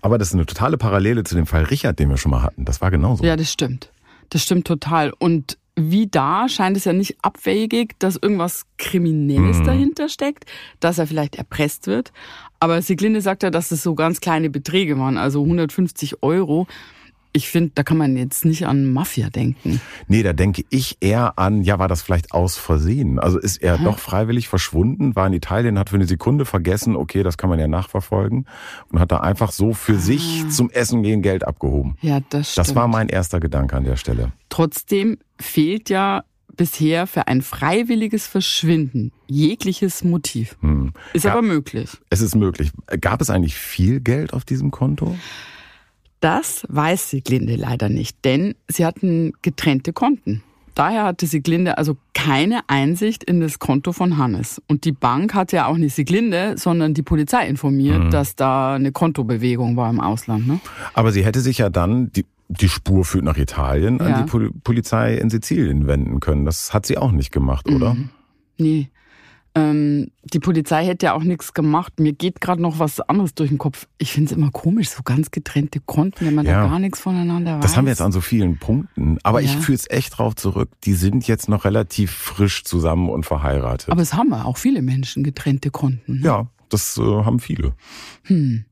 Aber 0.00 0.18
das 0.18 0.28
ist 0.28 0.34
eine 0.34 0.46
totale 0.46 0.78
Parallele 0.78 1.24
zu 1.24 1.34
dem 1.34 1.46
Fall 1.46 1.64
Richard, 1.64 1.98
den 1.98 2.10
wir 2.10 2.16
schon 2.16 2.30
mal 2.30 2.42
hatten. 2.42 2.64
Das 2.64 2.80
war 2.80 2.92
genauso. 2.92 3.24
Ja, 3.24 3.34
das 3.36 3.50
stimmt. 3.50 3.90
Das 4.30 4.42
stimmt 4.42 4.66
total. 4.66 5.12
Und 5.18 5.58
wie 5.74 6.06
da 6.06 6.48
scheint 6.48 6.76
es 6.76 6.84
ja 6.84 6.92
nicht 6.92 7.16
abwegig, 7.22 7.98
dass 7.98 8.16
irgendwas 8.16 8.64
Kriminelles 8.78 9.58
mhm. 9.58 9.64
dahinter 9.64 10.08
steckt, 10.08 10.46
dass 10.80 10.98
er 10.98 11.06
vielleicht 11.06 11.36
erpresst 11.36 11.86
wird. 11.86 12.12
Aber 12.60 12.80
Siglinde 12.82 13.20
sagt 13.20 13.42
ja, 13.42 13.50
dass 13.50 13.70
es 13.70 13.82
so 13.82 13.94
ganz 13.94 14.20
kleine 14.20 14.50
Beträge 14.50 14.98
waren, 14.98 15.18
also 15.18 15.42
150 15.42 16.22
Euro 16.22 16.66
ich 17.36 17.50
finde, 17.50 17.72
da 17.74 17.82
kann 17.82 17.98
man 17.98 18.16
jetzt 18.16 18.46
nicht 18.46 18.66
an 18.66 18.90
Mafia 18.90 19.28
denken. 19.28 19.80
Nee, 20.08 20.22
da 20.22 20.32
denke 20.32 20.64
ich 20.70 20.96
eher 21.00 21.38
an, 21.38 21.62
ja, 21.62 21.78
war 21.78 21.86
das 21.86 22.00
vielleicht 22.00 22.32
aus 22.32 22.56
Versehen? 22.56 23.18
Also 23.18 23.38
ist 23.38 23.58
er 23.58 23.78
Hä? 23.78 23.84
doch 23.84 23.98
freiwillig 23.98 24.48
verschwunden, 24.48 25.14
war 25.14 25.26
in 25.26 25.34
Italien, 25.34 25.78
hat 25.78 25.90
für 25.90 25.96
eine 25.96 26.06
Sekunde 26.06 26.46
vergessen, 26.46 26.96
okay, 26.96 27.22
das 27.22 27.36
kann 27.36 27.50
man 27.50 27.58
ja 27.58 27.68
nachverfolgen 27.68 28.46
und 28.90 29.00
hat 29.00 29.12
da 29.12 29.18
einfach 29.18 29.52
so 29.52 29.74
für 29.74 29.96
ah. 29.96 29.98
sich 29.98 30.48
zum 30.48 30.70
Essen 30.70 31.02
gehen 31.02 31.20
Geld 31.20 31.46
abgehoben. 31.46 31.96
Ja, 32.00 32.20
das 32.30 32.52
stimmt. 32.52 32.68
Das 32.68 32.74
war 32.74 32.88
mein 32.88 33.10
erster 33.10 33.38
Gedanke 33.38 33.76
an 33.76 33.84
der 33.84 33.96
Stelle. 33.96 34.32
Trotzdem 34.48 35.18
fehlt 35.38 35.90
ja 35.90 36.24
bisher 36.56 37.06
für 37.06 37.28
ein 37.28 37.42
freiwilliges 37.42 38.26
Verschwinden 38.26 39.12
jegliches 39.26 40.04
Motiv. 40.04 40.56
Hm. 40.60 40.92
Ist 41.12 41.24
ja, 41.24 41.32
aber 41.32 41.42
möglich. 41.42 41.90
Es 42.10 42.20
ist 42.20 42.34
möglich. 42.34 42.70
Gab 43.00 43.20
es 43.20 43.30
eigentlich 43.30 43.56
viel 43.56 44.00
Geld 44.00 44.32
auf 44.32 44.44
diesem 44.44 44.70
Konto? 44.70 45.16
Das 46.20 46.66
weiß 46.68 47.10
Sieglinde 47.10 47.56
leider 47.56 47.88
nicht, 47.88 48.24
denn 48.24 48.54
sie 48.68 48.84
hatten 48.84 49.32
getrennte 49.42 49.92
Konten. 49.92 50.42
Daher 50.76 51.04
hatte 51.04 51.26
Sieglinde 51.26 51.78
also 51.78 51.96
keine 52.12 52.60
Einsicht 52.66 53.24
in 53.24 53.40
das 53.40 53.58
Konto 53.58 53.92
von 53.92 54.18
Hannes. 54.18 54.60
Und 54.68 54.84
die 54.84 54.92
Bank 54.92 55.32
hat 55.32 55.50
ja 55.52 55.66
auch 55.66 55.78
nicht 55.78 55.94
Sieglinde, 55.94 56.54
sondern 56.58 56.92
die 56.92 57.02
Polizei 57.02 57.46
informiert, 57.48 58.04
mhm. 58.04 58.10
dass 58.10 58.36
da 58.36 58.74
eine 58.74 58.92
Kontobewegung 58.92 59.76
war 59.76 59.88
im 59.88 60.00
Ausland. 60.00 60.46
Ne? 60.46 60.60
Aber 60.92 61.12
sie 61.12 61.24
hätte 61.24 61.40
sich 61.40 61.58
ja 61.58 61.70
dann, 61.70 62.12
die, 62.12 62.26
die 62.48 62.68
Spur 62.68 63.04
führt 63.04 63.24
nach 63.24 63.36
Italien, 63.36 63.98
ja. 63.98 64.06
an 64.06 64.26
die 64.26 64.50
Polizei 64.62 65.16
in 65.16 65.30
Sizilien 65.30 65.86
wenden 65.86 66.20
können. 66.20 66.44
Das 66.44 66.72
hat 66.72 66.86
sie 66.86 66.98
auch 66.98 67.12
nicht 67.12 67.32
gemacht, 67.32 67.68
oder? 67.68 67.94
Mhm. 67.94 68.10
Nee. 68.58 68.90
Ähm, 69.56 70.10
die 70.22 70.38
Polizei 70.38 70.84
hätte 70.84 71.06
ja 71.06 71.14
auch 71.14 71.22
nichts 71.22 71.54
gemacht. 71.54 71.98
Mir 71.98 72.12
geht 72.12 72.42
gerade 72.42 72.60
noch 72.60 72.78
was 72.78 73.00
anderes 73.00 73.34
durch 73.34 73.48
den 73.48 73.56
Kopf. 73.56 73.88
Ich 73.96 74.12
finde 74.12 74.30
es 74.30 74.36
immer 74.36 74.50
komisch, 74.50 74.90
so 74.90 75.02
ganz 75.02 75.30
getrennte 75.30 75.80
Konten, 75.80 76.26
wenn 76.26 76.34
man 76.34 76.44
ja. 76.44 76.62
da 76.62 76.68
gar 76.68 76.78
nichts 76.78 77.00
voneinander 77.00 77.56
weiß. 77.56 77.62
Das 77.62 77.76
haben 77.76 77.86
wir 77.86 77.90
jetzt 77.90 78.02
an 78.02 78.12
so 78.12 78.20
vielen 78.20 78.58
Punkten. 78.58 79.18
Aber 79.22 79.40
ja. 79.40 79.46
ich 79.46 79.56
führe 79.56 79.76
es 79.76 79.88
echt 79.88 80.18
drauf 80.18 80.36
zurück. 80.36 80.68
Die 80.84 80.92
sind 80.92 81.26
jetzt 81.26 81.48
noch 81.48 81.64
relativ 81.64 82.10
frisch 82.10 82.64
zusammen 82.64 83.08
und 83.08 83.24
verheiratet. 83.24 83.88
Aber 83.88 84.02
es 84.02 84.12
haben 84.12 84.34
auch 84.34 84.58
viele 84.58 84.82
Menschen 84.82 85.24
getrennte 85.24 85.70
Konten. 85.70 86.20
Ne? 86.20 86.26
Ja, 86.26 86.46
das 86.68 86.98
äh, 86.98 87.02
haben 87.02 87.40
viele. 87.40 87.72
Hm. 88.24 88.66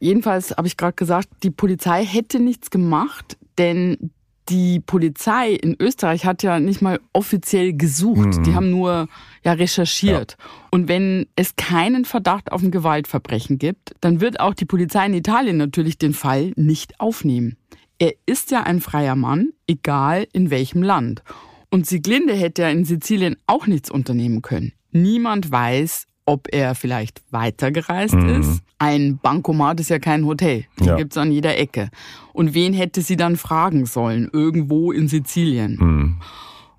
Jedenfalls 0.00 0.56
habe 0.56 0.66
ich 0.66 0.76
gerade 0.76 0.94
gesagt, 0.94 1.28
die 1.42 1.50
Polizei 1.50 2.04
hätte 2.04 2.40
nichts 2.40 2.70
gemacht, 2.70 3.36
denn 3.58 4.10
die 4.48 4.80
Polizei 4.80 5.52
in 5.52 5.76
Österreich 5.80 6.26
hat 6.26 6.42
ja 6.42 6.60
nicht 6.60 6.82
mal 6.82 7.00
offiziell 7.12 7.72
gesucht. 7.72 8.38
Mhm. 8.38 8.42
Die 8.42 8.54
haben 8.54 8.70
nur 8.70 9.08
ja 9.42 9.52
recherchiert. 9.52 10.36
Ja. 10.38 10.46
Und 10.70 10.88
wenn 10.88 11.26
es 11.36 11.56
keinen 11.56 12.04
Verdacht 12.04 12.52
auf 12.52 12.62
ein 12.62 12.70
Gewaltverbrechen 12.70 13.58
gibt, 13.58 13.94
dann 14.00 14.20
wird 14.20 14.40
auch 14.40 14.54
die 14.54 14.66
Polizei 14.66 15.06
in 15.06 15.14
Italien 15.14 15.56
natürlich 15.56 15.98
den 15.98 16.12
Fall 16.12 16.52
nicht 16.56 17.00
aufnehmen. 17.00 17.56
Er 17.98 18.12
ist 18.26 18.50
ja 18.50 18.64
ein 18.64 18.80
freier 18.80 19.16
Mann, 19.16 19.50
egal 19.66 20.26
in 20.32 20.50
welchem 20.50 20.82
Land. 20.82 21.22
Und 21.70 21.86
Sieglinde 21.86 22.34
hätte 22.34 22.62
ja 22.62 22.68
in 22.68 22.84
Sizilien 22.84 23.36
auch 23.46 23.66
nichts 23.66 23.90
unternehmen 23.90 24.42
können. 24.42 24.72
Niemand 24.92 25.50
weiß, 25.50 26.06
ob 26.26 26.48
er 26.52 26.74
vielleicht 26.74 27.22
weitergereist 27.30 28.14
mhm. 28.14 28.40
ist. 28.40 28.62
Ein 28.78 29.18
Bankomat 29.18 29.80
ist 29.80 29.90
ja 29.90 29.98
kein 29.98 30.24
Hotel. 30.26 30.64
Den 30.78 30.86
ja. 30.86 30.96
gibt's 30.96 31.16
an 31.16 31.30
jeder 31.30 31.58
Ecke. 31.58 31.90
Und 32.32 32.54
wen 32.54 32.72
hätte 32.72 33.02
sie 33.02 33.16
dann 33.16 33.36
fragen 33.36 33.86
sollen? 33.86 34.28
Irgendwo 34.32 34.92
in 34.92 35.08
Sizilien. 35.08 35.76
Mhm. 35.76 36.20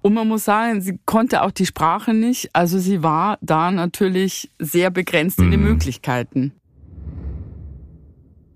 Und 0.01 0.13
man 0.13 0.27
muss 0.27 0.45
sagen, 0.45 0.81
sie 0.81 0.99
konnte 1.05 1.41
auch 1.41 1.51
die 1.51 1.65
Sprache 1.65 2.13
nicht. 2.13 2.49
Also 2.53 2.77
sie 2.77 3.01
war 3.01 3.39
da 3.41 3.71
natürlich 3.71 4.51
sehr 4.59 4.91
begrenzt 4.91 5.39
mhm. 5.39 5.45
in 5.45 5.51
den 5.51 5.61
mhm. 5.61 5.67
Möglichkeiten. 5.67 6.51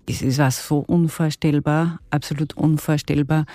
Es 0.08 0.38
war 0.38 0.50
so 0.50 0.78
unvorstellbar, 0.78 2.00
absolut 2.10 2.56
unvorstellbar, 2.56 3.46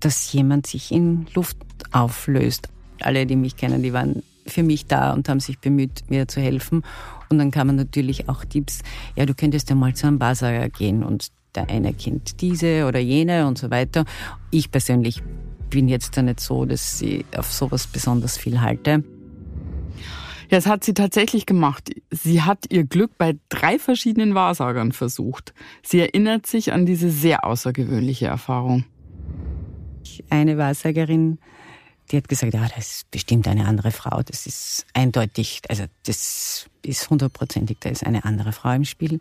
dass 0.00 0.32
jemand 0.32 0.66
sich 0.66 0.90
in 0.90 1.26
Luft 1.34 1.56
auflöst. 1.92 2.68
alle, 3.00 3.26
die 3.26 3.36
mich 3.36 3.56
kennen, 3.56 3.82
die 3.82 3.92
waren 3.92 4.22
für 4.46 4.62
mich 4.62 4.86
da 4.86 5.12
und 5.12 5.28
haben 5.28 5.40
sich 5.40 5.58
bemüht, 5.58 6.02
mir 6.08 6.28
zu 6.28 6.40
helfen. 6.40 6.82
Und 7.28 7.38
dann 7.38 7.50
kamen 7.50 7.76
natürlich 7.76 8.28
auch 8.28 8.44
Tipps, 8.44 8.80
ja, 9.16 9.26
du 9.26 9.34
könntest 9.34 9.70
ja 9.70 9.76
mal 9.76 9.94
zu 9.94 10.06
einem 10.06 10.20
Wahrsager 10.20 10.68
gehen 10.68 11.02
und 11.02 11.28
der 11.54 11.68
eine 11.68 11.92
kennt 11.92 12.40
diese 12.40 12.86
oder 12.86 12.98
jene 12.98 13.46
und 13.46 13.58
so 13.58 13.70
weiter. 13.70 14.04
Ich 14.50 14.70
persönlich 14.70 15.22
bin 15.70 15.88
jetzt 15.88 16.16
da 16.16 16.22
nicht 16.22 16.40
so, 16.40 16.64
dass 16.64 17.00
ich 17.00 17.24
auf 17.36 17.50
sowas 17.52 17.86
besonders 17.86 18.36
viel 18.36 18.60
halte. 18.60 19.04
Ja, 20.50 20.58
das 20.58 20.66
hat 20.66 20.84
sie 20.84 20.92
tatsächlich 20.92 21.46
gemacht. 21.46 21.90
Sie 22.10 22.42
hat 22.42 22.66
ihr 22.68 22.84
Glück 22.84 23.16
bei 23.16 23.38
drei 23.48 23.78
verschiedenen 23.78 24.34
Wahrsagern 24.34 24.92
versucht. 24.92 25.54
Sie 25.82 26.00
erinnert 26.00 26.46
sich 26.46 26.74
an 26.74 26.84
diese 26.84 27.10
sehr 27.10 27.46
außergewöhnliche 27.46 28.26
Erfahrung. 28.26 28.84
Eine 30.28 30.58
Wahrsagerin, 30.58 31.38
die 32.12 32.18
hat 32.18 32.28
gesagt, 32.28 32.54
ja, 32.54 32.68
das 32.68 32.96
ist 32.96 33.10
bestimmt 33.10 33.48
eine 33.48 33.66
andere 33.66 33.90
Frau. 33.90 34.22
Das 34.22 34.46
ist 34.46 34.86
eindeutig, 34.92 35.62
also 35.68 35.84
das 36.04 36.66
ist 36.82 37.10
hundertprozentig, 37.10 37.78
da 37.80 37.88
ist 37.88 38.04
eine 38.06 38.24
andere 38.24 38.52
Frau 38.52 38.72
im 38.72 38.84
Spiel. 38.84 39.20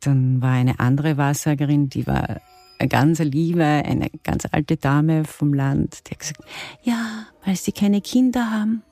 Dann 0.00 0.42
war 0.42 0.52
eine 0.52 0.80
andere 0.80 1.16
Wahrsagerin, 1.16 1.88
die 1.88 2.06
war 2.06 2.40
eine 2.78 2.88
ganz 2.88 3.20
liebe, 3.20 3.64
eine 3.64 4.10
ganz 4.24 4.46
alte 4.50 4.76
Dame 4.76 5.24
vom 5.24 5.54
Land, 5.54 6.00
die 6.06 6.10
hat 6.10 6.18
gesagt, 6.18 6.40
ja, 6.82 7.26
weil 7.44 7.56
sie 7.56 7.72
keine 7.72 8.00
Kinder 8.00 8.50
haben 8.50 8.82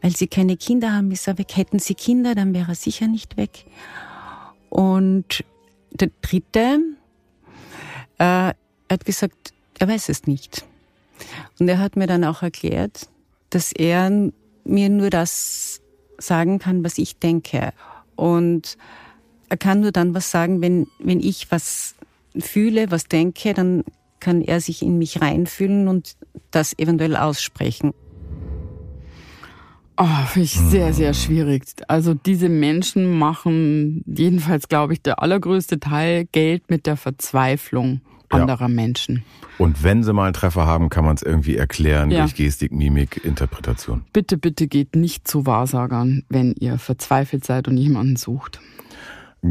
weil 0.00 0.14
sie 0.14 0.26
keine 0.26 0.56
Kinder 0.56 0.92
haben, 0.92 1.10
ist 1.10 1.26
er 1.26 1.38
weg. 1.38 1.56
Hätten 1.56 1.78
sie 1.78 1.94
Kinder, 1.94 2.34
dann 2.34 2.54
wäre 2.54 2.72
er 2.72 2.74
sicher 2.74 3.08
nicht 3.08 3.36
weg. 3.36 3.64
Und 4.68 5.44
der 5.90 6.10
dritte 6.22 6.80
äh, 8.18 8.52
hat 8.90 9.04
gesagt, 9.04 9.52
er 9.78 9.88
weiß 9.88 10.08
es 10.08 10.26
nicht. 10.26 10.64
Und 11.58 11.68
er 11.68 11.78
hat 11.78 11.96
mir 11.96 12.06
dann 12.06 12.24
auch 12.24 12.42
erklärt, 12.42 13.08
dass 13.50 13.72
er 13.72 14.30
mir 14.64 14.88
nur 14.88 15.10
das 15.10 15.80
sagen 16.18 16.58
kann, 16.58 16.84
was 16.84 16.98
ich 16.98 17.18
denke. 17.18 17.72
Und 18.16 18.76
er 19.48 19.56
kann 19.56 19.80
nur 19.80 19.92
dann 19.92 20.14
was 20.14 20.30
sagen, 20.30 20.60
wenn, 20.60 20.86
wenn 20.98 21.20
ich 21.20 21.50
was 21.50 21.94
fühle, 22.38 22.90
was 22.90 23.04
denke, 23.04 23.54
dann 23.54 23.84
kann 24.20 24.40
er 24.42 24.60
sich 24.60 24.82
in 24.82 24.98
mich 24.98 25.20
reinfühlen 25.20 25.88
und 25.88 26.16
das 26.50 26.78
eventuell 26.78 27.16
aussprechen. 27.16 27.92
Oh, 29.98 30.26
finde 30.26 30.44
ich 30.44 30.52
sehr, 30.52 30.92
sehr 30.92 31.14
schwierig. 31.14 31.64
Also 31.88 32.12
diese 32.12 32.50
Menschen 32.50 33.18
machen, 33.18 34.02
jedenfalls 34.06 34.68
glaube 34.68 34.92
ich, 34.92 35.00
der 35.00 35.22
allergrößte 35.22 35.80
Teil 35.80 36.26
Geld 36.32 36.68
mit 36.68 36.86
der 36.86 36.98
Verzweiflung 36.98 38.02
anderer 38.28 38.62
ja. 38.62 38.68
Menschen. 38.68 39.24
Und 39.58 39.82
wenn 39.82 40.02
sie 40.02 40.12
mal 40.12 40.24
einen 40.24 40.34
Treffer 40.34 40.66
haben, 40.66 40.90
kann 40.90 41.04
man 41.04 41.16
es 41.16 41.22
irgendwie 41.22 41.56
erklären 41.56 42.10
ja. 42.10 42.20
durch 42.20 42.34
Gestik, 42.34 42.72
Mimik, 42.72 43.24
Interpretation. 43.24 44.04
Bitte, 44.12 44.36
bitte 44.36 44.66
geht 44.66 44.94
nicht 44.96 45.26
zu 45.26 45.46
Wahrsagern, 45.46 46.24
wenn 46.28 46.52
ihr 46.58 46.78
verzweifelt 46.78 47.44
seid 47.44 47.66
und 47.68 47.76
jemanden 47.76 48.16
sucht. 48.16 48.60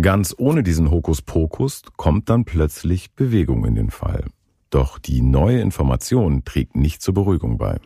Ganz 0.02 0.36
ohne 0.38 0.62
diesen 0.62 0.92
Hokuspokus 0.92 1.84
kommt 1.96 2.30
dann 2.30 2.46
plötzlich 2.46 3.14
Bewegung 3.14 3.66
in 3.66 3.76
den 3.76 3.90
Fall. 3.90 4.26
Doch 4.70 5.00
die 5.00 5.22
neue 5.22 5.62
Information 5.62 6.44
trägt 6.44 6.76
nicht 6.76 7.02
zur 7.02 7.14
Beruhigung 7.14 7.58
bei. 7.58 7.80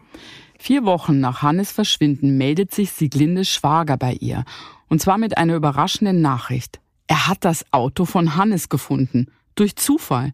Vier 0.58 0.84
Wochen 0.84 1.20
nach 1.20 1.42
Hannes 1.42 1.72
Verschwinden 1.72 2.38
meldet 2.38 2.74
sich 2.74 2.92
Sieglindes 2.92 3.50
Schwager 3.50 3.96
bei 3.96 4.14
ihr. 4.14 4.44
Und 4.88 5.02
zwar 5.02 5.18
mit 5.18 5.38
einer 5.38 5.56
überraschenden 5.56 6.22
Nachricht. 6.22 6.82
Er 7.08 7.28
hat 7.28 7.46
das 7.46 7.66
Auto 7.72 8.06
von 8.06 8.36
Hannes 8.36 8.70
gefunden. 8.70 9.28
Durch 9.56 9.76
Zufall. 9.76 10.34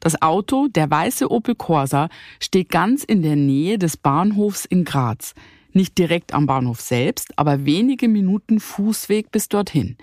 Das 0.00 0.20
Auto, 0.20 0.68
der 0.68 0.90
weiße 0.90 1.30
Opel 1.30 1.54
Corsa, 1.54 2.08
steht 2.40 2.68
ganz 2.68 3.04
in 3.04 3.22
der 3.22 3.36
Nähe 3.36 3.78
des 3.78 3.96
Bahnhofs 3.96 4.64
in 4.64 4.84
Graz. 4.84 5.34
Nicht 5.72 5.96
direkt 5.98 6.34
am 6.34 6.46
Bahnhof 6.46 6.80
selbst, 6.80 7.38
aber 7.38 7.64
wenige 7.64 8.08
Minuten 8.08 8.60
Fußweg 8.60 9.30
bis 9.30 9.48
dorthin. 9.48 9.96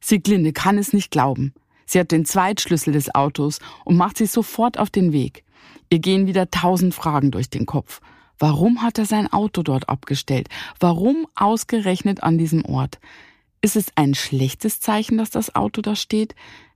Sieglinde 0.00 0.52
kann 0.52 0.78
es 0.78 0.92
nicht 0.92 1.10
glauben. 1.10 1.54
Sie 1.86 2.00
hat 2.00 2.10
den 2.10 2.24
Zweitschlüssel 2.24 2.92
des 2.92 3.14
Autos 3.14 3.58
und 3.84 3.96
macht 3.96 4.18
sich 4.18 4.30
sofort 4.30 4.78
auf 4.78 4.90
den 4.90 5.12
Weg. 5.12 5.44
Ihr 5.90 5.98
gehen 5.98 6.26
wieder 6.26 6.50
tausend 6.50 6.94
Fragen 6.94 7.30
durch 7.30 7.50
den 7.50 7.66
Kopf. 7.66 8.00
Warum 8.38 8.82
hat 8.82 8.98
er 8.98 9.06
sein 9.06 9.32
Auto 9.32 9.62
dort 9.62 9.88
abgestellt? 9.88 10.48
Warum 10.80 11.26
ausgerechnet 11.36 12.22
an 12.22 12.36
diesem 12.36 12.64
Ort? 12.64 12.98
Ist 13.60 13.76
es 13.76 13.86
ein 13.94 14.14
schlechtes 14.14 14.80
Zeichen, 14.80 15.16
dass 15.18 15.30
das 15.30 15.54
Auto 15.54 15.80
da 15.80 15.94
steht? 15.94 16.34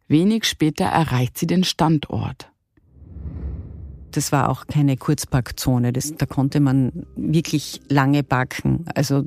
Wenig 0.08 0.44
später 0.44 0.86
erreicht 0.86 1.38
sie 1.38 1.46
den 1.46 1.64
Standort. 1.64 2.50
Das 4.10 4.32
war 4.32 4.48
auch 4.48 4.66
keine 4.66 4.96
Kurzparkzone. 4.96 5.92
Das, 5.92 6.14
da 6.16 6.26
konnte 6.26 6.60
man 6.60 7.06
wirklich 7.14 7.82
lange 7.88 8.22
parken. 8.22 8.86
Also 8.94 9.24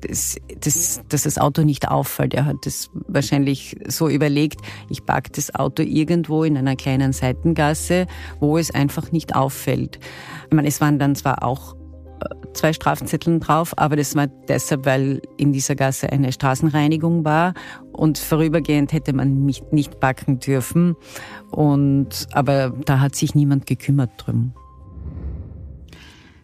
dass, 0.00 0.36
dass, 0.60 1.00
dass 1.08 1.22
das 1.22 1.38
Auto 1.38 1.62
nicht 1.62 1.88
auffällt. 1.88 2.34
Er 2.34 2.44
hat 2.44 2.56
das 2.64 2.90
wahrscheinlich 2.92 3.76
so 3.86 4.08
überlegt, 4.08 4.60
ich 4.88 5.04
parke 5.04 5.30
das 5.30 5.54
Auto 5.54 5.82
irgendwo 5.82 6.44
in 6.44 6.56
einer 6.56 6.76
kleinen 6.76 7.12
Seitengasse, 7.12 8.06
wo 8.40 8.58
es 8.58 8.74
einfach 8.74 9.12
nicht 9.12 9.34
auffällt. 9.34 10.00
Ich 10.48 10.54
meine, 10.54 10.68
es 10.68 10.80
waren 10.80 10.98
dann 10.98 11.14
zwar 11.14 11.44
auch 11.44 11.76
zwei 12.54 12.72
Strafzetteln 12.72 13.40
drauf, 13.40 13.76
aber 13.76 13.96
das 13.96 14.14
war 14.14 14.26
deshalb, 14.26 14.86
weil 14.86 15.22
in 15.36 15.52
dieser 15.52 15.74
Gasse 15.74 16.10
eine 16.10 16.32
Straßenreinigung 16.32 17.24
war 17.24 17.54
und 17.92 18.18
vorübergehend 18.18 18.92
hätte 18.92 19.12
man 19.12 19.44
mich 19.44 19.62
nicht 19.70 20.00
parken 20.00 20.38
dürfen. 20.40 20.96
Und, 21.50 22.26
aber 22.32 22.70
da 22.84 23.00
hat 23.00 23.14
sich 23.14 23.34
niemand 23.34 23.66
gekümmert 23.66 24.10
drum. 24.16 24.52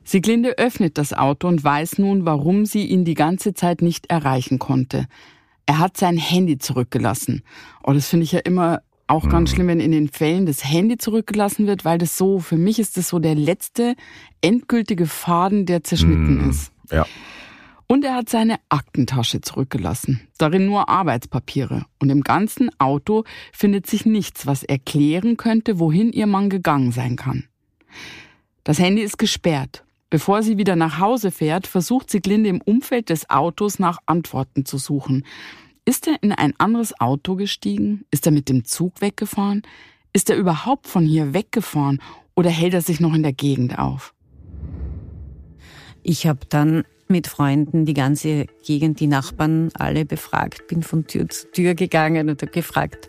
Sieglinde 0.04 0.56
öffnet 0.56 0.98
das 0.98 1.12
Auto 1.12 1.48
und 1.48 1.64
weiß 1.64 1.98
nun, 1.98 2.24
warum 2.24 2.64
sie 2.64 2.86
ihn 2.86 3.04
die 3.04 3.14
ganze 3.14 3.54
Zeit 3.54 3.82
nicht 3.82 4.06
erreichen 4.08 4.60
konnte. 4.60 5.06
Er 5.66 5.80
hat 5.80 5.96
sein 5.96 6.16
Handy 6.16 6.58
zurückgelassen. 6.58 7.42
Oh, 7.82 7.92
das 7.92 8.06
finde 8.06 8.22
ich 8.22 8.30
ja 8.30 8.38
immer 8.38 8.82
auch 9.06 9.24
mhm. 9.24 9.30
ganz 9.30 9.50
schlimm, 9.50 9.68
wenn 9.68 9.80
in 9.80 9.92
den 9.92 10.08
Fällen 10.08 10.46
das 10.46 10.64
Handy 10.64 10.98
zurückgelassen 10.98 11.66
wird, 11.66 11.84
weil 11.84 11.98
das 11.98 12.16
so, 12.16 12.38
für 12.38 12.56
mich 12.56 12.78
ist 12.78 12.96
das 12.96 13.08
so 13.08 13.18
der 13.18 13.34
letzte 13.34 13.94
endgültige 14.40 15.06
Faden, 15.06 15.66
der 15.66 15.84
zerschnitten 15.84 16.42
mhm. 16.42 16.50
ist. 16.50 16.72
Ja. 16.90 17.06
Und 17.88 18.04
er 18.04 18.14
hat 18.14 18.28
seine 18.28 18.56
Aktentasche 18.68 19.40
zurückgelassen. 19.40 20.20
Darin 20.38 20.66
nur 20.66 20.88
Arbeitspapiere. 20.88 21.86
Und 22.00 22.10
im 22.10 22.22
ganzen 22.22 22.68
Auto 22.80 23.22
findet 23.52 23.86
sich 23.86 24.06
nichts, 24.06 24.46
was 24.46 24.64
erklären 24.64 25.36
könnte, 25.36 25.78
wohin 25.78 26.12
ihr 26.12 26.26
Mann 26.26 26.50
gegangen 26.50 26.90
sein 26.90 27.14
kann. 27.14 27.44
Das 28.64 28.80
Handy 28.80 29.02
ist 29.02 29.18
gesperrt. 29.18 29.84
Bevor 30.10 30.42
sie 30.42 30.56
wieder 30.56 30.76
nach 30.76 30.98
Hause 30.98 31.30
fährt, 31.30 31.66
versucht 31.66 32.10
sie 32.10 32.20
Glinde 32.20 32.48
im 32.48 32.60
Umfeld 32.60 33.10
des 33.10 33.30
Autos 33.30 33.78
nach 33.78 33.98
Antworten 34.06 34.64
zu 34.64 34.78
suchen. 34.78 35.24
Ist 35.88 36.08
er 36.08 36.20
in 36.20 36.32
ein 36.32 36.52
anderes 36.58 37.00
Auto 37.00 37.36
gestiegen? 37.36 38.06
Ist 38.10 38.26
er 38.26 38.32
mit 38.32 38.48
dem 38.48 38.64
Zug 38.64 39.00
weggefahren? 39.00 39.62
Ist 40.12 40.28
er 40.28 40.36
überhaupt 40.36 40.88
von 40.88 41.06
hier 41.06 41.32
weggefahren 41.32 42.02
oder 42.34 42.50
hält 42.50 42.74
er 42.74 42.82
sich 42.82 42.98
noch 42.98 43.14
in 43.14 43.22
der 43.22 43.32
Gegend 43.32 43.78
auf? 43.78 44.12
Ich 46.02 46.26
habe 46.26 46.40
dann 46.48 46.82
mit 47.06 47.28
Freunden 47.28 47.84
die 47.84 47.94
ganze 47.94 48.46
Gegend, 48.64 48.98
die 48.98 49.06
Nachbarn 49.06 49.70
alle 49.74 50.04
befragt, 50.04 50.66
bin 50.66 50.82
von 50.82 51.06
Tür 51.06 51.28
zu 51.28 51.48
Tür 51.52 51.76
gegangen 51.76 52.28
und 52.28 52.42
habe 52.42 52.50
gefragt, 52.50 53.06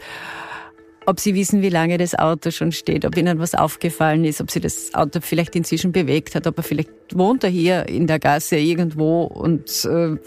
ob 1.07 1.19
Sie 1.19 1.33
wissen, 1.33 1.63
wie 1.63 1.69
lange 1.69 1.97
das 1.97 2.13
Auto 2.13 2.51
schon 2.51 2.71
steht, 2.71 3.05
ob 3.05 3.17
Ihnen 3.17 3.39
was 3.39 3.55
aufgefallen 3.55 4.23
ist, 4.23 4.39
ob 4.39 4.51
Sie 4.51 4.59
das 4.59 4.93
Auto 4.93 5.19
vielleicht 5.21 5.55
inzwischen 5.55 5.93
bewegt 5.93 6.35
hat, 6.35 6.45
ob 6.45 6.57
er 6.57 6.63
vielleicht 6.63 6.91
wohnt 7.15 7.43
er 7.43 7.49
hier 7.49 7.87
in 7.89 8.05
der 8.05 8.19
Gasse 8.19 8.57
irgendwo 8.57 9.23
und 9.23 9.83
äh, 9.85 10.17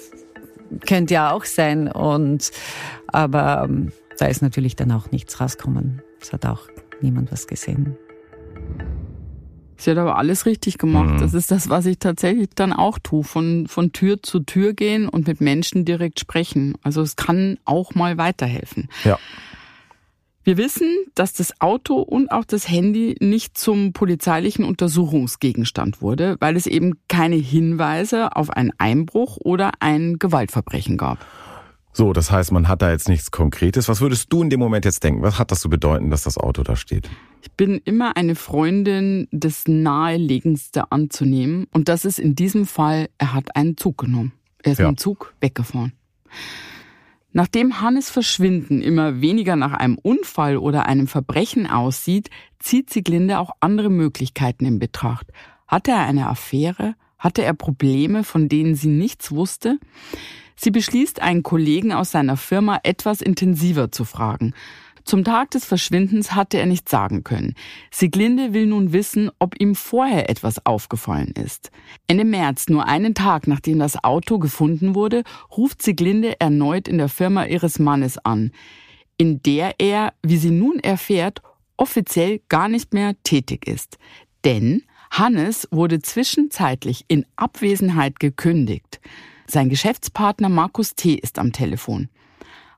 könnte 0.86 1.14
ja 1.14 1.32
auch 1.32 1.44
sein. 1.44 1.88
Und 1.88 2.50
aber 3.06 3.64
ähm, 3.64 3.92
da 4.18 4.26
ist 4.26 4.42
natürlich 4.42 4.76
dann 4.76 4.92
auch 4.92 5.10
nichts 5.10 5.40
rausgekommen. 5.40 6.02
Es 6.20 6.32
hat 6.32 6.46
auch 6.46 6.68
niemand 7.00 7.32
was 7.32 7.46
gesehen. 7.46 7.96
Sie 9.80 9.90
hat 9.90 9.96
aber 9.96 10.18
alles 10.18 10.44
richtig 10.44 10.76
gemacht. 10.76 11.14
Mhm. 11.14 11.18
Das 11.20 11.32
ist 11.32 11.50
das, 11.50 11.70
was 11.70 11.86
ich 11.86 11.98
tatsächlich 11.98 12.50
dann 12.54 12.74
auch 12.74 12.98
tue. 12.98 13.24
Von, 13.24 13.66
von 13.66 13.92
Tür 13.92 14.22
zu 14.22 14.40
Tür 14.40 14.74
gehen 14.74 15.08
und 15.08 15.26
mit 15.26 15.40
Menschen 15.40 15.86
direkt 15.86 16.20
sprechen. 16.20 16.74
Also 16.82 17.00
es 17.00 17.16
kann 17.16 17.58
auch 17.64 17.94
mal 17.94 18.18
weiterhelfen. 18.18 18.90
Ja. 19.04 19.18
Wir 20.42 20.56
wissen, 20.56 21.04
dass 21.14 21.34
das 21.34 21.60
Auto 21.60 21.96
und 21.96 22.32
auch 22.32 22.46
das 22.46 22.66
Handy 22.66 23.14
nicht 23.20 23.58
zum 23.58 23.92
polizeilichen 23.92 24.64
Untersuchungsgegenstand 24.64 26.00
wurde, 26.00 26.36
weil 26.40 26.56
es 26.56 26.66
eben 26.66 26.94
keine 27.08 27.36
Hinweise 27.36 28.34
auf 28.36 28.48
einen 28.48 28.72
Einbruch 28.78 29.36
oder 29.38 29.72
ein 29.80 30.18
Gewaltverbrechen 30.18 30.96
gab. 30.96 31.18
So, 31.92 32.12
das 32.12 32.30
heißt, 32.30 32.52
man 32.52 32.68
hat 32.68 32.82
da 32.82 32.90
jetzt 32.90 33.08
nichts 33.08 33.30
Konkretes. 33.30 33.88
Was 33.88 34.00
würdest 34.00 34.32
du 34.32 34.42
in 34.42 34.48
dem 34.48 34.60
Moment 34.60 34.84
jetzt 34.84 35.02
denken? 35.04 35.22
Was 35.22 35.38
hat 35.38 35.50
das 35.50 35.60
zu 35.60 35.68
bedeuten, 35.68 36.08
dass 36.08 36.22
das 36.22 36.38
Auto 36.38 36.62
da 36.62 36.74
steht? 36.76 37.10
Ich 37.42 37.52
bin 37.52 37.80
immer 37.84 38.16
eine 38.16 38.34
Freundin, 38.34 39.28
das 39.32 39.64
Naheliegendste 39.66 40.90
anzunehmen. 40.92 41.66
Und 41.72 41.88
das 41.88 42.04
ist 42.04 42.18
in 42.18 42.34
diesem 42.34 42.64
Fall, 42.64 43.08
er 43.18 43.34
hat 43.34 43.56
einen 43.56 43.76
Zug 43.76 43.98
genommen. 43.98 44.32
Er 44.62 44.72
ist 44.72 44.78
ja. 44.78 44.88
mit 44.88 44.98
dem 44.98 45.02
Zug 45.02 45.34
weggefahren. 45.40 45.92
Nachdem 47.32 47.80
Hannes 47.80 48.10
Verschwinden 48.10 48.82
immer 48.82 49.20
weniger 49.20 49.54
nach 49.54 49.72
einem 49.72 49.98
Unfall 49.98 50.56
oder 50.56 50.86
einem 50.86 51.06
Verbrechen 51.06 51.68
aussieht, 51.68 52.28
zieht 52.58 52.90
Sieglinde 52.90 53.38
auch 53.38 53.50
andere 53.60 53.88
Möglichkeiten 53.88 54.64
in 54.66 54.78
Betracht. 54.78 55.28
Hatte 55.68 55.92
er 55.92 56.00
eine 56.06 56.28
Affäre? 56.28 56.96
Hatte 57.18 57.44
er 57.44 57.54
Probleme, 57.54 58.24
von 58.24 58.48
denen 58.48 58.74
sie 58.74 58.88
nichts 58.88 59.30
wusste? 59.30 59.78
Sie 60.56 60.70
beschließt, 60.70 61.22
einen 61.22 61.42
Kollegen 61.42 61.92
aus 61.92 62.10
seiner 62.10 62.36
Firma 62.36 62.80
etwas 62.82 63.22
intensiver 63.22 63.92
zu 63.92 64.04
fragen. 64.04 64.52
Zum 65.04 65.24
Tag 65.24 65.50
des 65.50 65.64
Verschwindens 65.64 66.34
hatte 66.34 66.58
er 66.58 66.66
nichts 66.66 66.90
sagen 66.90 67.24
können. 67.24 67.54
Sieglinde 67.90 68.52
will 68.52 68.66
nun 68.66 68.92
wissen, 68.92 69.30
ob 69.38 69.60
ihm 69.60 69.74
vorher 69.74 70.30
etwas 70.30 70.64
aufgefallen 70.64 71.32
ist. 71.32 71.70
Ende 72.06 72.24
März, 72.24 72.68
nur 72.68 72.86
einen 72.86 73.14
Tag 73.14 73.46
nachdem 73.46 73.78
das 73.78 74.02
Auto 74.02 74.38
gefunden 74.38 74.94
wurde, 74.94 75.24
ruft 75.56 75.82
Sieglinde 75.82 76.40
erneut 76.40 76.88
in 76.88 76.98
der 76.98 77.08
Firma 77.08 77.44
ihres 77.44 77.78
Mannes 77.78 78.18
an, 78.18 78.52
in 79.16 79.42
der 79.42 79.74
er, 79.78 80.12
wie 80.22 80.36
sie 80.36 80.50
nun 80.50 80.78
erfährt, 80.78 81.42
offiziell 81.76 82.40
gar 82.48 82.68
nicht 82.68 82.94
mehr 82.94 83.14
tätig 83.22 83.66
ist. 83.66 83.98
Denn 84.44 84.82
Hannes 85.10 85.66
wurde 85.70 86.00
zwischenzeitlich 86.00 87.04
in 87.08 87.26
Abwesenheit 87.36 88.20
gekündigt. 88.20 89.00
Sein 89.46 89.68
Geschäftspartner 89.68 90.48
Markus 90.48 90.94
T. 90.94 91.14
ist 91.14 91.38
am 91.38 91.52
Telefon. 91.52 92.08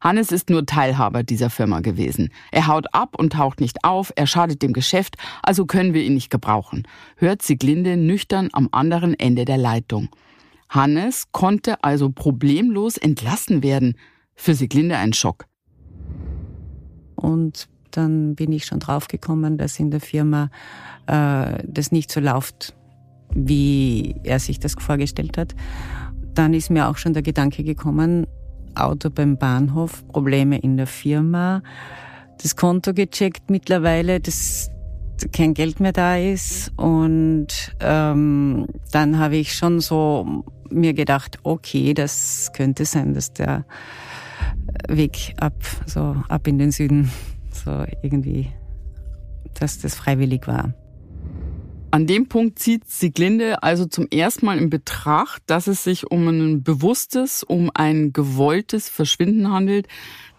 Hannes 0.03 0.33
ist 0.33 0.51
nur 0.51 0.67
Teilhaber 0.67 1.23
dieser 1.23 1.49
Firma 1.49 1.79
gewesen. 1.79 2.31
Er 2.51 2.67
haut 2.67 2.93
ab 2.93 3.15
und 3.17 3.35
taucht 3.35 3.61
nicht 3.61 3.85
auf, 3.85 4.13
er 4.17 4.27
schadet 4.27 4.61
dem 4.61 4.73
Geschäft, 4.73 5.17
also 5.45 5.65
können 5.65 5.95
wir 5.95 6.03
ihn 6.03 6.15
nicht 6.15 6.29
gebrauchen, 6.29 6.89
hört 7.17 7.41
Sieglinde 7.43 7.97
nüchtern 7.97 8.49
am 8.53 8.69
anderen 8.73 9.15
Ende 9.15 9.45
der 9.45 9.59
Leitung. 9.59 10.09
Hannes 10.69 11.31
konnte 11.31 11.85
also 11.85 12.11
problemlos 12.11 12.97
entlassen 12.97 13.63
werden. 13.63 13.95
Für 14.35 14.55
Sieglinde 14.55 14.97
ein 14.97 15.13
Schock. 15.13 15.45
Und 17.15 17.69
dann 17.91 18.35
bin 18.35 18.51
ich 18.51 18.65
schon 18.65 18.81
draufgekommen, 18.81 19.59
dass 19.59 19.79
in 19.79 19.91
der 19.91 20.01
Firma 20.01 20.51
äh, 21.07 21.63
das 21.65 21.93
nicht 21.93 22.11
so 22.11 22.19
läuft, 22.19 22.75
wie 23.35 24.17
er 24.25 24.41
sich 24.41 24.59
das 24.59 24.75
vorgestellt 24.79 25.37
hat. 25.37 25.55
Dann 26.35 26.55
ist 26.55 26.71
mir 26.71 26.89
auch 26.89 26.97
schon 26.97 27.13
der 27.13 27.23
Gedanke 27.23 27.63
gekommen, 27.63 28.27
Auto 28.75 29.11
beim 29.11 29.37
Bahnhof, 29.37 30.07
Probleme 30.09 30.59
in 30.59 30.77
der 30.77 30.87
Firma, 30.87 31.63
das 32.43 32.57
Konto 32.57 32.93
gecheckt 32.93 33.51
mittlerweile, 33.51 34.21
dass 34.21 34.71
kein 35.33 35.55
Geld 35.55 35.81
mehr 35.81 35.93
da 35.93 36.17
ist. 36.17 36.73
Und 36.77 37.49
ähm, 37.81 38.67
dann 38.91 39.19
habe 39.19 39.37
ich 39.37 39.55
schon 39.55 39.81
so 39.81 40.45
mir 40.71 40.95
gedacht, 40.95 41.39
okay, 41.43 41.95
das 41.95 42.51
könnte 42.55 42.85
sein, 42.85 43.15
dass 43.15 43.33
der 43.33 43.65
Weg 44.89 45.35
ab, 45.39 45.55
so 45.87 46.17
ab 46.29 46.47
in 46.47 46.59
den 46.59 46.73
Süden, 46.73 47.11
so 47.51 47.85
irgendwie, 48.03 48.51
dass 49.55 49.79
das 49.79 49.95
freiwillig 49.95 50.49
war. 50.49 50.73
An 51.93 52.07
dem 52.07 52.27
Punkt 52.27 52.59
zieht 52.59 52.89
Sieglinde 52.89 53.63
also 53.63 53.85
zum 53.85 54.09
ersten 54.09 54.47
Mal 54.47 54.57
in 54.57 54.71
Betracht, 54.71 55.43
dass 55.45 55.67
es 55.67 55.85
sich 55.85 56.11
um 56.11 56.27
ein 56.27 56.63
bewusstes, 56.63 57.43
um 57.43 57.71
ein 57.75 58.15
gewolltes 58.15 58.89
Verschwinden 58.89 59.53
handelt. 59.53 59.89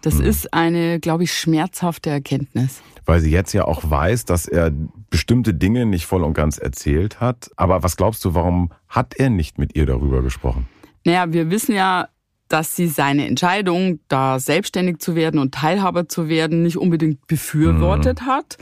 Das 0.02 0.16
mhm. 0.16 0.24
ist 0.24 0.52
eine, 0.52 0.98
glaube 0.98 1.22
ich, 1.22 1.32
schmerzhafte 1.32 2.10
Erkenntnis. 2.10 2.82
Weil 3.06 3.20
sie 3.20 3.30
jetzt 3.30 3.52
ja 3.52 3.66
auch 3.66 3.88
weiß, 3.88 4.24
dass 4.24 4.48
er 4.48 4.72
bestimmte 5.10 5.54
Dinge 5.54 5.86
nicht 5.86 6.06
voll 6.06 6.24
und 6.24 6.34
ganz 6.34 6.58
erzählt 6.58 7.20
hat. 7.20 7.52
Aber 7.54 7.84
was 7.84 7.96
glaubst 7.96 8.24
du, 8.24 8.34
warum 8.34 8.72
hat 8.88 9.14
er 9.14 9.30
nicht 9.30 9.56
mit 9.56 9.76
ihr 9.76 9.86
darüber 9.86 10.22
gesprochen? 10.22 10.66
Naja, 11.04 11.32
wir 11.32 11.50
wissen 11.50 11.76
ja, 11.76 12.08
dass 12.48 12.74
sie 12.74 12.88
seine 12.88 13.28
Entscheidung, 13.28 14.00
da 14.08 14.40
selbstständig 14.40 14.98
zu 14.98 15.14
werden 15.14 15.38
und 15.38 15.54
Teilhaber 15.54 16.08
zu 16.08 16.28
werden, 16.28 16.64
nicht 16.64 16.78
unbedingt 16.78 17.28
befürwortet 17.28 18.22
mhm. 18.22 18.26
hat. 18.26 18.58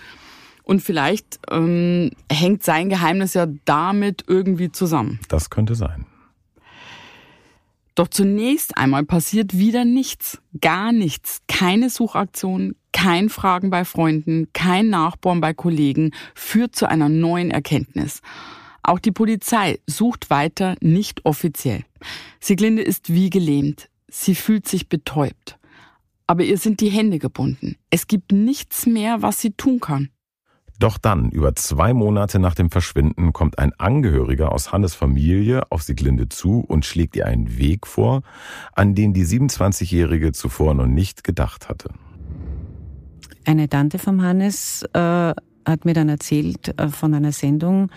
Und 0.63 0.81
vielleicht 0.81 1.41
ähm, 1.51 2.11
hängt 2.31 2.63
sein 2.63 2.89
Geheimnis 2.89 3.35
ja 3.35 3.47
damit 3.65 4.25
irgendwie 4.29 4.71
zusammen. 4.71 5.19
Das 5.29 5.51
könnte 5.51 5.75
sein. 5.75 6.07
Doch 7.95 8.09
zunächst 8.09 8.79
einmal 8.79 9.05
passiert 9.05 9.57
wieder 9.59 9.85
nichts, 9.85 10.41
gar 10.61 10.93
nichts. 10.93 11.43
Keine 11.47 11.91
Suchaktion, 11.91 12.75
kein 12.93 13.29
Fragen 13.29 13.69
bei 13.71 13.85
Freunden, 13.85 14.49
kein 14.55 14.89
Nachbohren 14.89 15.41
bei 15.41 15.53
Kollegen 15.53 16.13
führt 16.35 16.75
zu 16.75 16.89
einer 16.89 17.11
neuen 17.11 17.51
Erkenntnis. 17.51 18.23
Auch 18.83 18.99
die 18.99 19.13
Polizei 19.13 19.79
sucht 19.87 20.31
weiter 20.31 20.77
nicht 20.81 21.25
offiziell. 21.25 21.85
Sieglinde 22.41 22.83
ist 22.83 23.13
wie 23.13 23.31
gelähmt. 23.31 23.89
Sie 24.09 24.35
fühlt 24.35 24.67
sich 24.67 24.89
betäubt. 24.89 25.59
Aber 26.27 26.45
ihr 26.45 26.59
sind 26.59 26.81
die 26.81 26.89
Hände 26.89 27.19
gebunden. 27.19 27.77
Es 27.91 28.07
gibt 28.07 28.33
nichts 28.33 28.87
mehr, 28.87 29.23
was 29.23 29.41
sie 29.41 29.51
tun 29.51 29.81
kann. 29.81 30.09
Doch 30.83 30.99
dann, 30.99 31.31
über 31.31 31.55
zwei 31.55 31.95
Monate 31.95 32.41
nach 32.41 32.57
dem 32.57 32.69
Verschwinden, 32.69 33.33
kommt 33.33 33.57
ein 33.61 33.73
Angehöriger 33.79 34.51
aus 34.51 34.73
Hannes 34.73 34.97
Familie 34.97 35.71
auf 35.71 35.85
Sieglinde 35.85 36.29
zu 36.29 36.59
und 36.59 36.85
schlägt 36.85 37.15
ihr 37.15 37.25
einen 37.25 37.57
Weg 37.57 37.87
vor, 37.87 38.23
an 38.73 38.97
den 38.97 39.13
die 39.13 39.25
27-Jährige 39.25 40.33
zuvor 40.33 40.75
noch 40.75 40.89
nicht 40.89 41.23
gedacht 41.23 41.69
hatte. 41.69 41.91
Eine 43.45 43.69
Tante 43.69 44.01
von 44.01 44.23
Hannes 44.23 44.83
äh, 44.93 44.99
hat 44.99 45.85
mir 45.85 45.95
dann 45.95 46.09
erzählt 46.09 46.77
äh, 46.77 46.89
von 46.89 47.15
einer 47.15 47.31
Sendung, 47.31 47.89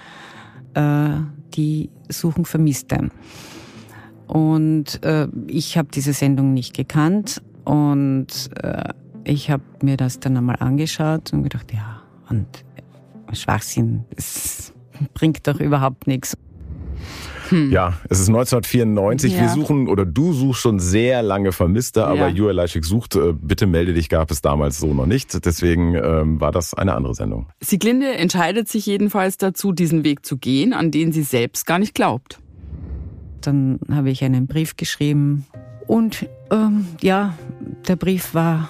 äh, 0.75 1.09
die 1.55 1.89
Suchen 2.07 2.45
Vermisste. 2.45 3.09
Und 4.27 5.03
äh, 5.03 5.27
ich 5.47 5.79
habe 5.79 5.87
diese 5.91 6.13
Sendung 6.13 6.53
nicht 6.53 6.75
gekannt 6.75 7.41
und 7.63 8.27
äh, 8.61 8.93
ich 9.23 9.49
habe 9.49 9.63
mir 9.81 9.97
das 9.97 10.19
dann 10.19 10.37
einmal 10.37 10.57
angeschaut 10.59 11.33
und 11.33 11.41
gedacht, 11.41 11.73
ja, 11.73 12.03
und 12.29 12.45
Schwachsinn. 13.33 14.05
Es 14.15 14.73
bringt 15.13 15.47
doch 15.47 15.59
überhaupt 15.59 16.07
nichts. 16.07 16.37
Hm. 17.49 17.71
Ja, 17.71 17.93
es 18.09 18.19
ist 18.19 18.29
1994. 18.29 19.33
Ja. 19.33 19.41
Wir 19.41 19.49
suchen 19.49 19.87
oder 19.87 20.05
du 20.05 20.33
suchst 20.33 20.61
schon 20.61 20.79
sehr 20.79 21.21
lange 21.21 21.51
Vermisste, 21.51 22.05
aber 22.05 22.27
ja. 22.27 22.29
Jura 22.29 22.51
Leischik 22.51 22.85
sucht. 22.85 23.15
Äh, 23.15 23.33
bitte 23.33 23.67
melde 23.67 23.93
dich, 23.93 24.09
gab 24.09 24.31
es 24.31 24.41
damals 24.41 24.79
so 24.79 24.93
noch 24.93 25.05
nicht. 25.05 25.45
Deswegen 25.45 25.95
ähm, 25.95 26.41
war 26.41 26.51
das 26.51 26.73
eine 26.73 26.95
andere 26.95 27.13
Sendung. 27.13 27.47
Sieglinde 27.61 28.15
entscheidet 28.15 28.67
sich 28.67 28.85
jedenfalls 28.85 29.37
dazu, 29.37 29.71
diesen 29.71 30.03
Weg 30.03 30.25
zu 30.25 30.37
gehen, 30.37 30.73
an 30.73 30.91
den 30.91 31.11
sie 31.11 31.23
selbst 31.23 31.65
gar 31.65 31.79
nicht 31.79 31.93
glaubt. 31.93 32.39
Dann 33.41 33.79
habe 33.91 34.09
ich 34.09 34.23
einen 34.23 34.47
Brief 34.47 34.75
geschrieben 34.75 35.45
und 35.85 36.27
ähm, 36.51 36.87
ja, 37.01 37.35
der 37.87 37.95
Brief 37.95 38.33
war 38.33 38.69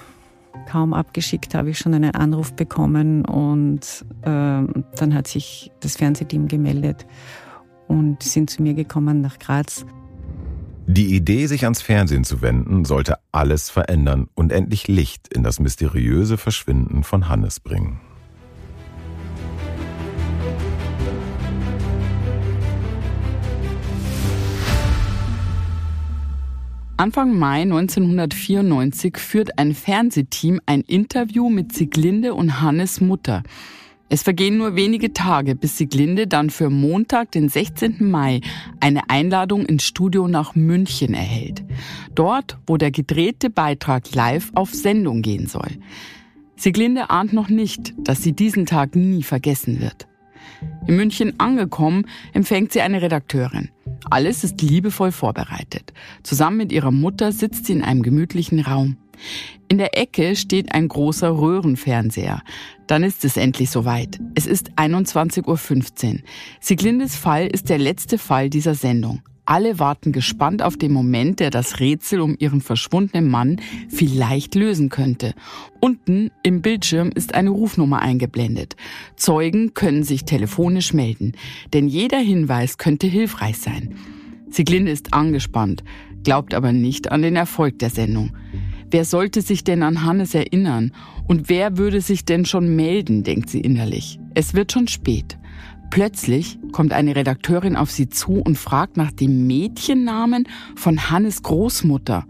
kaum 0.66 0.92
abgeschickt, 0.92 1.54
habe 1.54 1.70
ich 1.70 1.78
schon 1.78 1.94
einen 1.94 2.14
Anruf 2.14 2.52
bekommen 2.52 3.24
und 3.24 4.04
äh, 4.22 4.26
dann 4.26 5.14
hat 5.14 5.26
sich 5.26 5.72
das 5.80 5.96
Fernsehteam 5.96 6.48
gemeldet 6.48 7.06
und 7.88 8.22
sind 8.22 8.50
zu 8.50 8.62
mir 8.62 8.74
gekommen 8.74 9.20
nach 9.20 9.38
Graz. 9.38 9.86
Die 10.88 11.16
Idee, 11.16 11.46
sich 11.46 11.64
ans 11.64 11.82
Fernsehen 11.82 12.22
zu 12.22 12.42
wenden, 12.42 12.84
sollte 12.84 13.16
alles 13.32 13.70
verändern 13.70 14.28
und 14.34 14.52
endlich 14.52 14.86
Licht 14.86 15.26
in 15.28 15.42
das 15.42 15.58
mysteriöse 15.58 16.38
Verschwinden 16.38 17.02
von 17.02 17.28
Hannes 17.28 17.58
bringen. 17.58 18.00
Anfang 26.98 27.38
Mai 27.38 27.60
1994 27.60 29.18
führt 29.18 29.58
ein 29.58 29.74
Fernsehteam 29.74 30.62
ein 30.64 30.80
Interview 30.80 31.50
mit 31.50 31.74
Sieglinde 31.74 32.32
und 32.32 32.62
Hannes 32.62 33.02
Mutter. 33.02 33.42
Es 34.08 34.22
vergehen 34.22 34.56
nur 34.56 34.76
wenige 34.76 35.12
Tage, 35.12 35.56
bis 35.56 35.76
Sieglinde 35.76 36.26
dann 36.26 36.48
für 36.48 36.70
Montag, 36.70 37.32
den 37.32 37.50
16. 37.50 37.96
Mai, 38.10 38.40
eine 38.80 39.10
Einladung 39.10 39.66
ins 39.66 39.84
Studio 39.84 40.26
nach 40.26 40.54
München 40.54 41.12
erhält. 41.12 41.64
Dort, 42.14 42.56
wo 42.66 42.78
der 42.78 42.92
gedrehte 42.92 43.50
Beitrag 43.50 44.14
live 44.14 44.50
auf 44.54 44.72
Sendung 44.72 45.20
gehen 45.20 45.48
soll. 45.48 45.72
Sieglinde 46.56 47.10
ahnt 47.10 47.34
noch 47.34 47.50
nicht, 47.50 47.92
dass 47.98 48.22
sie 48.22 48.32
diesen 48.32 48.64
Tag 48.64 48.96
nie 48.96 49.22
vergessen 49.22 49.82
wird. 49.82 50.08
In 50.86 50.96
München 50.96 51.38
angekommen, 51.38 52.06
empfängt 52.32 52.72
sie 52.72 52.80
eine 52.80 53.02
Redakteurin. 53.02 53.68
Alles 54.10 54.44
ist 54.44 54.62
liebevoll 54.62 55.12
vorbereitet. 55.12 55.92
Zusammen 56.22 56.58
mit 56.58 56.72
ihrer 56.72 56.90
Mutter 56.90 57.32
sitzt 57.32 57.66
sie 57.66 57.72
in 57.72 57.82
einem 57.82 58.02
gemütlichen 58.02 58.60
Raum. 58.60 58.96
In 59.68 59.78
der 59.78 59.98
Ecke 59.98 60.36
steht 60.36 60.72
ein 60.72 60.88
großer 60.88 61.30
Röhrenfernseher. 61.30 62.42
Dann 62.86 63.02
ist 63.02 63.24
es 63.24 63.36
endlich 63.36 63.70
soweit. 63.70 64.18
Es 64.34 64.46
ist 64.46 64.72
21.15 64.76 65.46
Uhr. 65.46 66.20
Sieglindes 66.60 67.16
Fall 67.16 67.46
ist 67.46 67.68
der 67.68 67.78
letzte 67.78 68.18
Fall 68.18 68.50
dieser 68.50 68.74
Sendung. 68.74 69.22
Alle 69.46 69.78
warten 69.78 70.10
gespannt 70.10 70.60
auf 70.60 70.76
den 70.76 70.92
Moment, 70.92 71.38
der 71.38 71.50
das 71.50 71.78
Rätsel 71.78 72.20
um 72.20 72.34
ihren 72.36 72.60
verschwundenen 72.60 73.30
Mann 73.30 73.60
vielleicht 73.88 74.56
lösen 74.56 74.88
könnte. 74.88 75.34
Unten 75.80 76.32
im 76.42 76.62
Bildschirm 76.62 77.10
ist 77.14 77.34
eine 77.34 77.50
Rufnummer 77.50 78.00
eingeblendet. 78.02 78.74
Zeugen 79.14 79.72
können 79.72 80.02
sich 80.02 80.24
telefonisch 80.24 80.92
melden, 80.92 81.32
denn 81.72 81.86
jeder 81.86 82.18
Hinweis 82.18 82.76
könnte 82.76 83.06
hilfreich 83.06 83.58
sein. 83.58 83.94
Sieglinde 84.50 84.90
ist 84.90 85.14
angespannt, 85.14 85.84
glaubt 86.24 86.52
aber 86.52 86.72
nicht 86.72 87.12
an 87.12 87.22
den 87.22 87.36
Erfolg 87.36 87.78
der 87.78 87.90
Sendung. 87.90 88.36
Wer 88.90 89.04
sollte 89.04 89.42
sich 89.42 89.62
denn 89.62 89.84
an 89.84 90.02
Hannes 90.02 90.34
erinnern? 90.34 90.92
Und 91.28 91.48
wer 91.48 91.76
würde 91.76 92.00
sich 92.00 92.24
denn 92.24 92.46
schon 92.46 92.74
melden, 92.74 93.22
denkt 93.22 93.50
sie 93.50 93.60
innerlich. 93.60 94.18
Es 94.34 94.54
wird 94.54 94.72
schon 94.72 94.88
spät. 94.88 95.38
Plötzlich 95.90 96.58
kommt 96.72 96.92
eine 96.92 97.16
Redakteurin 97.16 97.76
auf 97.76 97.90
sie 97.90 98.08
zu 98.08 98.40
und 98.40 98.58
fragt 98.58 98.96
nach 98.96 99.12
dem 99.12 99.46
Mädchennamen 99.46 100.46
von 100.74 101.10
Hannes 101.10 101.42
Großmutter. 101.42 102.26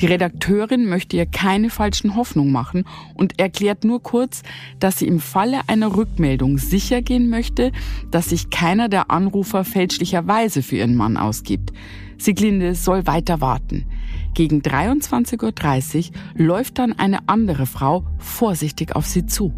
Die 0.00 0.06
Redakteurin 0.06 0.88
möchte 0.88 1.16
ihr 1.16 1.26
keine 1.26 1.70
falschen 1.70 2.14
Hoffnungen 2.14 2.52
machen 2.52 2.84
und 3.14 3.40
erklärt 3.40 3.84
nur 3.84 4.00
kurz, 4.00 4.42
dass 4.78 4.98
sie 4.98 5.08
im 5.08 5.18
Falle 5.18 5.62
einer 5.66 5.96
Rückmeldung 5.96 6.58
sicher 6.58 7.02
gehen 7.02 7.28
möchte, 7.30 7.72
dass 8.12 8.30
sich 8.30 8.50
keiner 8.50 8.88
der 8.88 9.10
Anrufer 9.10 9.64
fälschlicherweise 9.64 10.62
für 10.62 10.76
ihren 10.76 10.94
Mann 10.94 11.16
ausgibt. 11.16 11.72
Sieglinde 12.16 12.76
soll 12.76 13.08
weiter 13.08 13.40
warten. 13.40 13.86
Gegen 14.34 14.60
23.30 14.60 16.10
Uhr 16.10 16.46
läuft 16.46 16.78
dann 16.78 16.92
eine 16.92 17.28
andere 17.28 17.66
Frau 17.66 18.04
vorsichtig 18.18 18.94
auf 18.94 19.06
sie 19.06 19.26
zu. 19.26 19.52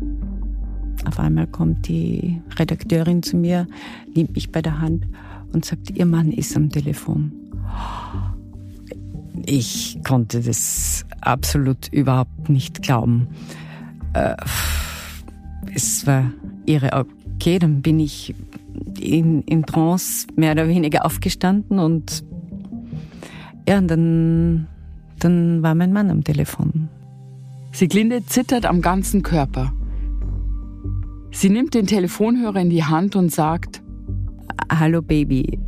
Auf 1.07 1.19
einmal 1.19 1.47
kommt 1.47 1.89
die 1.89 2.41
Redakteurin 2.59 3.23
zu 3.23 3.37
mir, 3.37 3.67
nimmt 4.15 4.35
mich 4.35 4.53
bei 4.53 4.63
der 4.63 4.81
Hand 4.81 5.07
und 5.53 5.65
sagt, 5.65 5.91
ihr 5.91 6.07
Mann 6.07 6.31
ist 6.31 6.57
am 6.57 6.71
Telefon. 6.71 7.33
Ich 9.47 9.99
konnte 10.07 10.41
das 10.41 11.05
absolut 11.21 11.89
überhaupt 11.89 12.49
nicht 12.49 12.83
glauben. 12.83 13.29
Äh, 14.13 14.37
es 15.75 16.07
war 16.07 16.31
ihre, 16.67 17.07
okay, 17.35 17.59
dann 17.59 17.83
bin 17.83 18.01
ich 18.01 18.35
in, 19.01 19.43
in 19.43 19.65
Trance 19.65 20.27
mehr 20.37 20.53
oder 20.53 20.69
weniger 20.69 21.05
aufgestanden 21.05 21.79
und 21.79 22.25
ja, 23.69 23.79
und 23.79 23.89
dann, 23.89 24.67
dann 25.19 25.63
war 25.63 25.75
mein 25.75 25.93
Mann 25.93 26.11
am 26.11 26.25
Telefon. 26.25 26.89
Sieglinde 27.73 28.25
zittert 28.27 28.67
am 28.67 28.81
ganzen 28.83 29.23
Körper. 29.23 29.73
Sie 31.33 31.49
nimmt 31.49 31.75
den 31.75 31.87
Telefonhörer 31.87 32.61
in 32.61 32.71
die 32.71 32.85
Hand 32.85 33.17
und 33.17 33.31
sagt, 33.31 33.83
Hallo 34.71 35.03
Baby. 35.03 35.59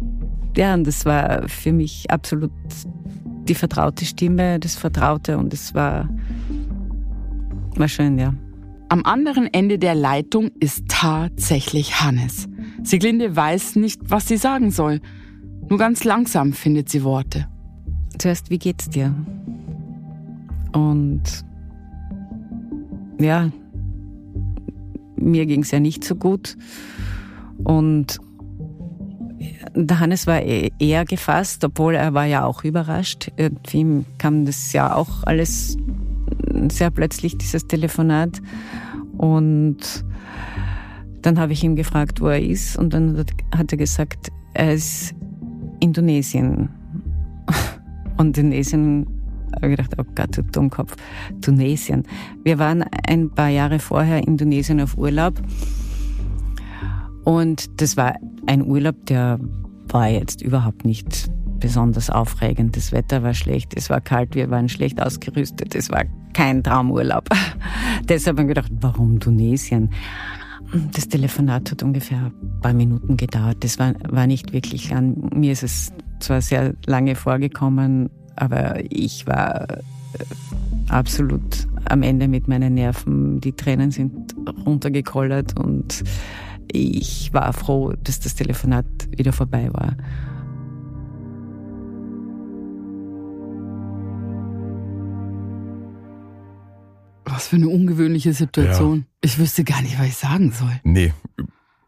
Ja, 0.56 0.74
und 0.74 0.86
das 0.86 1.04
war 1.04 1.48
für 1.48 1.72
mich 1.72 2.10
absolut 2.10 2.52
die 3.48 3.54
vertraute 3.54 4.04
Stimme, 4.04 4.60
das 4.60 4.76
Vertraute 4.76 5.38
und 5.38 5.52
es 5.52 5.74
war, 5.74 6.08
war 7.76 7.88
schön, 7.88 8.18
ja. 8.18 8.34
Am 8.88 9.04
anderen 9.04 9.48
Ende 9.52 9.78
der 9.78 9.94
Leitung 9.94 10.50
ist 10.60 10.84
tatsächlich 10.88 12.02
Hannes. 12.02 12.48
Sieglinde 12.82 13.34
weiß 13.34 13.76
nicht, 13.76 14.02
was 14.04 14.28
sie 14.28 14.36
sagen 14.36 14.70
soll. 14.70 15.00
Nur 15.68 15.78
ganz 15.78 16.04
langsam 16.04 16.52
findet 16.52 16.90
sie 16.90 17.02
Worte. 17.02 17.48
Zuerst, 18.18 18.50
wie 18.50 18.58
geht's 18.58 18.90
dir? 18.90 19.14
Und 20.74 21.22
ja, 23.18 23.50
mir 25.22 25.46
ging's 25.46 25.70
ja 25.70 25.80
nicht 25.80 26.04
so 26.04 26.14
gut. 26.14 26.56
Und 27.64 28.18
der 29.74 30.00
Hannes 30.00 30.26
war 30.26 30.42
e-, 30.42 30.70
eher 30.78 31.04
gefasst, 31.04 31.64
obwohl 31.64 31.94
er 31.94 32.14
war 32.14 32.26
ja 32.26 32.44
auch 32.44 32.64
überrascht. 32.64 33.30
Irgendwie 33.36 34.04
kam 34.18 34.44
das 34.44 34.72
ja 34.72 34.94
auch 34.94 35.24
alles 35.24 35.76
sehr 36.70 36.90
plötzlich, 36.90 37.38
dieses 37.38 37.66
Telefonat. 37.66 38.40
Und 39.16 40.04
dann 41.22 41.38
habe 41.38 41.52
ich 41.52 41.62
ihn 41.62 41.76
gefragt, 41.76 42.20
wo 42.20 42.26
er 42.28 42.42
ist. 42.42 42.76
Und 42.76 42.92
dann 42.92 43.24
hat 43.54 43.72
er 43.72 43.78
gesagt, 43.78 44.30
er 44.54 44.74
ist 44.74 45.14
Indonesien. 45.80 46.68
Und 48.16 48.36
Indonesien 48.36 49.21
habe 49.56 49.70
gedacht, 49.70 49.94
oh 49.98 50.04
Gott, 50.14 50.36
du 50.36 50.42
Dummkopf, 50.42 50.96
Tunesien. 51.40 52.04
Wir 52.44 52.58
waren 52.58 52.84
ein 53.06 53.30
paar 53.30 53.48
Jahre 53.48 53.78
vorher 53.78 54.18
in 54.18 54.24
Indonesien 54.24 54.80
auf 54.80 54.96
Urlaub. 54.96 55.40
Und 57.24 57.80
das 57.80 57.96
war 57.96 58.14
ein 58.46 58.64
Urlaub, 58.66 59.06
der 59.06 59.38
war 59.88 60.08
jetzt 60.08 60.42
überhaupt 60.42 60.84
nicht 60.84 61.30
besonders 61.60 62.10
aufregend. 62.10 62.76
Das 62.76 62.92
Wetter 62.92 63.22
war 63.22 63.34
schlecht, 63.34 63.74
es 63.76 63.88
war 63.88 64.00
kalt, 64.00 64.34
wir 64.34 64.50
waren 64.50 64.68
schlecht 64.68 65.00
ausgerüstet, 65.00 65.74
es 65.74 65.90
war 65.90 66.04
kein 66.32 66.62
Traumurlaub. 66.62 67.28
Deshalb 68.08 68.38
habe 68.38 68.48
ich 68.48 68.54
gedacht, 68.54 68.72
warum 68.80 69.20
Tunesien? 69.20 69.90
Das 70.92 71.06
Telefonat 71.06 71.70
hat 71.70 71.82
ungefähr 71.82 72.32
ein 72.32 72.60
paar 72.60 72.72
Minuten 72.72 73.16
gedauert. 73.16 73.58
Das 73.60 73.78
war, 73.78 73.92
war 74.08 74.26
nicht 74.26 74.52
wirklich 74.52 74.90
lang. 74.90 75.30
Mir 75.34 75.52
ist 75.52 75.62
es 75.62 75.92
zwar 76.18 76.40
sehr 76.40 76.74
lange 76.86 77.14
vorgekommen, 77.14 78.08
aber 78.36 78.80
ich 78.90 79.26
war 79.26 79.68
äh, 79.70 79.78
absolut 80.88 81.66
am 81.84 82.02
Ende 82.02 82.28
mit 82.28 82.48
meinen 82.48 82.74
Nerven. 82.74 83.40
Die 83.40 83.52
Tränen 83.52 83.90
sind 83.90 84.34
runtergekollert 84.66 85.58
und 85.58 86.04
ich 86.70 87.32
war 87.32 87.52
froh, 87.52 87.92
dass 88.02 88.20
das 88.20 88.34
Telefonat 88.34 88.86
wieder 89.16 89.32
vorbei 89.32 89.68
war. 89.72 89.96
Was 97.24 97.48
für 97.48 97.56
eine 97.56 97.68
ungewöhnliche 97.68 98.32
Situation. 98.32 98.98
Ja. 98.98 99.04
Ich 99.22 99.38
wüsste 99.38 99.64
gar 99.64 99.80
nicht, 99.82 99.98
was 99.98 100.06
ich 100.06 100.16
sagen 100.16 100.52
soll. 100.52 100.80
Nee. 100.84 101.12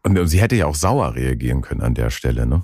Und 0.03 0.27
sie 0.27 0.41
hätte 0.41 0.55
ja 0.55 0.65
auch 0.67 0.75
sauer 0.75 1.15
reagieren 1.15 1.61
können 1.61 1.81
an 1.81 1.93
der 1.93 2.09
Stelle, 2.09 2.45
ne? 2.45 2.63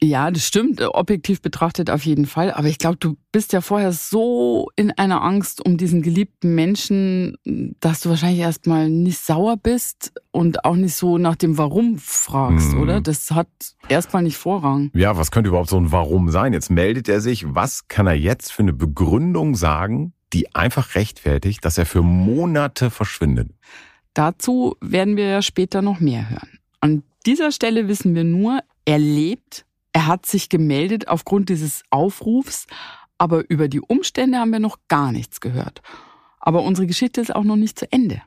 Ja, 0.00 0.30
das 0.30 0.46
stimmt, 0.46 0.80
objektiv 0.80 1.42
betrachtet 1.42 1.90
auf 1.90 2.04
jeden 2.04 2.26
Fall. 2.26 2.52
Aber 2.52 2.68
ich 2.68 2.78
glaube, 2.78 2.98
du 2.98 3.16
bist 3.32 3.52
ja 3.52 3.60
vorher 3.60 3.92
so 3.92 4.68
in 4.76 4.92
einer 4.92 5.22
Angst 5.22 5.64
um 5.64 5.76
diesen 5.76 6.02
geliebten 6.02 6.54
Menschen, 6.54 7.36
dass 7.80 8.00
du 8.00 8.10
wahrscheinlich 8.10 8.40
erstmal 8.40 8.88
nicht 8.88 9.18
sauer 9.18 9.56
bist 9.56 10.12
und 10.30 10.64
auch 10.64 10.76
nicht 10.76 10.94
so 10.94 11.18
nach 11.18 11.34
dem 11.34 11.58
Warum 11.58 11.98
fragst, 11.98 12.74
mhm. 12.74 12.80
oder? 12.80 13.00
Das 13.00 13.32
hat 13.32 13.48
erstmal 13.88 14.22
nicht 14.22 14.36
Vorrang. 14.36 14.90
Ja, 14.94 15.16
was 15.16 15.32
könnte 15.32 15.48
überhaupt 15.48 15.70
so 15.70 15.78
ein 15.78 15.90
Warum 15.90 16.30
sein? 16.30 16.52
Jetzt 16.52 16.70
meldet 16.70 17.08
er 17.08 17.20
sich. 17.20 17.44
Was 17.54 17.88
kann 17.88 18.06
er 18.06 18.14
jetzt 18.14 18.52
für 18.52 18.62
eine 18.62 18.72
Begründung 18.72 19.56
sagen, 19.56 20.12
die 20.32 20.54
einfach 20.54 20.94
rechtfertigt, 20.94 21.64
dass 21.64 21.76
er 21.76 21.86
für 21.86 22.02
Monate 22.02 22.90
verschwindet? 22.90 23.50
Dazu 24.14 24.76
werden 24.80 25.16
wir 25.16 25.26
ja 25.26 25.42
später 25.42 25.82
noch 25.82 25.98
mehr 25.98 26.30
hören. 26.30 26.58
An 26.80 27.02
dieser 27.26 27.50
Stelle 27.50 27.88
wissen 27.88 28.14
wir 28.14 28.24
nur, 28.24 28.60
er 28.84 28.98
lebt 28.98 29.64
er 29.92 30.06
hat 30.06 30.26
sich 30.26 30.48
gemeldet 30.48 31.08
aufgrund 31.08 31.48
dieses 31.48 31.82
Aufrufs, 31.90 32.66
aber 33.18 33.48
über 33.50 33.68
die 33.68 33.80
Umstände 33.80 34.38
haben 34.38 34.52
wir 34.52 34.60
noch 34.60 34.78
gar 34.88 35.12
nichts 35.12 35.40
gehört. 35.40 35.82
Aber 36.40 36.62
unsere 36.62 36.86
Geschichte 36.86 37.20
ist 37.20 37.34
auch 37.34 37.44
noch 37.44 37.56
nicht 37.56 37.78
zu 37.78 37.90
Ende. 37.90 38.22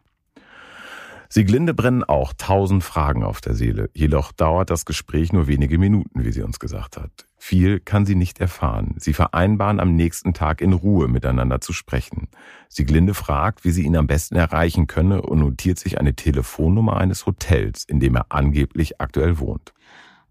Sieglinde 1.34 1.74
brennen 1.74 2.03
auch 2.03 2.34
tausend 2.38 2.84
Fragen 2.84 3.24
auf 3.24 3.39
der 3.39 3.53
Seele. 3.53 3.89
Jedoch 3.93 4.34
dauert 4.34 4.70
das 4.70 4.84
Gespräch 4.84 5.32
nur 5.32 5.47
wenige 5.47 5.78
Minuten, 5.78 6.26
wie 6.26 6.32
sie 6.34 6.41
uns 6.41 6.59
gesagt 6.59 6.97
hat. 6.97 7.26
Viel 7.38 7.80
kann 7.80 8.05
sie 8.05 8.16
nicht 8.16 8.41
erfahren. 8.41 8.95
Sie 8.97 9.14
vereinbaren 9.14 9.80
am 9.80 9.95
nächsten 9.95 10.34
Tag 10.34 10.59
in 10.59 10.74
Ruhe 10.74 11.07
miteinander 11.07 11.62
zu 11.62 11.72
sprechen. 11.72 12.28
Sieglinde 12.68 13.14
fragt, 13.14 13.64
wie 13.64 13.72
sie 13.72 13.84
ihn 13.84 13.95
am 13.95 14.07
besten 14.07 14.36
erreichen 14.36 14.88
könne 14.88 15.22
und 15.22 15.39
notiert 15.39 15.80
sich 15.80 16.01
eine 16.01 16.16
Telefonnummer 16.16 16.97
eines 16.97 17.26
Hotels, 17.26 17.86
in 17.86 18.01
dem 18.01 18.16
er 18.18 18.26
angeblich 18.28 18.99
aktuell 18.99 19.39
wohnt. 19.39 19.74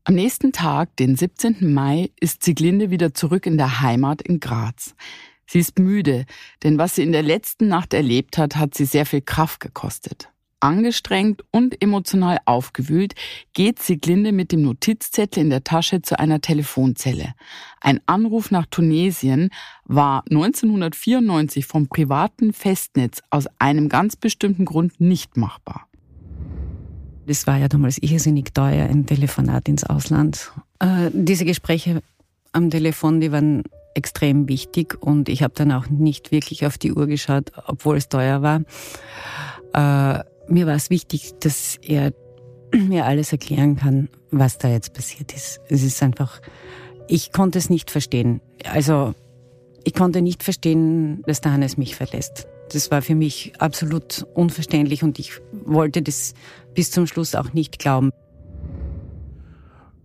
Am 0.04 0.14
nächsten 0.14 0.52
Tag, 0.52 0.96
den 0.96 1.14
17. 1.14 1.74
Mai, 1.74 2.10
ist 2.18 2.42
Sieglinde 2.42 2.90
wieder 2.90 3.12
zurück 3.12 3.44
in 3.44 3.58
der 3.58 3.82
Heimat 3.82 4.22
in 4.22 4.40
Graz. 4.40 4.94
Sie 5.46 5.58
ist 5.58 5.78
müde, 5.78 6.24
denn 6.62 6.78
was 6.78 6.94
sie 6.94 7.02
in 7.02 7.12
der 7.12 7.22
letzten 7.22 7.68
Nacht 7.68 7.92
erlebt 7.92 8.38
hat, 8.38 8.56
hat 8.56 8.74
sie 8.74 8.86
sehr 8.86 9.04
viel 9.04 9.20
Kraft 9.20 9.60
gekostet. 9.60 10.30
Angestrengt 10.58 11.42
und 11.50 11.82
emotional 11.82 12.38
aufgewühlt 12.46 13.14
geht 13.52 13.78
Sieglinde 13.78 14.32
mit 14.32 14.52
dem 14.52 14.62
Notizzettel 14.62 15.42
in 15.42 15.50
der 15.50 15.64
Tasche 15.64 16.00
zu 16.00 16.18
einer 16.18 16.40
Telefonzelle. 16.40 17.34
Ein 17.80 18.00
Anruf 18.06 18.50
nach 18.50 18.66
Tunesien 18.66 19.50
war 19.84 20.24
1994 20.30 21.66
vom 21.66 21.88
privaten 21.88 22.54
Festnetz 22.54 23.20
aus 23.28 23.46
einem 23.58 23.90
ganz 23.90 24.16
bestimmten 24.16 24.64
Grund 24.64 24.98
nicht 25.00 25.36
machbar. 25.36 25.89
Das 27.26 27.46
war 27.46 27.58
ja 27.58 27.68
damals 27.68 27.98
irrsinnig 27.98 28.54
teuer, 28.54 28.88
ein 28.88 29.06
Telefonat 29.06 29.68
ins 29.68 29.84
Ausland. 29.84 30.52
Äh, 30.78 31.10
diese 31.12 31.44
Gespräche 31.44 32.02
am 32.52 32.70
Telefon, 32.70 33.20
die 33.20 33.32
waren 33.32 33.62
extrem 33.94 34.48
wichtig 34.48 34.96
und 35.00 35.28
ich 35.28 35.42
habe 35.42 35.54
dann 35.54 35.72
auch 35.72 35.88
nicht 35.88 36.32
wirklich 36.32 36.66
auf 36.66 36.78
die 36.78 36.92
Uhr 36.92 37.06
geschaut, 37.06 37.52
obwohl 37.66 37.96
es 37.96 38.08
teuer 38.08 38.42
war. 38.42 38.62
Äh, 39.74 40.24
mir 40.48 40.66
war 40.66 40.74
es 40.74 40.90
wichtig, 40.90 41.34
dass 41.40 41.78
er 41.82 42.12
mir 42.74 43.06
alles 43.06 43.32
erklären 43.32 43.76
kann, 43.76 44.08
was 44.30 44.58
da 44.58 44.68
jetzt 44.68 44.94
passiert 44.94 45.32
ist. 45.32 45.60
Es 45.68 45.82
ist 45.82 46.02
einfach, 46.02 46.40
ich 47.08 47.32
konnte 47.32 47.58
es 47.58 47.70
nicht 47.70 47.90
verstehen. 47.90 48.40
Also, 48.64 49.14
ich 49.84 49.94
konnte 49.94 50.22
nicht 50.22 50.42
verstehen, 50.42 51.22
dass 51.26 51.40
der 51.40 51.52
Hannes 51.52 51.76
mich 51.76 51.96
verlässt. 51.96 52.46
Das 52.72 52.90
war 52.90 53.02
für 53.02 53.14
mich 53.14 53.52
absolut 53.58 54.26
unverständlich 54.34 55.02
und 55.02 55.18
ich 55.18 55.32
wollte 55.64 56.02
das 56.02 56.34
bis 56.74 56.90
zum 56.90 57.06
Schluss 57.06 57.34
auch 57.34 57.52
nicht 57.52 57.78
glauben. 57.78 58.10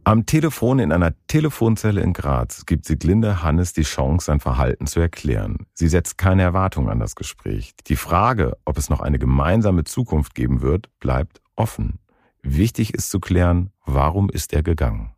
Am 0.04 0.28
Telefon 0.28 0.78
in 0.78 0.92
einer 0.92 1.14
Telefonzelle 1.28 2.02
in 2.02 2.14
Graz 2.14 2.68
gibt 2.68 2.86
Sieglinde 2.86 3.42
Hannes 3.42 3.74
die 3.74 3.82
Chance, 3.82 4.28
sein 4.28 4.40
Verhalten 4.40 4.86
zu 4.86 5.00
erklären. 5.00 5.66
Sie 5.74 5.88
setzt 5.88 6.20
keine 6.20 6.44
Erwartung 6.44 6.90
an 6.90 7.00
das 7.00 7.16
Gespräch. 7.16 7.74
Die 7.88 7.96
Frage, 7.96 8.56
ob 8.66 8.78
es 8.78 8.90
noch 8.92 9.00
eine 9.00 9.18
gemeinsame 9.18 9.84
Zukunft 9.84 10.36
geben 10.36 10.62
wird, 10.62 10.90
bleibt 11.00 11.42
offen. 11.56 11.98
Wichtig 12.44 12.94
ist 12.94 13.10
zu 13.10 13.20
klären, 13.20 13.72
warum 13.84 14.30
ist 14.30 14.54
er 14.54 14.62
gegangen? 14.62 15.12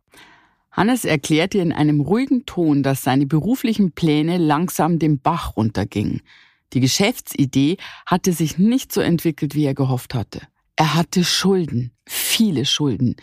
Hannes 0.70 1.04
erklärte 1.04 1.58
in 1.58 1.72
einem 1.72 2.00
ruhigen 2.00 2.46
Ton, 2.46 2.82
dass 2.82 3.02
seine 3.02 3.26
beruflichen 3.26 3.92
Pläne 3.92 4.38
langsam 4.38 4.98
den 4.98 5.20
Bach 5.20 5.56
runtergingen. 5.56 6.22
Die 6.72 6.80
Geschäftsidee 6.80 7.76
hatte 8.06 8.32
sich 8.32 8.58
nicht 8.58 8.92
so 8.92 9.00
entwickelt, 9.00 9.54
wie 9.54 9.64
er 9.64 9.74
gehofft 9.74 10.14
hatte. 10.14 10.42
Er 10.76 10.94
hatte 10.94 11.24
Schulden, 11.24 11.92
viele 12.06 12.64
Schulden. 12.64 13.16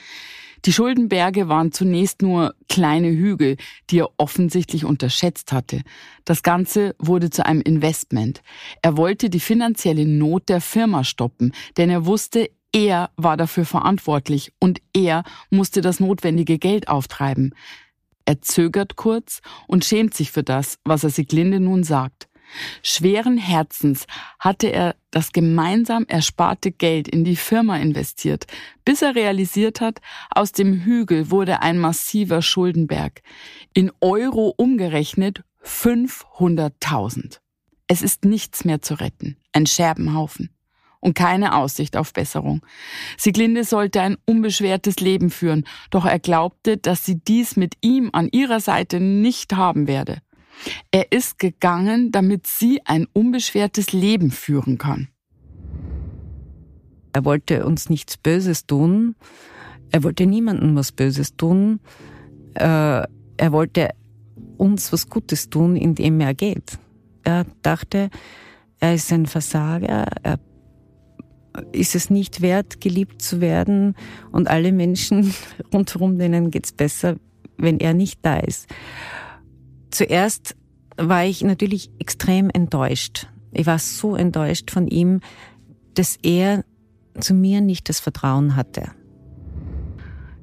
Die 0.66 0.74
Schuldenberge 0.74 1.48
waren 1.48 1.72
zunächst 1.72 2.24
nur 2.24 2.56
kleine 2.70 3.10
Hügel, 3.10 3.58
die 3.92 4.00
er 4.00 4.10
offensichtlich 4.18 4.84
unterschätzt 4.84 5.52
hatte. 5.52 5.82
Das 6.26 6.42
Ganze 6.42 6.96
wurde 6.98 7.30
zu 7.30 7.46
einem 7.46 7.62
Investment. 7.62 8.42
Er 8.82 8.98
wollte 8.98 9.30
die 9.30 9.40
finanzielle 9.40 10.08
Not 10.08 10.50
der 10.50 10.62
Firma 10.62 11.04
stoppen, 11.04 11.54
denn 11.78 11.92
er 11.92 12.08
wusste, 12.08 12.50
er 12.72 13.12
war 13.16 13.38
dafür 13.38 13.64
verantwortlich 13.64 14.52
und 14.60 14.82
er 14.92 15.24
musste 15.52 15.82
das 15.82 16.00
notwendige 16.00 16.58
Geld 16.58 16.88
auftreiben. 16.88 17.54
Er 18.26 18.42
zögert 18.42 18.96
kurz 18.96 19.42
und 19.68 19.86
schämt 19.86 20.16
sich 20.16 20.32
für 20.32 20.44
das, 20.44 20.80
was 20.84 21.04
er 21.04 21.12
Siglinde 21.12 21.60
nun 21.60 21.84
sagt. 21.84 22.28
Schweren 22.82 23.38
Herzens 23.38 24.06
hatte 24.40 24.68
er 24.68 24.96
das 25.12 25.32
gemeinsam 25.32 26.06
ersparte 26.08 26.72
Geld 26.72 27.08
in 27.08 27.24
die 27.24 27.36
Firma 27.36 27.78
investiert, 27.78 28.46
bis 28.84 29.02
er 29.02 29.16
realisiert 29.16 29.82
hat, 29.82 30.00
aus 30.30 30.52
dem 30.52 30.82
Hügel 30.82 31.32
wurde 31.32 31.62
ein 31.62 31.80
massiver 31.80 32.42
Schuldenberg. 32.42 33.22
In 33.74 33.92
Euro 34.02 34.54
umgerechnet 34.58 35.44
500.000. 35.64 37.40
Es 37.88 38.02
ist 38.02 38.26
nichts 38.26 38.66
mehr 38.66 38.82
zu 38.82 38.96
retten, 38.96 39.38
ein 39.54 39.66
Scherbenhaufen 39.66 40.50
und 41.06 41.14
keine 41.14 41.56
Aussicht 41.56 41.98
auf 41.98 42.14
Besserung. 42.14 42.66
Sieglinde 43.16 43.64
sollte 43.64 44.02
ein 44.02 44.18
unbeschwertes 44.26 45.00
Leben 45.00 45.30
führen, 45.30 45.66
doch 45.92 46.06
er 46.06 46.18
glaubte, 46.18 46.78
dass 46.78 47.06
sie 47.06 47.20
dies 47.20 47.56
mit 47.56 47.76
ihm 47.82 48.10
an 48.12 48.28
ihrer 48.32 48.60
Seite 48.60 49.00
nicht 49.00 49.54
haben 49.54 49.88
werde. 49.88 50.18
Er 50.92 51.12
ist 51.12 51.40
gegangen, 51.40 52.12
damit 52.12 52.48
sie 52.48 52.82
ein 52.86 53.08
unbeschwertes 53.14 53.92
Leben 53.94 54.32
führen 54.32 54.78
kann. 54.78 55.10
Er 57.14 57.24
wollte 57.24 57.66
uns 57.66 57.90
nichts 57.90 58.18
Böses 58.18 58.66
tun. 58.66 59.16
Er 59.92 60.04
wollte 60.04 60.26
niemandem 60.26 60.76
was 60.76 60.92
Böses 60.92 61.36
tun. 61.36 61.80
Äh, 62.56 63.04
er 63.38 63.52
wollte 63.52 63.90
uns 64.58 64.92
was 64.92 65.10
Gutes 65.10 65.50
tun, 65.50 65.76
indem 65.76 66.20
er 66.20 66.34
geht. 66.34 66.78
Er 67.24 67.46
dachte, 67.62 68.10
er 68.80 68.96
ist 68.96 69.12
ein 69.12 69.26
Versager, 69.26 70.06
er 70.24 70.40
ist 71.72 71.96
es 71.96 72.10
nicht 72.10 72.42
wert, 72.42 72.82
geliebt 72.82 73.22
zu 73.22 73.42
werden 73.42 73.96
und 74.32 74.50
alle 74.50 74.72
Menschen 74.72 75.34
rundherum, 75.74 76.18
denen 76.18 76.52
geht's 76.52 76.72
besser, 76.72 77.16
wenn 77.58 77.80
er 77.80 77.94
nicht 77.94 78.20
da 78.24 78.38
ist. 78.38 78.68
Zuerst 79.96 80.58
war 80.98 81.24
ich 81.24 81.42
natürlich 81.42 81.90
extrem 82.00 82.50
enttäuscht. 82.50 83.30
Ich 83.54 83.66
war 83.66 83.80
so 83.80 84.18
enttäuscht 84.18 84.70
von 84.70 84.90
ihm, 84.90 85.22
dass 85.94 86.18
er 86.22 86.66
zu 87.18 87.34
mir 87.34 87.62
nicht 87.62 87.88
das 87.88 88.02
Vertrauen 88.02 88.58
hatte. 88.58 88.92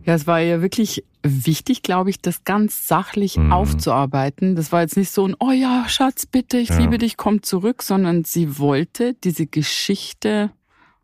Ja, 0.07 0.14
es 0.14 0.26
war 0.26 0.40
ja 0.40 0.62
wirklich 0.62 1.05
wichtig, 1.22 1.82
glaube 1.82 2.09
ich, 2.09 2.18
das 2.18 2.44
ganz 2.44 2.88
sachlich 2.88 3.36
mhm. 3.36 3.53
aufzuarbeiten. 3.53 4.57
Das 4.57 4.72
war 4.72 4.80
jetzt 4.80 4.96
nicht 4.96 5.11
so 5.11 5.28
ein, 5.28 5.36
oh 5.38 5.50
ja, 5.50 5.84
Schatz, 5.86 6.24
bitte, 6.24 6.57
ich 6.57 6.70
ja. 6.70 6.78
liebe 6.78 6.96
dich, 6.96 7.18
komm 7.18 7.42
zurück, 7.42 7.82
sondern 7.82 8.24
sie 8.24 8.59
wollte 8.59 9.12
diese 9.22 9.46
Geschichte 9.46 10.50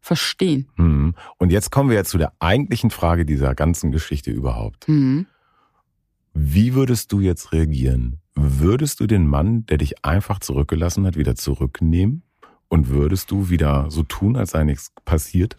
verstehen. 0.01 0.70
Mhm. 0.76 1.14
Und 1.36 1.53
jetzt 1.53 1.70
kommen 1.70 1.90
wir 1.90 1.96
ja 1.96 2.05
zu 2.05 2.16
der 2.16 2.32
eigentlichen 2.38 2.88
Frage 2.88 3.26
dieser 3.26 3.55
ganzen 3.55 3.92
Geschichte 3.92 4.30
überhaupt. 4.30 4.88
Mhm. 4.88 5.26
Wie 6.41 6.74
würdest 6.74 7.11
du 7.11 7.18
jetzt 7.18 7.53
reagieren? 7.53 8.20
Würdest 8.36 9.01
du 9.01 9.09
den 9.09 9.26
Mann, 9.26 9.66
der 9.66 9.76
dich 9.76 10.05
einfach 10.05 10.39
zurückgelassen 10.39 11.05
hat, 11.05 11.16
wieder 11.16 11.34
zurücknehmen? 11.34 12.22
Und 12.68 12.91
würdest 12.91 13.32
du 13.32 13.51
wieder 13.51 13.91
so 13.91 14.05
tun, 14.05 14.36
als 14.36 14.53
sei 14.53 14.62
nichts 14.62 14.93
passiert? 15.05 15.57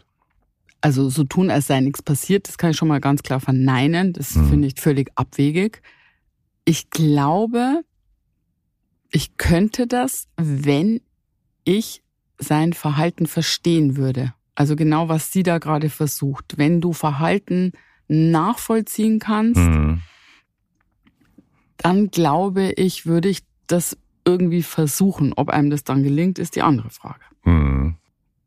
Also 0.79 1.09
so 1.09 1.25
tun, 1.25 1.49
als 1.49 1.67
sei 1.67 1.81
nichts 1.81 2.01
passiert, 2.01 2.47
das 2.47 2.57
kann 2.57 2.71
ich 2.71 2.77
schon 2.77 2.87
mal 2.87 3.01
ganz 3.01 3.23
klar 3.23 3.41
verneinen. 3.41 4.13
Das 4.13 4.35
mhm. 4.35 4.49
finde 4.49 4.67
ich 4.69 4.79
völlig 4.79 5.11
abwegig. 5.15 5.81
Ich 6.63 6.89
glaube, 6.91 7.81
ich 9.11 9.35
könnte 9.35 9.85
das, 9.85 10.29
wenn 10.37 11.01
ich 11.65 12.03
sein 12.37 12.71
Verhalten 12.71 13.27
verstehen 13.27 13.97
würde. 13.97 14.33
Also 14.55 14.77
genau, 14.77 15.09
was 15.09 15.33
sie 15.33 15.43
da 15.43 15.57
gerade 15.57 15.89
versucht. 15.89 16.57
Wenn 16.57 16.79
du 16.79 16.93
Verhalten 16.93 17.73
nachvollziehen 18.07 19.19
kannst, 19.19 19.59
mhm 19.59 20.03
dann 21.79 22.11
glaube 22.11 22.71
ich, 22.73 23.05
würde 23.05 23.29
ich 23.29 23.39
das 23.67 23.97
irgendwie 24.25 24.63
versuchen. 24.63 25.33
Ob 25.33 25.49
einem 25.49 25.69
das 25.69 25.83
dann 25.83 26.03
gelingt, 26.03 26.37
ist 26.37 26.55
die 26.55 26.61
andere 26.61 26.89
Frage. 26.89 27.23
Mhm. 27.43 27.95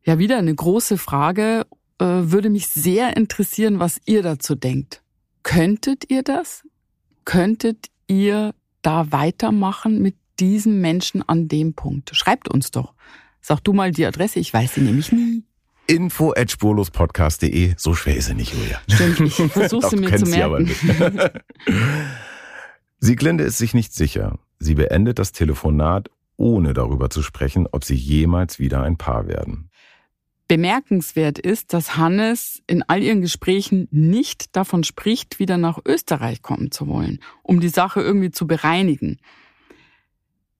Ja, 0.05 0.18
wieder 0.18 0.39
eine 0.39 0.55
große 0.55 0.99
Frage. 0.99 1.66
Äh, 1.99 2.05
würde 2.05 2.51
mich 2.51 2.68
sehr 2.68 3.16
interessieren, 3.16 3.78
was 3.78 4.01
ihr 4.05 4.22
dazu 4.22 4.55
denkt. 4.55 5.03
Könntet 5.43 6.11
ihr 6.11 6.22
das? 6.22 6.62
Könntet 7.24 7.89
ihr 8.07 8.55
da 8.83 9.11
weitermachen 9.12 10.03
mit 10.03 10.16
diesem 10.39 10.80
Menschen 10.80 11.26
an 11.26 11.49
dem 11.49 11.74
Punkt? 11.74 12.14
Schreibt 12.14 12.49
uns 12.49 12.70
doch. 12.70 12.95
Sag 13.41 13.61
du 13.61 13.72
mal 13.72 13.91
die 13.91 14.07
Adresse, 14.07 14.39
ich 14.39 14.53
weiß 14.53 14.74
sie 14.74 14.83
nämlich 14.83 15.11
nie. 15.11 15.45
Info 15.87 16.33
at 16.37 16.51
spurlospodcast.de. 16.51 17.74
So 17.76 17.95
schwer 17.95 18.16
ist 18.16 18.26
sie 18.26 18.35
nicht, 18.35 18.55
Julia. 18.55 18.80
Stimmt, 18.89 19.20
ich 19.20 19.35
versuche 19.53 19.89
sie 19.89 19.97
mir 19.97 20.16
zu 20.16 20.26
merken. 20.26 20.70
Sieglinde 23.05 23.43
ist 23.43 23.59
sich 23.59 23.75
nicht 23.75 23.93
sicher. 23.93 24.39
Sie 24.61 24.77
beendet 24.77 25.19
das 25.19 25.33
Telefonat, 25.33 26.09
ohne 26.37 26.73
darüber 26.73 27.11
zu 27.11 27.21
sprechen, 27.21 27.67
ob 27.73 27.83
sie 27.83 27.97
jemals 27.97 28.61
wieder 28.61 28.81
ein 28.85 28.97
Paar 28.97 29.27
werden. 29.27 29.71
Bemerkenswert 30.47 31.41
ist, 31.41 31.73
dass 31.73 31.97
Hannes 31.97 32.63
in 32.69 32.85
all 32.85 33.03
ihren 33.03 33.21
Gesprächen 33.21 33.89
nicht 33.91 34.55
davon 34.55 34.85
spricht, 34.85 35.41
wieder 35.41 35.59
nach 35.59 35.81
Österreich 35.85 36.43
kommen 36.43 36.71
zu 36.71 36.87
wollen, 36.87 37.19
um 37.43 37.59
die 37.59 37.71
Sache 37.71 38.01
irgendwie 38.01 38.31
zu 38.31 38.47
bereinigen. 38.47 39.19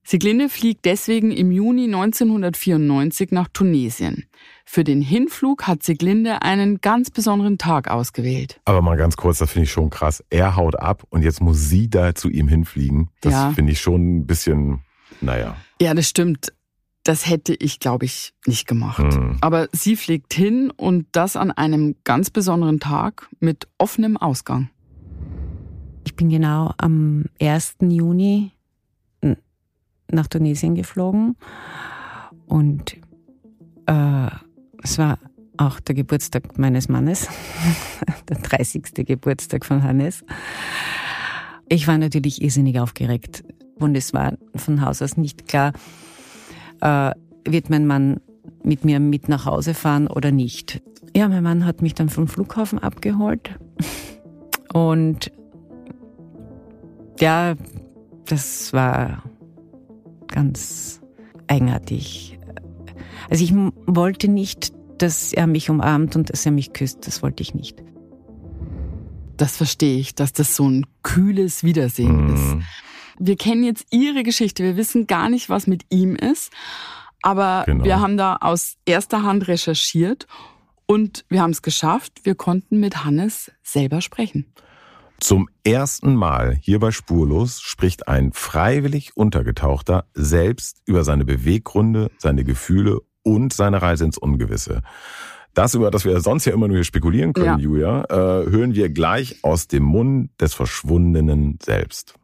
Sieglinde 0.05 0.49
fliegt 0.49 0.85
deswegen 0.85 1.31
im 1.31 1.53
Juni 1.53 1.85
1994 1.85 3.31
nach 3.31 3.49
Tunesien. 3.53 4.25
Für 4.65 4.83
den 4.83 5.01
Hinflug 5.01 5.67
hat 5.69 5.83
Sieglinde 5.83 6.43
einen 6.43 6.81
ganz 6.81 7.11
besonderen 7.11 7.57
Tag 7.57 7.89
ausgewählt. 7.89 8.61
Aber 8.65 8.83
mal 8.83 8.97
ganz 8.97 9.17
kurz, 9.17 9.39
das 9.39 9.53
finde 9.53 9.65
ich 9.65 9.73
schon 9.73 9.91
krass. 9.91 10.25
Er 10.29 10.57
haut 10.57 10.77
ab 10.77 11.05
und 11.11 11.23
jetzt 11.23 11.41
muss 11.41 11.69
sie 11.69 11.89
da 11.89 12.15
zu 12.15 12.29
ihm 12.29 12.49
hinfliegen. 12.49 13.11
Das 13.21 13.33
ja. 13.33 13.53
finde 13.53 13.73
ich 13.73 13.81
schon 13.81 14.19
ein 14.19 14.27
bisschen, 14.27 14.81
naja. 15.21 15.57
Ja, 15.81 15.95
das 15.95 16.09
stimmt. 16.09 16.53
Das 17.05 17.29
hätte 17.29 17.55
ich, 17.55 17.81
glaube 17.81 18.05
ich, 18.05 18.33
nicht 18.47 18.67
gemacht. 18.67 19.03
Hm. 19.03 19.39
Aber 19.41 19.69
sie 19.73 19.97
fliegt 19.97 20.35
hin 20.35 20.73
und 20.77 21.07
das 21.13 21.37
an 21.37 21.51
einem 21.51 21.97
ganz 22.05 22.31
besonderen 22.31 22.81
Tag 22.81 23.29
mit 23.41 23.69
offenem 23.79 24.17
Ausgang. 24.17 24.71
Ich 26.05 26.15
bin 26.17 26.29
genau 26.29 26.75
am 26.79 27.27
1. 27.41 27.77
Juni 27.81 28.53
nach 30.13 30.27
Tunesien 30.27 30.75
geflogen 30.75 31.37
und 32.47 32.97
äh, 33.87 34.29
es 34.83 34.99
war 34.99 35.19
auch 35.57 35.81
der 35.81 35.95
Geburtstag 35.95 36.59
meines 36.59 36.89
Mannes, 36.89 37.29
der 38.29 38.39
30. 38.39 39.07
Geburtstag 39.07 39.65
von 39.65 39.83
Hannes. 39.83 40.25
Ich 41.69 41.87
war 41.87 41.99
natürlich 41.99 42.43
irrsinnig 42.43 42.81
aufgeregt 42.81 43.45
und 43.77 43.97
es 43.97 44.13
war 44.13 44.35
von 44.57 44.85
Haus 44.85 45.03
aus 45.03 45.17
nicht 45.17 45.49
klar, 45.49 45.73
äh, 46.81 47.13
wird 47.49 47.71
mein 47.71 47.87
Mann 47.87 48.21
mit 48.65 48.85
mir 48.85 49.01
mit 49.01 49.29
nach 49.29 49.47
Hause 49.47 49.75
fahren 49.75 50.07
oder 50.07 50.31
nicht. 50.31 50.83
Ja, 51.15 51.29
mein 51.29 51.43
Mann 51.43 51.65
hat 51.67 51.83
mich 51.83 51.95
dann 51.95 52.09
vom 52.09 52.29
Flughafen 52.29 52.79
abgeholt 52.79 53.59
und 54.73 55.31
ja, 57.21 57.55
das 58.27 58.73
war 58.73 59.23
ganz 60.33 61.01
eigenartig. 61.47 62.39
Also 63.31 63.45
ich 63.45 63.55
wollte 63.87 64.29
nicht, 64.29 64.73
dass 64.99 65.33
er 65.33 65.47
mich 65.47 65.71
umarmt 65.71 66.17
und 66.17 66.31
dass 66.31 66.45
er 66.45 66.53
mich 66.53 66.73
küsst. 66.73 67.07
Das 67.07 67.23
wollte 67.23 67.43
ich 67.43 67.55
nicht. 67.55 67.83
Das 69.37 69.57
verstehe 69.57 69.99
ich, 69.99 70.15
dass 70.15 70.33
das 70.33 70.57
so 70.57 70.69
ein 70.69 70.87
kühles 71.03 71.65
Wiedersehen 71.65 72.27
mhm. 72.27 72.35
ist. 72.35 72.57
Wir 73.19 73.37
kennen 73.37 73.65
jetzt 73.65 73.87
Ihre 73.91 74.23
Geschichte. 74.23 74.63
Wir 74.63 74.77
wissen 74.77 75.07
gar 75.07 75.29
nicht, 75.29 75.49
was 75.49 75.67
mit 75.67 75.85
ihm 75.91 76.17
ist. 76.17 76.53
Aber 77.23 77.65
genau. 77.67 77.85
wir 77.85 78.01
haben 78.01 78.17
da 78.17 78.37
aus 78.41 78.77
erster 78.85 79.23
Hand 79.23 79.47
recherchiert 79.47 80.27
und 80.87 81.25
wir 81.29 81.41
haben 81.41 81.53
es 81.53 81.63
geschafft. 81.63 82.21
Wir 82.25 82.35
konnten 82.35 82.81
mit 82.81 83.05
Hannes 83.05 83.53
selber 83.63 84.01
sprechen. 84.01 84.53
Zum 85.23 85.49
ersten 85.63 86.17
Mal 86.17 86.59
hier 86.61 86.81
bei 86.81 86.91
Spurlos 86.91 87.61
spricht 87.61 88.09
ein 88.09 88.33
freiwillig 88.33 89.17
Untergetauchter 89.17 90.07
selbst 90.15 90.83
über 90.85 91.05
seine 91.05 91.25
Beweggründe, 91.25 92.11
seine 92.19 92.43
Gefühle 92.43 92.99
und 93.23 93.53
seine 93.53 93.81
Reise 93.81 94.05
ins 94.05 94.19
Ungewisse. 94.19 94.83
Das, 95.55 95.77
über 95.77 95.93
das 95.93 96.05
wir 96.05 96.21
sonst 96.21 96.47
ja 96.47 96.53
immer 96.53 96.67
nur 96.67 96.83
spekulieren 96.83 97.35
können, 97.35 97.47
Ja. 97.47 97.57
Julia, 97.57 98.05
äh, 98.07 98.51
hören 98.51 98.75
wir 98.75 98.91
gleich 98.91 99.37
aus 99.45 99.69
dem 99.69 99.85
Mund 99.85 100.31
des 100.41 100.55
Verschwundenen 100.55 101.57
selbst. 101.63 102.15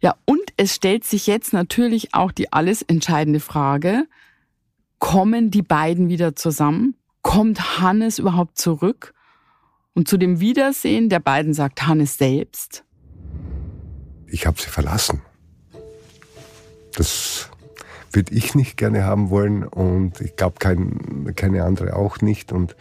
Ja, 0.00 0.16
und 0.24 0.42
es 0.56 0.74
stellt 0.74 1.04
sich 1.04 1.28
jetzt 1.28 1.52
natürlich 1.52 2.14
auch 2.14 2.32
die 2.32 2.52
alles 2.52 2.82
entscheidende 2.82 3.38
Frage, 3.38 4.08
kommen 4.98 5.52
die 5.52 5.62
beiden 5.62 6.08
wieder 6.08 6.34
zusammen? 6.34 6.96
Kommt 7.22 7.78
Hannes 7.78 8.18
überhaupt 8.18 8.58
zurück? 8.58 9.14
Und 9.94 10.08
zu 10.08 10.16
dem 10.16 10.40
Wiedersehen 10.40 11.08
der 11.08 11.20
beiden 11.20 11.52
sagt 11.52 11.86
Hannes 11.86 12.16
selbst, 12.16 12.84
Ich 14.26 14.46
habe 14.46 14.60
sie 14.60 14.68
verlassen. 14.68 15.22
Das 16.94 17.50
würde 18.12 18.34
ich 18.34 18.54
nicht 18.54 18.76
gerne 18.76 19.04
haben 19.04 19.30
wollen 19.30 19.64
und 19.64 20.20
ich 20.20 20.36
glaube 20.36 20.56
kein, 20.58 21.32
keine 21.36 21.64
andere 21.64 21.96
auch 21.96 22.20
nicht. 22.20 22.52
Und 22.52 22.76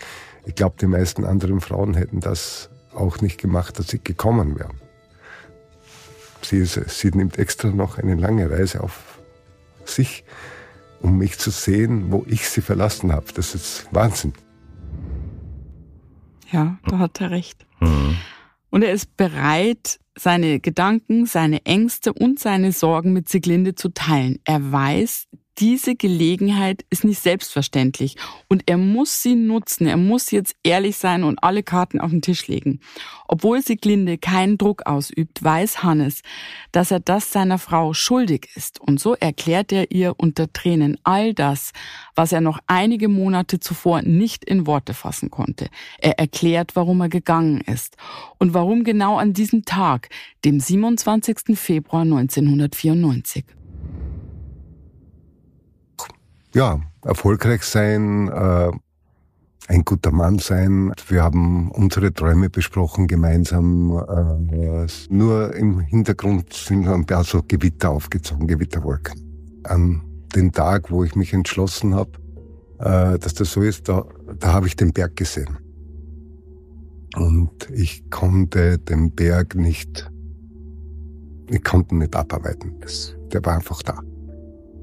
ich 0.46 0.56
glaube, 0.56 0.76
die 0.80 0.88
meisten 0.88 1.26
anderen 1.26 1.62
Frauen 1.62 1.94
hätten 1.94 2.20
das 2.20 2.70
auch 2.94 3.22
nicht 3.22 3.40
gemacht, 3.40 3.80
dass 3.80 3.90
sie 3.90 4.00
gekommen 4.04 4.60
wären. 4.60 4.80
Sie, 6.42 6.58
ist, 6.58 6.80
sie 6.90 7.10
nimmt 7.10 7.38
extra 7.38 7.70
noch 7.70 7.98
eine 7.98 8.16
lange 8.16 8.50
Reise 8.50 8.82
auf 8.82 9.20
sich, 9.86 10.24
um 11.02 11.18
mich 11.18 11.38
zu 11.38 11.52
sehen, 11.52 12.12
wo 12.12 12.26
ich 12.28 12.50
sie 12.50 12.62
verlassen 12.62 13.12
habe. 13.12 13.28
Das 13.34 13.56
ist 13.56 13.88
Wahnsinn. 13.92 14.34
Ja, 16.52 16.78
da 16.88 17.00
hat 17.00 17.22
er 17.22 17.32
recht. 17.32 17.66
Und 18.70 18.84
er 18.84 18.92
ist 18.92 19.18
bereit, 19.18 20.00
seine 20.16 20.60
Gedanken, 20.60 21.26
seine 21.26 21.66
Ängste 21.66 22.14
und 22.14 22.40
seine 22.40 22.72
Sorgen 22.72 23.14
mit 23.14 23.30
Siglinde 23.30 23.76
zu 23.76 23.90
teilen. 23.90 24.40
Er 24.44 24.72
weiß, 24.72 25.28
diese 25.60 25.96
Gelegenheit 25.96 26.86
ist 26.90 27.04
nicht 27.04 27.20
selbstverständlich 27.20 28.16
und 28.48 28.64
er 28.66 28.78
muss 28.78 29.22
sie 29.22 29.36
nutzen. 29.36 29.88
Er 29.88 29.98
muss 29.98 30.32
jetzt 30.32 30.56
ehrlich 30.64 30.98
sein 30.98 31.24
und 31.24 31.44
alle 31.44 31.64
Karten 31.64 32.00
auf 32.00 32.12
den 32.12 32.22
Tisch 32.22 32.48
legen. 32.48 32.80
Obwohl 33.28 33.62
Siglinde 33.62 34.18
keinen 34.18 34.58
Druck 34.58 34.86
ausübt, 34.86 35.44
weiß 35.44 35.84
Hannes, 35.84 36.22
dass 36.72 36.92
er 36.92 37.00
das 37.00 37.32
seiner 37.32 37.58
Frau 37.58 37.94
schuldig 37.94 38.50
ist. 38.56 38.80
Und 38.80 39.00
so 39.00 39.16
erklärt 39.16 39.72
er 39.72 39.92
ihr 39.92 40.16
unter 40.18 40.52
Tränen 40.52 40.98
all 41.04 41.34
das, 41.34 41.72
was 42.16 42.32
er 42.32 42.42
noch 42.42 42.60
einige 42.68 43.10
Monate 43.10 43.60
zuvor 43.60 44.02
nicht 44.02 44.46
in 44.46 44.66
Worte 44.66 44.94
fassen 44.94 45.30
konnte. 45.30 45.70
Er 46.00 46.20
erklärt, 46.20 46.76
warum 46.76 47.02
er 47.02 47.10
gegangen 47.10 47.62
ist 47.62 47.98
und 48.38 48.54
warum 48.54 48.84
genau 48.84 49.18
an 49.18 49.34
diesem 49.34 49.66
Tag, 49.66 50.10
dem 50.46 50.60
27. 50.60 51.58
Februar 51.58 52.04
1994. 52.04 53.59
ja, 56.54 56.82
erfolgreich 57.04 57.64
sein, 57.64 58.28
äh, 58.28 58.72
ein 59.68 59.86
guter 59.86 60.12
Mann 60.12 60.40
sein. 60.40 60.92
Wir 61.08 61.24
haben 61.24 61.70
unsere 61.72 62.12
Träume 62.12 62.50
besprochen 62.50 63.08
gemeinsam. 63.08 63.92
Äh, 64.52 64.88
nur 65.10 65.56
im 65.56 65.80
Hintergrund 65.80 66.52
sind 66.54 66.88
ein 66.88 67.06
paar 67.06 67.24
so 67.24 67.44
Gewitter 67.48 67.92
aufgezogen, 67.92 68.48
Gewitterwolken. 68.48 69.62
An 69.64 70.02
den 70.36 70.52
Tag, 70.52 70.90
wo 70.92 71.04
ich 71.04 71.16
mich 71.16 71.34
entschlossen 71.34 71.94
habe, 71.94 72.12
äh, 72.80 73.20
dass 73.20 73.36
das 73.36 73.52
so 73.52 73.62
ist, 73.62 73.88
da, 73.88 74.06
da 74.40 74.54
habe 74.54 74.68
ich 74.68 74.76
den 74.76 74.92
Berg 74.92 75.16
gesehen. 75.16 75.58
Und 77.16 77.70
ich 77.72 78.10
konnte 78.10 78.80
den 78.80 79.12
Berg 79.12 79.56
nicht, 79.56 80.10
ich 81.48 81.64
konnte 81.64 81.94
ihn 81.94 82.00
nicht 82.00 82.16
abarbeiten. 82.16 82.80
Das, 82.82 83.16
der 83.32 83.44
war 83.46 83.56
einfach 83.56 83.84
da. 83.84 84.02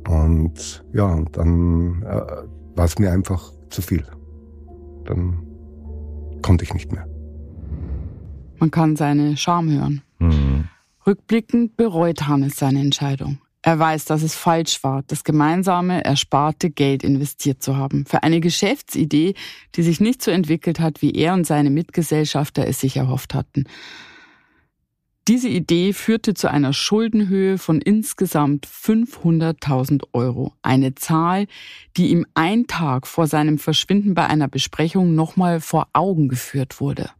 Und 0.09 0.85
ja, 0.93 1.05
und 1.05 1.37
dann 1.37 2.03
äh, 2.03 2.77
war 2.77 2.85
es 2.85 2.99
mir 2.99 3.11
einfach 3.11 3.53
zu 3.71 3.83
viel. 3.83 4.05
Dann 5.05 5.39
konnte 6.43 6.65
ich 6.65 6.75
nicht 6.75 6.93
mehr. 6.93 7.07
Man 8.59 8.71
kann 8.71 8.97
seine 8.97 9.37
Scham 9.37 9.71
hören. 9.71 10.03
Mhm. 10.19 10.69
Rückblickend 11.07 11.77
bereut 11.77 12.27
Hannes 12.27 12.57
seine 12.57 12.81
Entscheidung. 12.81 13.39
Er 13.63 13.79
weiß, 13.81 14.05
dass 14.05 14.23
es 14.23 14.37
falsch 14.37 14.85
war, 14.85 15.03
das 15.09 15.25
gemeinsame 15.25 16.05
ersparte 16.05 16.71
Geld 16.71 17.03
investiert 17.03 17.63
zu 17.63 17.77
haben. 17.77 18.07
Für 18.07 18.23
eine 18.23 18.39
Geschäftsidee, 18.39 19.35
die 19.75 19.83
sich 19.83 19.99
nicht 19.99 20.23
so 20.23 20.31
entwickelt 20.31 20.79
hat, 20.79 21.03
wie 21.03 21.11
er 21.11 21.35
und 21.35 21.49
seine 21.49 21.71
Mitgesellschafter 21.71 22.67
es 22.67 22.81
sich 22.81 22.97
erhofft 22.97 23.35
hatten. 23.35 23.65
Diese 25.29 25.49
Idee 25.49 25.93
führte 25.93 26.35
zu 26.35 26.49
einer 26.49 26.73
Schuldenhöhe 26.73 27.59
von 27.59 27.81
insgesamt 27.81 28.65
500.000 28.65 30.05
Euro. 30.13 30.53
Eine 30.63 30.95
Zahl, 30.95 31.49
die 31.97 32.11
ihm 32.11 32.27
einen 32.35 32.69
Tag 32.69 33.09
vor 33.09 33.27
seinem 33.27 33.59
Verschwinden 33.59 34.15
bei 34.15 34.25
einer 34.25 34.47
Besprechung 34.47 35.17
nochmal 35.17 35.59
vor 35.59 35.89
Augen 35.95 36.29
geführt 36.29 36.81
wurde. 36.81 37.11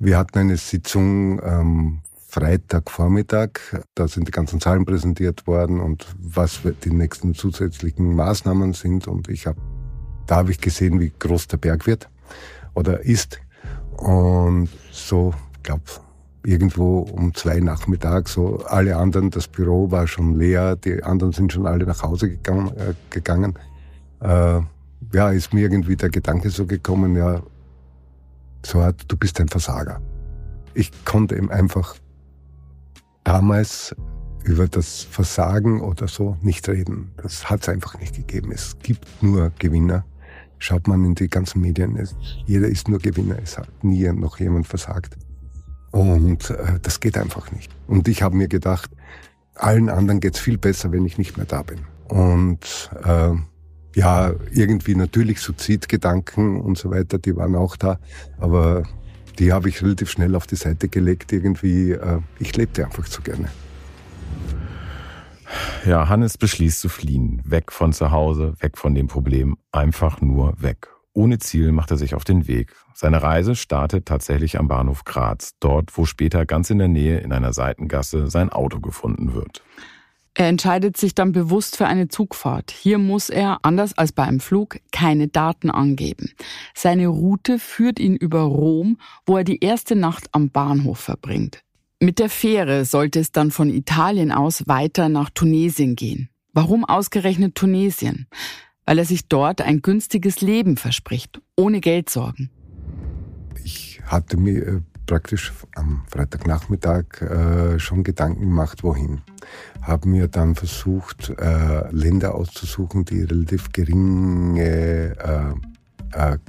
Wir 0.00 0.18
hatten 0.18 0.38
eine 0.40 0.56
Sitzung 0.56 1.40
ähm, 1.44 2.00
Freitagvormittag. 2.26 3.60
Da 3.94 4.08
sind 4.08 4.26
die 4.26 4.32
ganzen 4.32 4.60
Zahlen 4.60 4.84
präsentiert 4.84 5.46
worden 5.46 5.80
und 5.80 6.04
was 6.18 6.62
die 6.82 6.90
nächsten 6.90 7.34
zusätzlichen 7.34 8.12
Maßnahmen 8.16 8.72
sind. 8.72 9.06
Und 9.06 9.28
ich 9.28 9.46
habe, 9.46 9.60
da 10.26 10.36
habe 10.36 10.50
ich 10.50 10.60
gesehen, 10.60 10.98
wie 10.98 11.12
groß 11.16 11.46
der 11.46 11.58
Berg 11.58 11.86
wird 11.86 12.10
oder 12.74 13.02
ist. 13.02 13.40
Und 13.96 14.68
so, 14.90 15.32
glaube, 15.66 15.82
irgendwo 16.44 17.00
um 17.00 17.34
zwei 17.34 17.60
Nachmittag, 17.60 18.28
so 18.28 18.64
alle 18.66 18.96
anderen, 18.96 19.30
das 19.30 19.48
Büro 19.48 19.90
war 19.90 20.06
schon 20.06 20.34
leer, 20.34 20.76
die 20.76 21.02
anderen 21.02 21.32
sind 21.32 21.52
schon 21.52 21.66
alle 21.66 21.84
nach 21.84 22.02
Hause 22.02 22.30
gegangen. 22.30 22.68
Äh, 22.76 22.94
gegangen. 23.10 23.54
Äh, 24.20 24.60
ja, 25.12 25.30
ist 25.30 25.52
mir 25.52 25.62
irgendwie 25.62 25.96
der 25.96 26.08
Gedanke 26.08 26.50
so 26.50 26.66
gekommen, 26.66 27.16
ja, 27.16 27.42
so 28.64 28.82
hat, 28.82 29.04
du 29.08 29.16
bist 29.16 29.40
ein 29.40 29.48
Versager. 29.48 30.00
Ich 30.74 30.90
konnte 31.04 31.36
ihm 31.36 31.50
einfach 31.50 31.96
damals 33.24 33.94
über 34.44 34.68
das 34.68 35.02
Versagen 35.02 35.80
oder 35.80 36.06
so 36.06 36.36
nicht 36.42 36.68
reden. 36.68 37.10
Das 37.16 37.50
hat 37.50 37.62
es 37.62 37.68
einfach 37.68 37.98
nicht 37.98 38.14
gegeben. 38.14 38.52
Es 38.52 38.78
gibt 38.78 39.06
nur 39.20 39.50
Gewinner. 39.58 40.04
Schaut 40.58 40.86
man 40.86 41.04
in 41.04 41.14
die 41.14 41.28
ganzen 41.28 41.60
Medien, 41.60 41.96
es, 41.96 42.14
jeder 42.46 42.68
ist 42.68 42.88
nur 42.88 42.98
Gewinner. 42.98 43.36
Es 43.42 43.58
hat 43.58 43.68
nie 43.82 44.10
noch 44.12 44.38
jemand 44.38 44.66
versagt. 44.66 45.16
Und 45.96 46.50
äh, 46.50 46.78
das 46.82 47.00
geht 47.00 47.16
einfach 47.16 47.50
nicht. 47.52 47.72
Und 47.86 48.06
ich 48.06 48.20
habe 48.20 48.36
mir 48.36 48.48
gedacht, 48.48 48.90
allen 49.54 49.88
anderen 49.88 50.20
geht's 50.20 50.38
viel 50.38 50.58
besser, 50.58 50.92
wenn 50.92 51.06
ich 51.06 51.16
nicht 51.16 51.38
mehr 51.38 51.46
da 51.46 51.62
bin. 51.62 51.78
Und 52.08 52.90
äh, 53.02 53.30
ja, 53.94 54.34
irgendwie 54.52 54.94
natürlich 54.94 55.40
Suizidgedanken 55.40 56.60
und 56.60 56.76
so 56.76 56.90
weiter, 56.90 57.16
die 57.16 57.34
waren 57.34 57.56
auch 57.56 57.76
da, 57.76 57.98
aber 58.36 58.82
die 59.38 59.54
habe 59.54 59.70
ich 59.70 59.82
relativ 59.82 60.10
schnell 60.10 60.34
auf 60.34 60.46
die 60.46 60.56
Seite 60.56 60.88
gelegt. 60.88 61.32
Irgendwie, 61.32 61.92
äh, 61.92 62.20
ich 62.40 62.54
lebte 62.54 62.84
einfach 62.84 63.08
zu 63.08 63.22
gerne. 63.22 63.48
Ja, 65.86 66.10
Hannes 66.10 66.36
beschließt 66.36 66.78
zu 66.78 66.90
fliehen. 66.90 67.40
Weg 67.46 67.72
von 67.72 67.94
zu 67.94 68.10
Hause, 68.10 68.52
weg 68.60 68.76
von 68.76 68.94
dem 68.94 69.08
Problem. 69.08 69.56
Einfach 69.72 70.20
nur 70.20 70.60
weg. 70.60 70.88
Ohne 71.16 71.38
Ziel 71.38 71.72
macht 71.72 71.90
er 71.90 71.96
sich 71.96 72.14
auf 72.14 72.24
den 72.24 72.46
Weg. 72.46 72.74
Seine 72.92 73.22
Reise 73.22 73.54
startet 73.54 74.04
tatsächlich 74.04 74.58
am 74.58 74.68
Bahnhof 74.68 75.04
Graz, 75.04 75.54
dort, 75.60 75.96
wo 75.96 76.04
später 76.04 76.44
ganz 76.44 76.68
in 76.68 76.76
der 76.76 76.88
Nähe 76.88 77.20
in 77.20 77.32
einer 77.32 77.54
Seitengasse 77.54 78.28
sein 78.28 78.50
Auto 78.50 78.80
gefunden 78.80 79.32
wird. 79.32 79.62
Er 80.34 80.48
entscheidet 80.48 80.98
sich 80.98 81.14
dann 81.14 81.32
bewusst 81.32 81.78
für 81.78 81.86
eine 81.86 82.08
Zugfahrt. 82.08 82.70
Hier 82.70 82.98
muss 82.98 83.30
er, 83.30 83.60
anders 83.62 83.96
als 83.96 84.12
bei 84.12 84.24
einem 84.24 84.40
Flug, 84.40 84.78
keine 84.92 85.28
Daten 85.28 85.70
angeben. 85.70 86.32
Seine 86.74 87.06
Route 87.06 87.58
führt 87.58 87.98
ihn 87.98 88.14
über 88.14 88.42
Rom, 88.42 88.98
wo 89.24 89.38
er 89.38 89.44
die 89.44 89.64
erste 89.64 89.96
Nacht 89.96 90.28
am 90.32 90.50
Bahnhof 90.50 90.98
verbringt. 90.98 91.62
Mit 91.98 92.18
der 92.18 92.28
Fähre 92.28 92.84
sollte 92.84 93.20
es 93.20 93.32
dann 93.32 93.50
von 93.50 93.70
Italien 93.70 94.32
aus 94.32 94.68
weiter 94.68 95.08
nach 95.08 95.30
Tunesien 95.30 95.96
gehen. 95.96 96.28
Warum 96.52 96.84
ausgerechnet 96.84 97.54
Tunesien? 97.54 98.26
Weil 98.86 98.98
er 98.98 99.04
sich 99.04 99.28
dort 99.28 99.60
ein 99.60 99.82
günstiges 99.82 100.40
Leben 100.40 100.76
verspricht, 100.76 101.40
ohne 101.56 101.80
Geldsorgen. 101.80 102.50
Ich 103.64 104.00
hatte 104.06 104.36
mir 104.36 104.66
äh, 104.66 104.80
praktisch 105.06 105.52
am 105.74 106.04
Freitagnachmittag 106.08 107.20
äh, 107.20 107.78
schon 107.80 108.04
Gedanken 108.04 108.42
gemacht, 108.42 108.84
wohin. 108.84 109.22
Habe 109.82 110.08
mir 110.08 110.28
dann 110.28 110.54
versucht, 110.54 111.30
äh, 111.30 111.90
Länder 111.90 112.36
auszusuchen, 112.36 113.04
die 113.04 113.22
relativ 113.22 113.72
geringe 113.72 115.16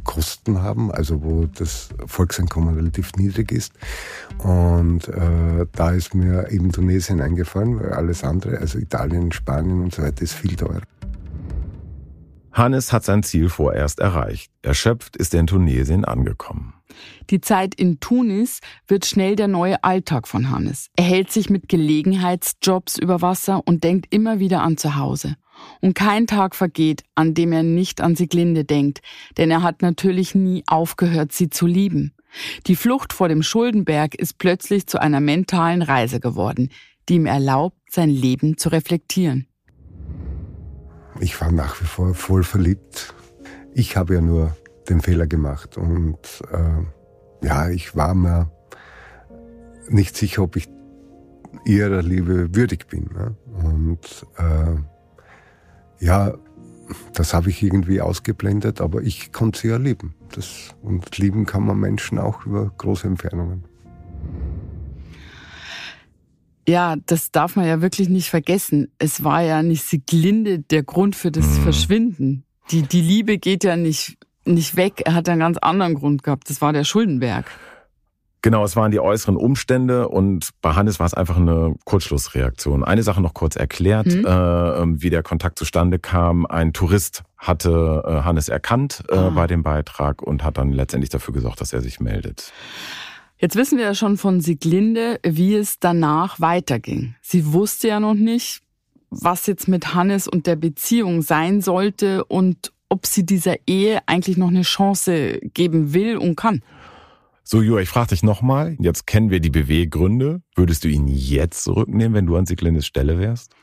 Kosten 0.06 0.62
haben, 0.62 0.92
also 0.92 1.24
wo 1.24 1.46
das 1.46 1.90
Volkseinkommen 2.06 2.76
relativ 2.76 3.12
niedrig 3.18 3.52
ist. 3.52 3.74
Und 4.38 5.10
äh, 5.10 5.66
da 5.74 5.92
ist 5.92 6.16
mir 6.16 6.50
eben 6.52 6.72
Tunesien 6.72 7.20
eingefallen, 7.20 7.78
weil 7.80 7.92
alles 7.92 8.24
andere, 8.24 8.60
also 8.60 8.80
Italien, 8.80 9.32
Spanien 9.34 9.82
und 9.82 9.94
so 9.94 10.04
weiter, 10.04 10.22
ist 10.22 10.36
viel 10.36 10.56
teurer. 10.56 10.84
Hannes 12.58 12.92
hat 12.92 13.06
sein 13.06 13.24
Ziel 13.24 13.50
vorerst 13.50 14.00
erreicht. 14.00 14.52
Erschöpft 14.64 15.16
ist 15.16 15.34
er 15.34 15.42
in 15.42 15.48
Tunesien 15.48 16.06
angekommen. 16.06 16.74
Die 17.30 17.42
Zeit 17.42 17.76
in 17.76 18.00
Tunis 18.00 18.60
wird 18.88 19.06
schnell 19.06 19.36
der 19.36 19.48
neue 19.48 19.84
Alltag 19.84 20.28
von 20.28 20.50
Hannes. 20.50 20.90
Er 20.96 21.04
hält 21.04 21.32
sich 21.32 21.50
mit 21.50 21.70
Gelegenheitsjobs 21.70 22.98
über 22.98 23.22
Wasser 23.22 23.62
und 23.66 23.84
denkt 23.84 24.08
immer 24.10 24.40
wieder 24.40 24.62
an 24.62 24.78
zu 24.78 24.96
Hause. 24.96 25.36
Und 25.82 25.96
kein 25.96 26.28
Tag 26.28 26.56
vergeht, 26.56 27.04
an 27.16 27.34
dem 27.34 27.52
er 27.52 27.64
nicht 27.64 28.02
an 28.02 28.16
Sieglinde 28.16 28.64
denkt, 28.64 29.02
denn 29.38 29.52
er 29.52 29.64
hat 29.64 29.82
natürlich 29.82 30.36
nie 30.36 30.64
aufgehört, 30.68 31.32
sie 31.32 31.50
zu 31.50 31.68
lieben. 31.68 32.14
Die 32.68 32.76
Flucht 32.76 33.14
vor 33.14 33.30
dem 33.30 33.44
Schuldenberg 33.44 34.16
ist 34.16 34.38
plötzlich 34.38 34.88
zu 34.88 35.02
einer 35.02 35.20
mentalen 35.20 35.82
Reise 35.82 36.20
geworden, 36.20 36.70
die 37.10 37.16
ihm 37.16 37.26
erlaubt, 37.26 37.78
sein 37.90 38.10
Leben 38.10 38.58
zu 38.58 38.70
reflektieren. 38.70 39.48
Ich 41.20 41.40
war 41.42 41.52
nach 41.52 41.82
wie 41.82 41.86
vor 41.86 42.14
voll 42.14 42.44
verliebt. 42.44 43.14
Ich 43.74 43.98
habe 43.98 44.16
ja 44.16 44.22
nur 44.22 44.56
den 44.90 45.02
Fehler 45.02 45.28
gemacht 45.28 45.78
und 45.78 46.18
äh, 46.52 47.46
ja, 47.46 47.70
ich 47.70 47.96
war 47.96 48.14
mir 48.14 48.52
nicht 49.90 50.16
sicher, 50.16 50.44
ob 50.44 50.56
ich 50.56 50.70
ihrer 51.66 52.02
Liebe 52.02 52.56
würdig 52.56 52.88
bin. 52.88 53.10
Ne? 53.14 53.36
Und 53.64 54.26
äh, 54.38 56.06
ja, 56.06 56.34
das 57.14 57.34
habe 57.34 57.50
ich 57.50 57.64
irgendwie 57.64 58.02
ausgeblendet, 58.02 58.80
aber 58.80 59.02
ich 59.02 59.34
konnte 59.34 59.60
sie 59.60 59.68
ja 59.70 59.78
lieben. 59.78 60.16
Das, 60.34 60.76
und 60.82 61.18
lieben 61.18 61.46
kann 61.46 61.66
man 61.66 61.80
Menschen 61.80 62.20
auch 62.20 62.46
über 62.46 62.72
große 62.78 63.08
Entfernungen. 63.08 63.67
Ja, 66.68 66.96
das 67.06 67.32
darf 67.32 67.56
man 67.56 67.66
ja 67.66 67.82
wirklich 67.82 68.10
nicht 68.10 68.30
vergessen. 68.30 68.92
Es 69.00 69.24
war 69.24 69.42
ja 69.42 69.64
nicht 69.64 69.84
Sieglinde 69.84 70.60
der 70.60 70.84
Grund 70.84 71.16
für 71.16 71.32
das 71.32 71.46
mhm. 71.46 71.64
Verschwinden. 71.64 72.44
Die, 72.72 72.82
die 72.82 73.02
Liebe 73.02 73.38
geht 73.38 73.64
ja 73.64 73.78
nicht, 73.78 74.18
nicht 74.44 74.76
weg. 74.76 75.02
Er 75.06 75.14
hat 75.14 75.30
einen 75.30 75.40
ganz 75.40 75.58
anderen 75.58 75.96
Grund 75.96 76.24
gehabt. 76.24 76.50
Das 76.50 76.62
war 76.62 76.74
der 76.74 76.84
Schuldenberg. 76.84 77.46
Genau, 78.42 78.64
es 78.64 78.76
waren 78.76 78.92
die 78.92 79.00
äußeren 79.00 79.36
Umstände 79.36 80.10
und 80.10 80.50
bei 80.62 80.74
Hannes 80.74 81.00
war 81.00 81.06
es 81.06 81.14
einfach 81.14 81.38
eine 81.38 81.76
Kurzschlussreaktion. 81.86 82.84
Eine 82.84 83.02
Sache 83.02 83.22
noch 83.22 83.34
kurz 83.34 83.56
erklärt, 83.56 84.08
mhm. 84.08 84.26
äh, 84.26 85.02
wie 85.02 85.10
der 85.10 85.24
Kontakt 85.24 85.58
zustande 85.58 86.00
kam. 86.00 86.46
Ein 86.46 86.72
Tourist 86.74 87.24
hatte 87.38 88.04
äh, 88.06 88.24
Hannes 88.24 88.48
erkannt 88.50 89.04
äh, 89.10 89.16
ah. 89.16 89.30
bei 89.32 89.48
dem 89.48 89.64
Beitrag 89.64 90.22
und 90.22 90.44
hat 90.44 90.58
dann 90.58 90.72
letztendlich 90.72 91.10
dafür 91.10 91.34
gesorgt, 91.34 91.62
dass 91.62 91.74
er 91.74 91.82
sich 91.82 92.00
meldet. 92.00 92.52
Jetzt 93.40 93.56
wissen 93.56 93.78
wir 93.78 93.86
ja 93.86 93.94
schon 93.94 94.18
von 94.18 94.42
Sieglinde, 94.42 95.20
wie 95.24 95.54
es 95.54 95.80
danach 95.80 96.40
weiterging. 96.40 97.16
Sie 97.22 97.54
wusste 97.54 97.88
ja 97.90 98.00
noch 98.00 98.16
nicht, 98.16 98.62
was 99.12 99.46
jetzt 99.46 99.68
mit 99.68 99.94
Hannes 99.94 100.28
und 100.28 100.48
der 100.48 100.56
Beziehung 100.56 101.22
sein 101.22 101.62
sollte 101.62 102.26
und 102.26 102.74
ob 102.90 103.06
sie 103.06 103.26
dieser 103.26 103.56
Ehe 103.68 104.00
eigentlich 104.08 104.38
noch 104.38 104.48
eine 104.48 104.64
Chance 104.64 105.40
geben 105.54 105.94
will 105.94 106.18
und 106.18 106.36
kann. 106.36 106.64
So, 107.44 107.62
Jura, 107.62 107.82
ich 107.82 107.90
frage 107.90 108.10
dich 108.10 108.24
nochmal. 108.24 108.76
Jetzt 108.80 109.06
kennen 109.06 109.30
wir 109.30 109.40
die 109.40 109.52
Beweggründe. 109.52 110.42
Würdest 110.56 110.84
du 110.84 110.90
ihn 110.90 111.08
jetzt 111.08 111.64
zurücknehmen, 111.64 112.14
wenn 112.14 112.26
du 112.26 112.36
an 112.38 112.46
Siglindes 112.46 112.88
Stelle 112.88 113.20
wärst? 113.20 113.54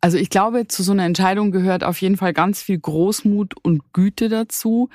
Also 0.00 0.18
ich 0.18 0.30
glaube, 0.30 0.66
zu 0.66 0.82
so 0.82 0.92
einer 0.92 1.04
Entscheidung 1.04 1.52
gehört 1.52 1.84
auf 1.84 2.00
jeden 2.00 2.16
Fall 2.16 2.32
ganz 2.32 2.60
viel 2.60 2.78
Großmut 2.78 3.54
und 3.62 3.92
Güte 3.92 4.28
dazu. 4.28 4.90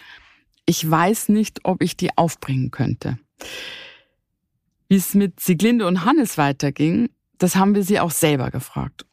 Ich 0.66 0.90
weiß 0.90 1.30
nicht, 1.30 1.62
ob 1.64 1.82
ich 1.82 1.98
die 1.98 2.18
aufbringen 2.18 2.70
könnte. 2.70 3.18
Wie 4.90 4.96
es 4.96 5.14
mit 5.14 5.40
Siglinde 5.40 5.88
und 5.88 6.06
Hannes 6.06 6.38
weiterging, 6.38 7.10
das 7.38 7.56
haben 7.56 7.76
wir 7.76 7.84
sie 7.84 8.00
auch 8.00 8.12
selber 8.12 8.52
gefragt. 8.52 9.06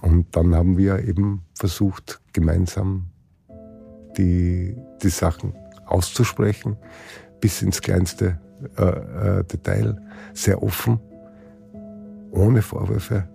Und 0.00 0.34
dann 0.36 0.54
haben 0.54 0.78
wir 0.78 1.00
eben 1.00 1.42
versucht, 1.54 2.20
gemeinsam 2.32 3.10
die, 4.16 4.76
die 5.02 5.08
Sachen 5.08 5.54
auszusprechen, 5.84 6.76
bis 7.40 7.62
ins 7.62 7.80
kleinste 7.80 8.40
äh, 8.78 8.82
äh, 8.82 9.44
Detail, 9.44 10.00
sehr 10.32 10.62
offen, 10.62 11.00
ohne 12.30 12.62
Vorwürfe. 12.62 13.28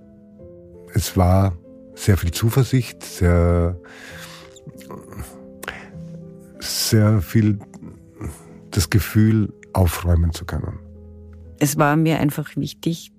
Es 0.93 1.15
war 1.15 1.57
sehr 1.93 2.17
viel 2.17 2.31
Zuversicht, 2.31 3.03
sehr, 3.03 3.77
sehr 6.59 7.21
viel 7.21 7.59
das 8.71 8.89
Gefühl, 8.89 9.53
aufräumen 9.73 10.31
zu 10.31 10.45
können. 10.45 10.79
Es 11.59 11.77
war 11.77 11.95
mir 11.95 12.19
einfach 12.19 12.55
wichtig, 12.55 13.11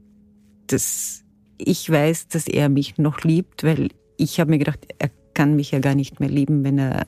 dass 0.67 1.23
ich 1.59 1.89
weiß, 1.89 2.29
dass 2.29 2.47
er 2.49 2.69
mich 2.69 2.99
noch 2.99 3.21
liebt, 3.23 3.63
weil 3.63 3.91
ich 4.17 4.41
habe 4.41 4.51
mir 4.51 4.59
gedacht, 4.59 4.87
er 4.99 5.11
kann 5.35 5.55
mich 5.55 5.71
ja 5.71 5.79
gar 5.79 5.95
nicht 5.95 6.21
mehr 6.21 6.29
lieben, 6.29 6.65
wenn 6.65 6.79
er 6.79 7.05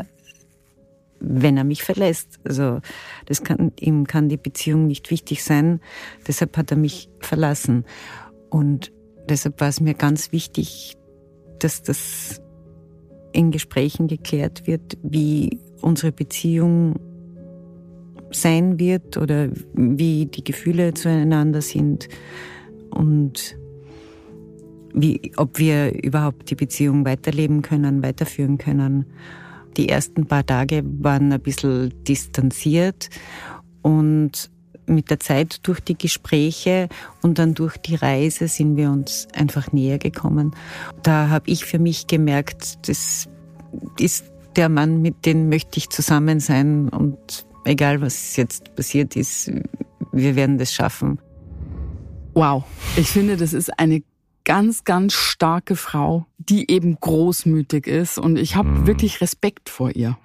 wenn 1.26 1.56
er 1.56 1.64
mich 1.64 1.82
verlässt. 1.82 2.38
Also 2.44 2.80
das 3.26 3.42
kann, 3.42 3.72
ihm 3.80 4.06
kann 4.06 4.28
die 4.28 4.36
Beziehung 4.36 4.86
nicht 4.86 5.10
wichtig 5.10 5.42
sein. 5.42 5.80
Deshalb 6.26 6.56
hat 6.56 6.70
er 6.70 6.76
mich 6.76 7.08
verlassen. 7.20 7.84
Und 8.50 8.92
deshalb 9.28 9.60
war 9.60 9.68
es 9.68 9.80
mir 9.80 9.94
ganz 9.94 10.32
wichtig, 10.32 10.96
dass 11.60 11.82
das 11.82 12.42
in 13.32 13.50
Gesprächen 13.50 14.06
geklärt 14.06 14.66
wird, 14.66 14.98
wie 15.02 15.58
unsere 15.80 16.12
Beziehung 16.12 17.00
sein 18.36 18.78
wird 18.78 19.16
oder 19.16 19.48
wie 19.74 20.26
die 20.26 20.44
Gefühle 20.44 20.94
zueinander 20.94 21.62
sind 21.62 22.08
und 22.90 23.56
wie, 24.94 25.32
ob 25.36 25.58
wir 25.58 26.02
überhaupt 26.04 26.50
die 26.50 26.54
Beziehung 26.54 27.04
weiterleben 27.04 27.62
können, 27.62 28.02
weiterführen 28.02 28.58
können. 28.58 29.06
Die 29.76 29.88
ersten 29.88 30.26
paar 30.26 30.46
Tage 30.46 30.84
waren 30.84 31.32
ein 31.32 31.40
bisschen 31.40 31.92
distanziert 32.04 33.10
und 33.82 34.50
mit 34.86 35.10
der 35.10 35.18
Zeit 35.18 35.66
durch 35.66 35.80
die 35.80 35.96
Gespräche 35.96 36.88
und 37.22 37.38
dann 37.38 37.54
durch 37.54 37.76
die 37.78 37.94
Reise 37.94 38.48
sind 38.48 38.76
wir 38.76 38.90
uns 38.90 39.26
einfach 39.34 39.72
näher 39.72 39.98
gekommen. 39.98 40.54
Da 41.02 41.28
habe 41.28 41.50
ich 41.50 41.64
für 41.64 41.78
mich 41.78 42.06
gemerkt, 42.06 42.88
das 42.88 43.28
ist 43.98 44.26
der 44.56 44.68
Mann, 44.68 45.02
mit 45.02 45.26
dem 45.26 45.48
möchte 45.48 45.78
ich 45.78 45.90
zusammen 45.90 46.38
sein 46.38 46.88
und 46.88 47.46
egal 47.64 48.00
was 48.00 48.36
jetzt 48.36 48.74
passiert 48.76 49.16
ist, 49.16 49.50
wir 50.12 50.36
werden 50.36 50.58
das 50.58 50.72
schaffen. 50.72 51.18
Wow, 52.34 52.64
ich 52.96 53.08
finde, 53.08 53.36
das 53.36 53.52
ist 53.52 53.78
eine 53.78 54.02
ganz, 54.44 54.84
ganz 54.84 55.14
starke 55.14 55.76
Frau, 55.76 56.26
die 56.38 56.70
eben 56.70 56.96
großmütig 57.00 57.86
ist 57.86 58.18
und 58.18 58.36
ich 58.36 58.56
habe 58.56 58.68
mhm. 58.68 58.86
wirklich 58.86 59.20
Respekt 59.20 59.68
vor 59.68 59.94
ihr. 59.94 60.18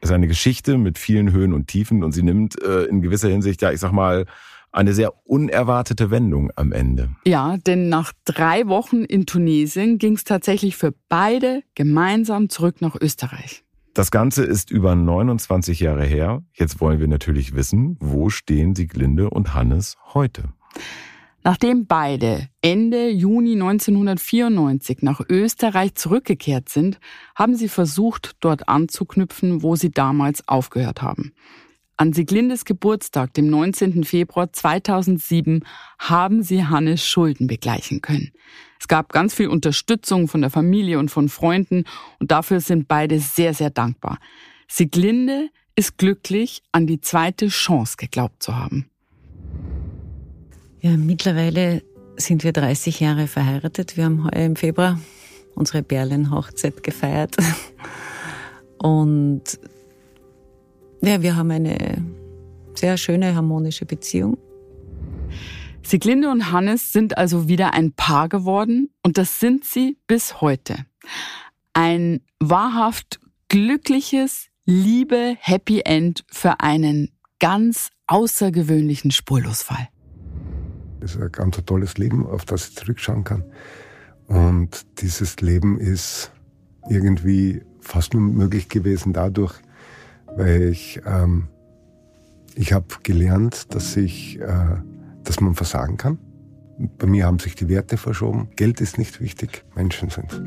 Es 0.00 0.10
ist 0.10 0.14
eine 0.14 0.28
Geschichte 0.28 0.76
mit 0.76 0.98
vielen 0.98 1.32
Höhen 1.32 1.52
und 1.52 1.68
Tiefen 1.68 2.04
und 2.04 2.12
sie 2.12 2.22
nimmt 2.22 2.60
äh, 2.60 2.84
in 2.84 3.00
gewisser 3.00 3.28
Hinsicht, 3.28 3.62
ja, 3.62 3.72
ich 3.72 3.80
sag 3.80 3.92
mal, 3.92 4.26
eine 4.70 4.92
sehr 4.92 5.14
unerwartete 5.24 6.10
Wendung 6.10 6.50
am 6.56 6.72
Ende. 6.72 7.14
Ja, 7.26 7.56
denn 7.58 7.88
nach 7.88 8.12
drei 8.24 8.66
Wochen 8.66 9.04
in 9.04 9.24
Tunesien 9.24 9.98
ging 9.98 10.16
es 10.16 10.24
tatsächlich 10.24 10.76
für 10.76 10.92
beide 11.08 11.62
gemeinsam 11.74 12.48
zurück 12.48 12.80
nach 12.80 12.96
Österreich. 13.00 13.63
Das 13.94 14.10
Ganze 14.10 14.42
ist 14.42 14.72
über 14.72 14.96
29 14.96 15.78
Jahre 15.78 16.04
her. 16.04 16.42
Jetzt 16.52 16.80
wollen 16.80 16.98
wir 16.98 17.06
natürlich 17.06 17.54
wissen, 17.54 17.96
wo 18.00 18.28
stehen 18.28 18.74
Sieglinde 18.74 19.30
und 19.30 19.54
Hannes 19.54 19.96
heute? 20.12 20.48
Nachdem 21.44 21.86
beide 21.86 22.48
Ende 22.60 23.08
Juni 23.08 23.52
1994 23.52 25.02
nach 25.02 25.20
Österreich 25.28 25.94
zurückgekehrt 25.94 26.68
sind, 26.68 26.98
haben 27.36 27.54
sie 27.54 27.68
versucht, 27.68 28.32
dort 28.40 28.68
anzuknüpfen, 28.68 29.62
wo 29.62 29.76
sie 29.76 29.92
damals 29.92 30.48
aufgehört 30.48 31.00
haben. 31.00 31.32
An 31.96 32.12
Sieglindes 32.12 32.64
Geburtstag, 32.64 33.32
dem 33.34 33.46
19. 33.46 34.02
Februar 34.02 34.52
2007, 34.52 35.62
haben 36.00 36.42
sie 36.42 36.64
Hannes 36.64 37.06
Schulden 37.06 37.46
begleichen 37.46 38.00
können. 38.00 38.32
Es 38.84 38.88
gab 38.88 39.14
ganz 39.14 39.32
viel 39.32 39.48
Unterstützung 39.48 40.28
von 40.28 40.42
der 40.42 40.50
Familie 40.50 40.98
und 40.98 41.10
von 41.10 41.30
Freunden 41.30 41.84
und 42.20 42.30
dafür 42.30 42.60
sind 42.60 42.86
beide 42.86 43.18
sehr, 43.18 43.54
sehr 43.54 43.70
dankbar. 43.70 44.18
Sieglinde 44.68 45.48
ist 45.74 45.96
glücklich, 45.96 46.62
an 46.70 46.86
die 46.86 47.00
zweite 47.00 47.48
Chance 47.48 47.96
geglaubt 47.96 48.42
zu 48.42 48.54
haben. 48.54 48.90
Ja, 50.82 50.98
mittlerweile 50.98 51.82
sind 52.18 52.44
wir 52.44 52.52
30 52.52 53.00
Jahre 53.00 53.26
verheiratet. 53.26 53.96
Wir 53.96 54.04
haben 54.04 54.24
heuer 54.24 54.44
im 54.44 54.54
Februar 54.54 55.00
unsere 55.54 55.82
Berlin-Hochzeit 55.82 56.82
gefeiert. 56.82 57.36
Und 58.76 59.44
ja, 61.00 61.22
wir 61.22 61.36
haben 61.36 61.50
eine 61.52 62.04
sehr 62.74 62.98
schöne, 62.98 63.34
harmonische 63.34 63.86
Beziehung. 63.86 64.36
Sieglinde 65.86 66.30
und 66.30 66.50
Hannes 66.50 66.92
sind 66.92 67.18
also 67.18 67.46
wieder 67.46 67.74
ein 67.74 67.92
Paar 67.92 68.28
geworden 68.28 68.90
und 69.02 69.18
das 69.18 69.38
sind 69.38 69.64
sie 69.64 69.98
bis 70.06 70.40
heute. 70.40 70.86
Ein 71.74 72.22
wahrhaft 72.40 73.20
glückliches, 73.48 74.48
liebe 74.64 75.36
Happy 75.38 75.82
End 75.84 76.24
für 76.30 76.60
einen 76.60 77.10
ganz 77.38 77.90
außergewöhnlichen 78.06 79.10
Spurlosfall. 79.10 79.88
Es 81.00 81.16
ist 81.16 81.20
ein 81.20 81.30
ganz 81.30 81.62
tolles 81.66 81.98
Leben, 81.98 82.26
auf 82.26 82.46
das 82.46 82.68
ich 82.68 82.76
zurückschauen 82.76 83.24
kann. 83.24 83.44
Und 84.26 84.86
dieses 85.02 85.36
Leben 85.42 85.78
ist 85.78 86.32
irgendwie 86.88 87.62
fast 87.80 88.14
nur 88.14 88.22
möglich 88.22 88.70
gewesen 88.70 89.12
dadurch, 89.12 89.54
weil 90.34 90.62
ich, 90.62 91.02
ähm, 91.04 91.48
ich 92.54 92.72
habe 92.72 92.86
gelernt, 93.02 93.74
dass 93.74 93.96
ich, 93.98 94.40
äh, 94.40 94.76
dass 95.24 95.40
man 95.40 95.54
versagen 95.54 95.96
kann. 95.96 96.18
Bei 96.98 97.06
mir 97.06 97.26
haben 97.26 97.38
sich 97.38 97.54
die 97.54 97.68
Werte 97.68 97.96
verschoben. 97.96 98.48
Geld 98.56 98.80
ist 98.80 98.98
nicht 98.98 99.20
wichtig, 99.20 99.64
Menschen 99.74 100.10
sind. 100.10 100.42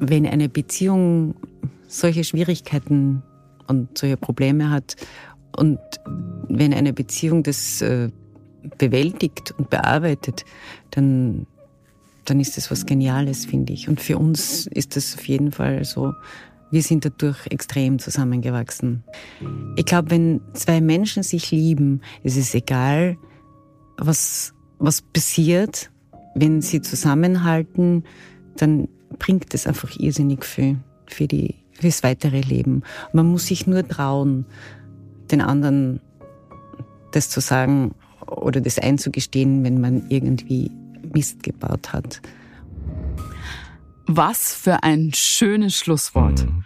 Wenn 0.00 0.26
eine 0.26 0.48
Beziehung 0.48 1.34
solche 1.88 2.24
Schwierigkeiten 2.24 3.22
und 3.66 3.98
solche 3.98 4.16
Probleme 4.16 4.70
hat 4.70 4.96
und 5.56 5.78
wenn 6.48 6.74
eine 6.74 6.92
Beziehung 6.92 7.42
das 7.42 7.80
äh, 7.80 8.10
bewältigt 8.78 9.54
und 9.58 9.70
bearbeitet, 9.70 10.44
dann, 10.90 11.46
dann 12.24 12.40
ist 12.40 12.56
das 12.56 12.70
was 12.70 12.86
Geniales, 12.86 13.46
finde 13.46 13.72
ich. 13.72 13.88
Und 13.88 14.00
für 14.00 14.18
uns 14.18 14.66
ist 14.66 14.96
das 14.96 15.16
auf 15.16 15.26
jeden 15.26 15.52
Fall 15.52 15.84
so. 15.84 16.12
Wir 16.70 16.82
sind 16.82 17.04
dadurch 17.04 17.46
extrem 17.50 17.98
zusammengewachsen. 17.98 19.04
Ich 19.76 19.84
glaube, 19.84 20.10
wenn 20.10 20.40
zwei 20.54 20.80
Menschen 20.80 21.22
sich 21.22 21.50
lieben, 21.50 22.00
ist 22.24 22.36
es 22.36 22.54
egal, 22.54 23.16
was, 23.96 24.54
was 24.78 25.02
passiert. 25.02 25.90
Wenn 26.34 26.62
sie 26.62 26.82
zusammenhalten, 26.82 28.04
dann 28.56 28.88
bringt 29.18 29.54
es 29.54 29.66
einfach 29.66 29.98
irrsinnig 29.98 30.44
viel 30.44 30.78
für 31.06 31.28
die, 31.28 31.54
fürs 31.72 32.02
weitere 32.02 32.40
Leben. 32.40 32.82
Man 33.12 33.26
muss 33.26 33.46
sich 33.46 33.66
nur 33.66 33.86
trauen, 33.86 34.46
den 35.30 35.40
anderen 35.40 36.00
das 37.12 37.30
zu 37.30 37.40
sagen 37.40 37.94
oder 38.26 38.60
das 38.60 38.78
einzugestehen, 38.78 39.62
wenn 39.64 39.80
man 39.80 40.08
irgendwie 40.08 40.70
Mist 41.12 41.42
gebaut 41.42 41.92
hat. 41.92 42.20
Was 44.06 44.54
für 44.54 44.82
ein 44.82 45.12
schönes 45.14 45.76
Schlusswort. 45.76 46.44
Mhm. 46.44 46.64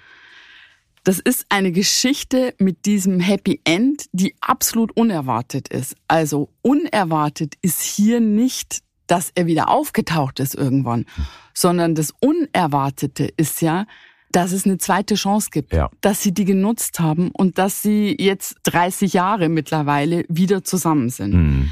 Das 1.09 1.21
ist 1.21 1.47
eine 1.49 1.73
Geschichte 1.73 2.55
mit 2.59 2.85
diesem 2.85 3.19
Happy 3.19 3.63
End, 3.65 4.11
die 4.13 4.35
absolut 4.43 4.95
unerwartet 4.95 5.69
ist. 5.69 5.97
Also 6.07 6.51
unerwartet 6.61 7.55
ist 7.63 7.81
hier 7.81 8.21
nicht, 8.21 8.81
dass 9.07 9.33
er 9.35 9.47
wieder 9.47 9.71
aufgetaucht 9.71 10.39
ist 10.39 10.55
irgendwann, 10.55 11.07
sondern 11.55 11.95
das 11.95 12.13
Unerwartete 12.21 13.25
ist 13.39 13.63
ja, 13.63 13.87
dass 14.33 14.53
es 14.53 14.67
eine 14.67 14.77
zweite 14.77 15.15
Chance 15.15 15.49
gibt, 15.51 15.73
ja. 15.73 15.89
dass 16.03 16.23
sie 16.23 16.35
die 16.35 16.45
genutzt 16.45 17.01
haben 17.01 17.31
und 17.31 17.57
dass 17.57 17.81
sie 17.81 18.15
jetzt 18.21 18.57
30 18.65 19.15
Jahre 19.15 19.49
mittlerweile 19.49 20.27
wieder 20.29 20.63
zusammen 20.63 21.09
sind. 21.09 21.33
Mhm. 21.33 21.71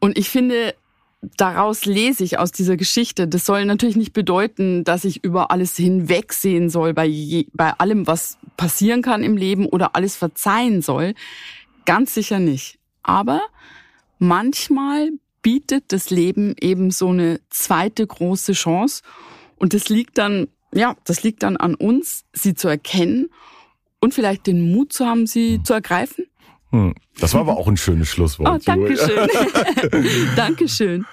Und 0.00 0.16
ich 0.16 0.30
finde, 0.30 0.74
daraus 1.36 1.84
lese 1.84 2.24
ich 2.24 2.38
aus 2.38 2.52
dieser 2.52 2.76
Geschichte, 2.76 3.28
das 3.28 3.46
soll 3.46 3.64
natürlich 3.64 3.96
nicht 3.96 4.12
bedeuten, 4.12 4.84
dass 4.84 5.04
ich 5.04 5.24
über 5.24 5.50
alles 5.50 5.76
hinwegsehen 5.76 6.70
soll, 6.70 6.94
bei, 6.94 7.06
je, 7.06 7.46
bei 7.52 7.72
allem, 7.72 8.06
was 8.06 8.38
passieren 8.56 9.02
kann 9.02 9.22
im 9.22 9.36
Leben 9.36 9.66
oder 9.66 9.96
alles 9.96 10.16
verzeihen 10.16 10.82
soll. 10.82 11.14
Ganz 11.84 12.14
sicher 12.14 12.38
nicht. 12.38 12.78
Aber 13.02 13.42
manchmal 14.18 15.10
bietet 15.42 15.92
das 15.92 16.10
Leben 16.10 16.54
eben 16.60 16.90
so 16.90 17.08
eine 17.08 17.40
zweite 17.50 18.06
große 18.06 18.52
Chance. 18.52 19.02
Und 19.56 19.74
das 19.74 19.88
liegt 19.88 20.18
dann 20.18 20.48
ja, 20.74 20.96
das 21.04 21.22
liegt 21.22 21.42
dann 21.42 21.56
an 21.56 21.74
uns, 21.74 22.24
sie 22.32 22.54
zu 22.54 22.68
erkennen 22.68 23.30
und 24.00 24.12
vielleicht 24.12 24.46
den 24.46 24.72
Mut 24.72 24.92
zu 24.92 25.06
haben, 25.06 25.26
sie 25.26 25.62
zu 25.62 25.72
ergreifen. 25.72 26.26
Hm. 26.74 26.92
Das 27.20 27.34
war 27.34 27.42
aber 27.42 27.56
auch 27.56 27.68
ein 27.68 27.76
schönes 27.76 28.08
Schlusswort. 28.08 28.50
Oh, 28.52 28.58
Dankeschön. 28.64 29.28
Dankeschön. 30.36 31.06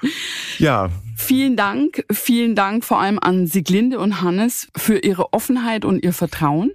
Ja. 0.57 0.89
Vielen 1.15 1.55
Dank, 1.55 2.03
vielen 2.11 2.55
Dank 2.55 2.83
vor 2.83 2.99
allem 2.99 3.19
an 3.19 3.45
Sieglinde 3.45 3.99
und 3.99 4.23
Hannes 4.23 4.69
für 4.75 4.97
ihre 4.97 5.33
Offenheit 5.33 5.85
und 5.85 6.03
ihr 6.03 6.13
Vertrauen. 6.13 6.71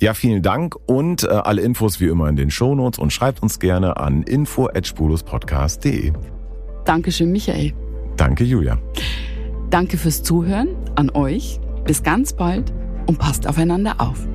Ja, 0.00 0.14
vielen 0.14 0.42
Dank 0.42 0.76
und 0.86 1.24
äh, 1.24 1.26
alle 1.26 1.60
Infos 1.60 2.00
wie 2.00 2.06
immer 2.06 2.26
in 2.30 2.36
den 2.36 2.50
Shownotes 2.50 2.98
und 2.98 3.12
schreibt 3.12 3.42
uns 3.42 3.58
gerne 3.58 3.98
an 3.98 4.22
info@spuluspodcast.de. 4.22 6.12
Dankeschön, 6.86 7.30
Michael. 7.32 7.74
Danke, 8.16 8.44
Julia. 8.44 8.78
Danke 9.68 9.98
fürs 9.98 10.22
Zuhören 10.22 10.68
an 10.96 11.10
euch. 11.10 11.60
Bis 11.84 12.02
ganz 12.02 12.32
bald 12.32 12.72
und 13.06 13.18
passt 13.18 13.46
aufeinander 13.46 13.96
auf. 13.98 14.26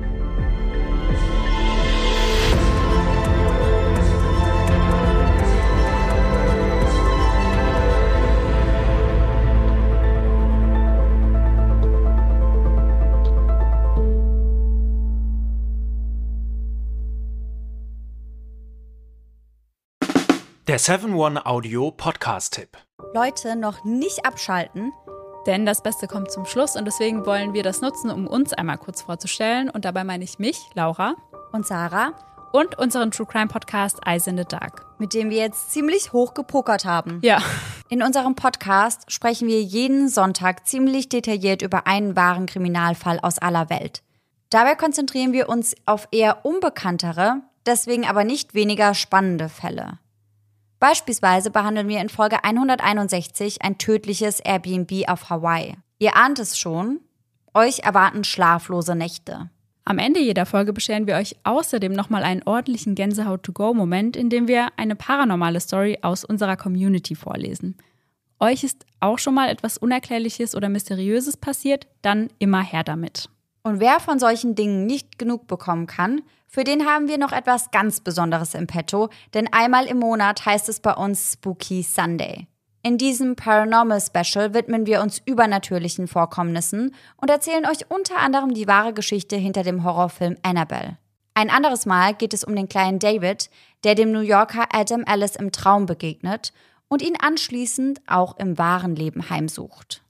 Der 20.78 21.00
7-One 21.00 21.44
Audio 21.44 21.90
Podcast-Tipp. 21.90 22.76
Leute, 23.12 23.56
noch 23.56 23.84
nicht 23.84 24.24
abschalten 24.24 24.92
denn 25.48 25.66
das 25.66 25.82
Beste 25.82 26.06
kommt 26.06 26.30
zum 26.30 26.44
Schluss 26.44 26.76
und 26.76 26.84
deswegen 26.84 27.26
wollen 27.26 27.52
wir 27.52 27.64
das 27.64 27.80
nutzen, 27.80 28.10
um 28.10 28.28
uns 28.28 28.52
einmal 28.52 28.78
kurz 28.78 29.02
vorzustellen. 29.02 29.70
Und 29.70 29.84
dabei 29.84 30.04
meine 30.04 30.22
ich 30.22 30.38
mich, 30.38 30.60
Laura. 30.74 31.16
Und 31.52 31.66
Sarah. 31.66 32.12
Und 32.52 32.78
unseren 32.78 33.10
True 33.10 33.26
Crime 33.26 33.48
Podcast 33.48 33.98
Eyes 34.06 34.28
in 34.28 34.36
the 34.36 34.44
Dark. 34.44 34.84
Mit 34.98 35.14
dem 35.14 35.30
wir 35.30 35.38
jetzt 35.38 35.72
ziemlich 35.72 36.12
hoch 36.12 36.34
gepokert 36.34 36.84
haben. 36.84 37.18
Ja. 37.22 37.42
In 37.88 38.02
unserem 38.02 38.36
Podcast 38.36 39.10
sprechen 39.10 39.48
wir 39.48 39.62
jeden 39.62 40.08
Sonntag 40.08 40.66
ziemlich 40.66 41.08
detailliert 41.08 41.62
über 41.62 41.88
einen 41.88 42.14
wahren 42.14 42.46
Kriminalfall 42.46 43.18
aus 43.18 43.38
aller 43.38 43.68
Welt. 43.68 44.02
Dabei 44.50 44.76
konzentrieren 44.76 45.32
wir 45.32 45.48
uns 45.48 45.74
auf 45.86 46.08
eher 46.12 46.44
unbekanntere, 46.44 47.40
deswegen 47.64 48.06
aber 48.06 48.22
nicht 48.22 48.54
weniger 48.54 48.94
spannende 48.94 49.48
Fälle. 49.48 49.98
Beispielsweise 50.80 51.50
behandeln 51.50 51.88
wir 51.88 52.00
in 52.00 52.08
Folge 52.08 52.44
161 52.44 53.62
ein 53.62 53.78
tödliches 53.78 54.40
Airbnb 54.40 55.08
auf 55.08 55.28
Hawaii. 55.28 55.76
Ihr 55.98 56.16
ahnt 56.16 56.38
es 56.38 56.58
schon, 56.58 57.00
euch 57.52 57.80
erwarten 57.80 58.22
schlaflose 58.22 58.94
Nächte. 58.94 59.50
Am 59.84 59.98
Ende 59.98 60.20
jeder 60.20 60.46
Folge 60.46 60.72
bescheren 60.72 61.06
wir 61.06 61.16
euch 61.16 61.36
außerdem 61.44 61.92
nochmal 61.92 62.22
einen 62.22 62.42
ordentlichen 62.44 62.94
Gänsehaut-to-go-Moment, 62.94 64.16
in 64.16 64.28
dem 64.28 64.46
wir 64.46 64.68
eine 64.76 64.94
paranormale 64.94 65.60
Story 65.60 65.98
aus 66.02 66.24
unserer 66.24 66.56
Community 66.56 67.14
vorlesen. 67.14 67.76
Euch 68.38 68.62
ist 68.62 68.84
auch 69.00 69.18
schon 69.18 69.34
mal 69.34 69.48
etwas 69.48 69.78
Unerklärliches 69.78 70.54
oder 70.54 70.68
Mysteriöses 70.68 71.36
passiert, 71.36 71.86
dann 72.02 72.28
immer 72.38 72.62
her 72.62 72.84
damit. 72.84 73.30
Und 73.68 73.80
wer 73.80 74.00
von 74.00 74.18
solchen 74.18 74.54
Dingen 74.54 74.86
nicht 74.86 75.18
genug 75.18 75.46
bekommen 75.46 75.86
kann, 75.86 76.22
für 76.46 76.64
den 76.64 76.86
haben 76.86 77.06
wir 77.06 77.18
noch 77.18 77.32
etwas 77.32 77.70
ganz 77.70 78.00
Besonderes 78.00 78.54
im 78.54 78.66
Petto, 78.66 79.10
denn 79.34 79.52
einmal 79.52 79.84
im 79.84 79.98
Monat 79.98 80.46
heißt 80.46 80.70
es 80.70 80.80
bei 80.80 80.94
uns 80.94 81.34
Spooky 81.34 81.82
Sunday. 81.82 82.46
In 82.82 82.96
diesem 82.96 83.36
Paranormal 83.36 84.00
Special 84.00 84.54
widmen 84.54 84.86
wir 84.86 85.02
uns 85.02 85.20
übernatürlichen 85.22 86.08
Vorkommnissen 86.08 86.94
und 87.18 87.28
erzählen 87.28 87.66
euch 87.66 87.90
unter 87.90 88.16
anderem 88.16 88.54
die 88.54 88.66
wahre 88.66 88.94
Geschichte 88.94 89.36
hinter 89.36 89.64
dem 89.64 89.84
Horrorfilm 89.84 90.38
Annabelle. 90.42 90.96
Ein 91.34 91.50
anderes 91.50 91.84
Mal 91.84 92.14
geht 92.14 92.32
es 92.32 92.44
um 92.44 92.56
den 92.56 92.70
kleinen 92.70 92.98
David, 92.98 93.50
der 93.84 93.94
dem 93.94 94.12
New 94.12 94.20
Yorker 94.20 94.68
Adam 94.72 95.04
Ellis 95.04 95.36
im 95.36 95.52
Traum 95.52 95.84
begegnet 95.84 96.54
und 96.88 97.02
ihn 97.02 97.18
anschließend 97.20 98.00
auch 98.06 98.38
im 98.38 98.56
wahren 98.56 98.96
Leben 98.96 99.28
heimsucht. 99.28 100.02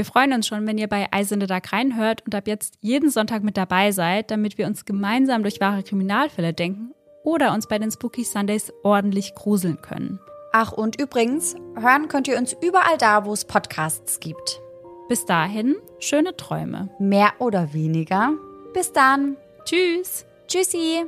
Wir 0.00 0.06
freuen 0.06 0.32
uns 0.32 0.46
schon, 0.46 0.66
wenn 0.66 0.78
ihr 0.78 0.88
bei 0.88 1.08
Eyes 1.12 1.30
in 1.30 1.42
the 1.42 1.46
Dark 1.46 1.74
reinhört 1.74 2.22
und 2.24 2.34
ab 2.34 2.48
jetzt 2.48 2.78
jeden 2.80 3.10
Sonntag 3.10 3.42
mit 3.42 3.58
dabei 3.58 3.92
seid, 3.92 4.30
damit 4.30 4.56
wir 4.56 4.66
uns 4.66 4.86
gemeinsam 4.86 5.42
durch 5.42 5.60
wahre 5.60 5.82
Kriminalfälle 5.82 6.54
denken 6.54 6.94
oder 7.22 7.52
uns 7.52 7.66
bei 7.66 7.78
den 7.78 7.90
Spooky 7.90 8.24
Sundays 8.24 8.72
ordentlich 8.82 9.34
gruseln 9.34 9.82
können. 9.82 10.18
Ach, 10.54 10.72
und 10.72 10.98
übrigens, 10.98 11.54
hören 11.78 12.08
könnt 12.08 12.28
ihr 12.28 12.38
uns 12.38 12.56
überall 12.62 12.96
da, 12.96 13.26
wo 13.26 13.34
es 13.34 13.44
Podcasts 13.44 14.20
gibt. 14.20 14.62
Bis 15.10 15.26
dahin, 15.26 15.76
schöne 15.98 16.34
Träume. 16.34 16.88
Mehr 16.98 17.32
oder 17.38 17.74
weniger. 17.74 18.32
Bis 18.72 18.94
dann. 18.94 19.36
Tschüss. 19.66 20.24
Tschüssi. 20.48 21.04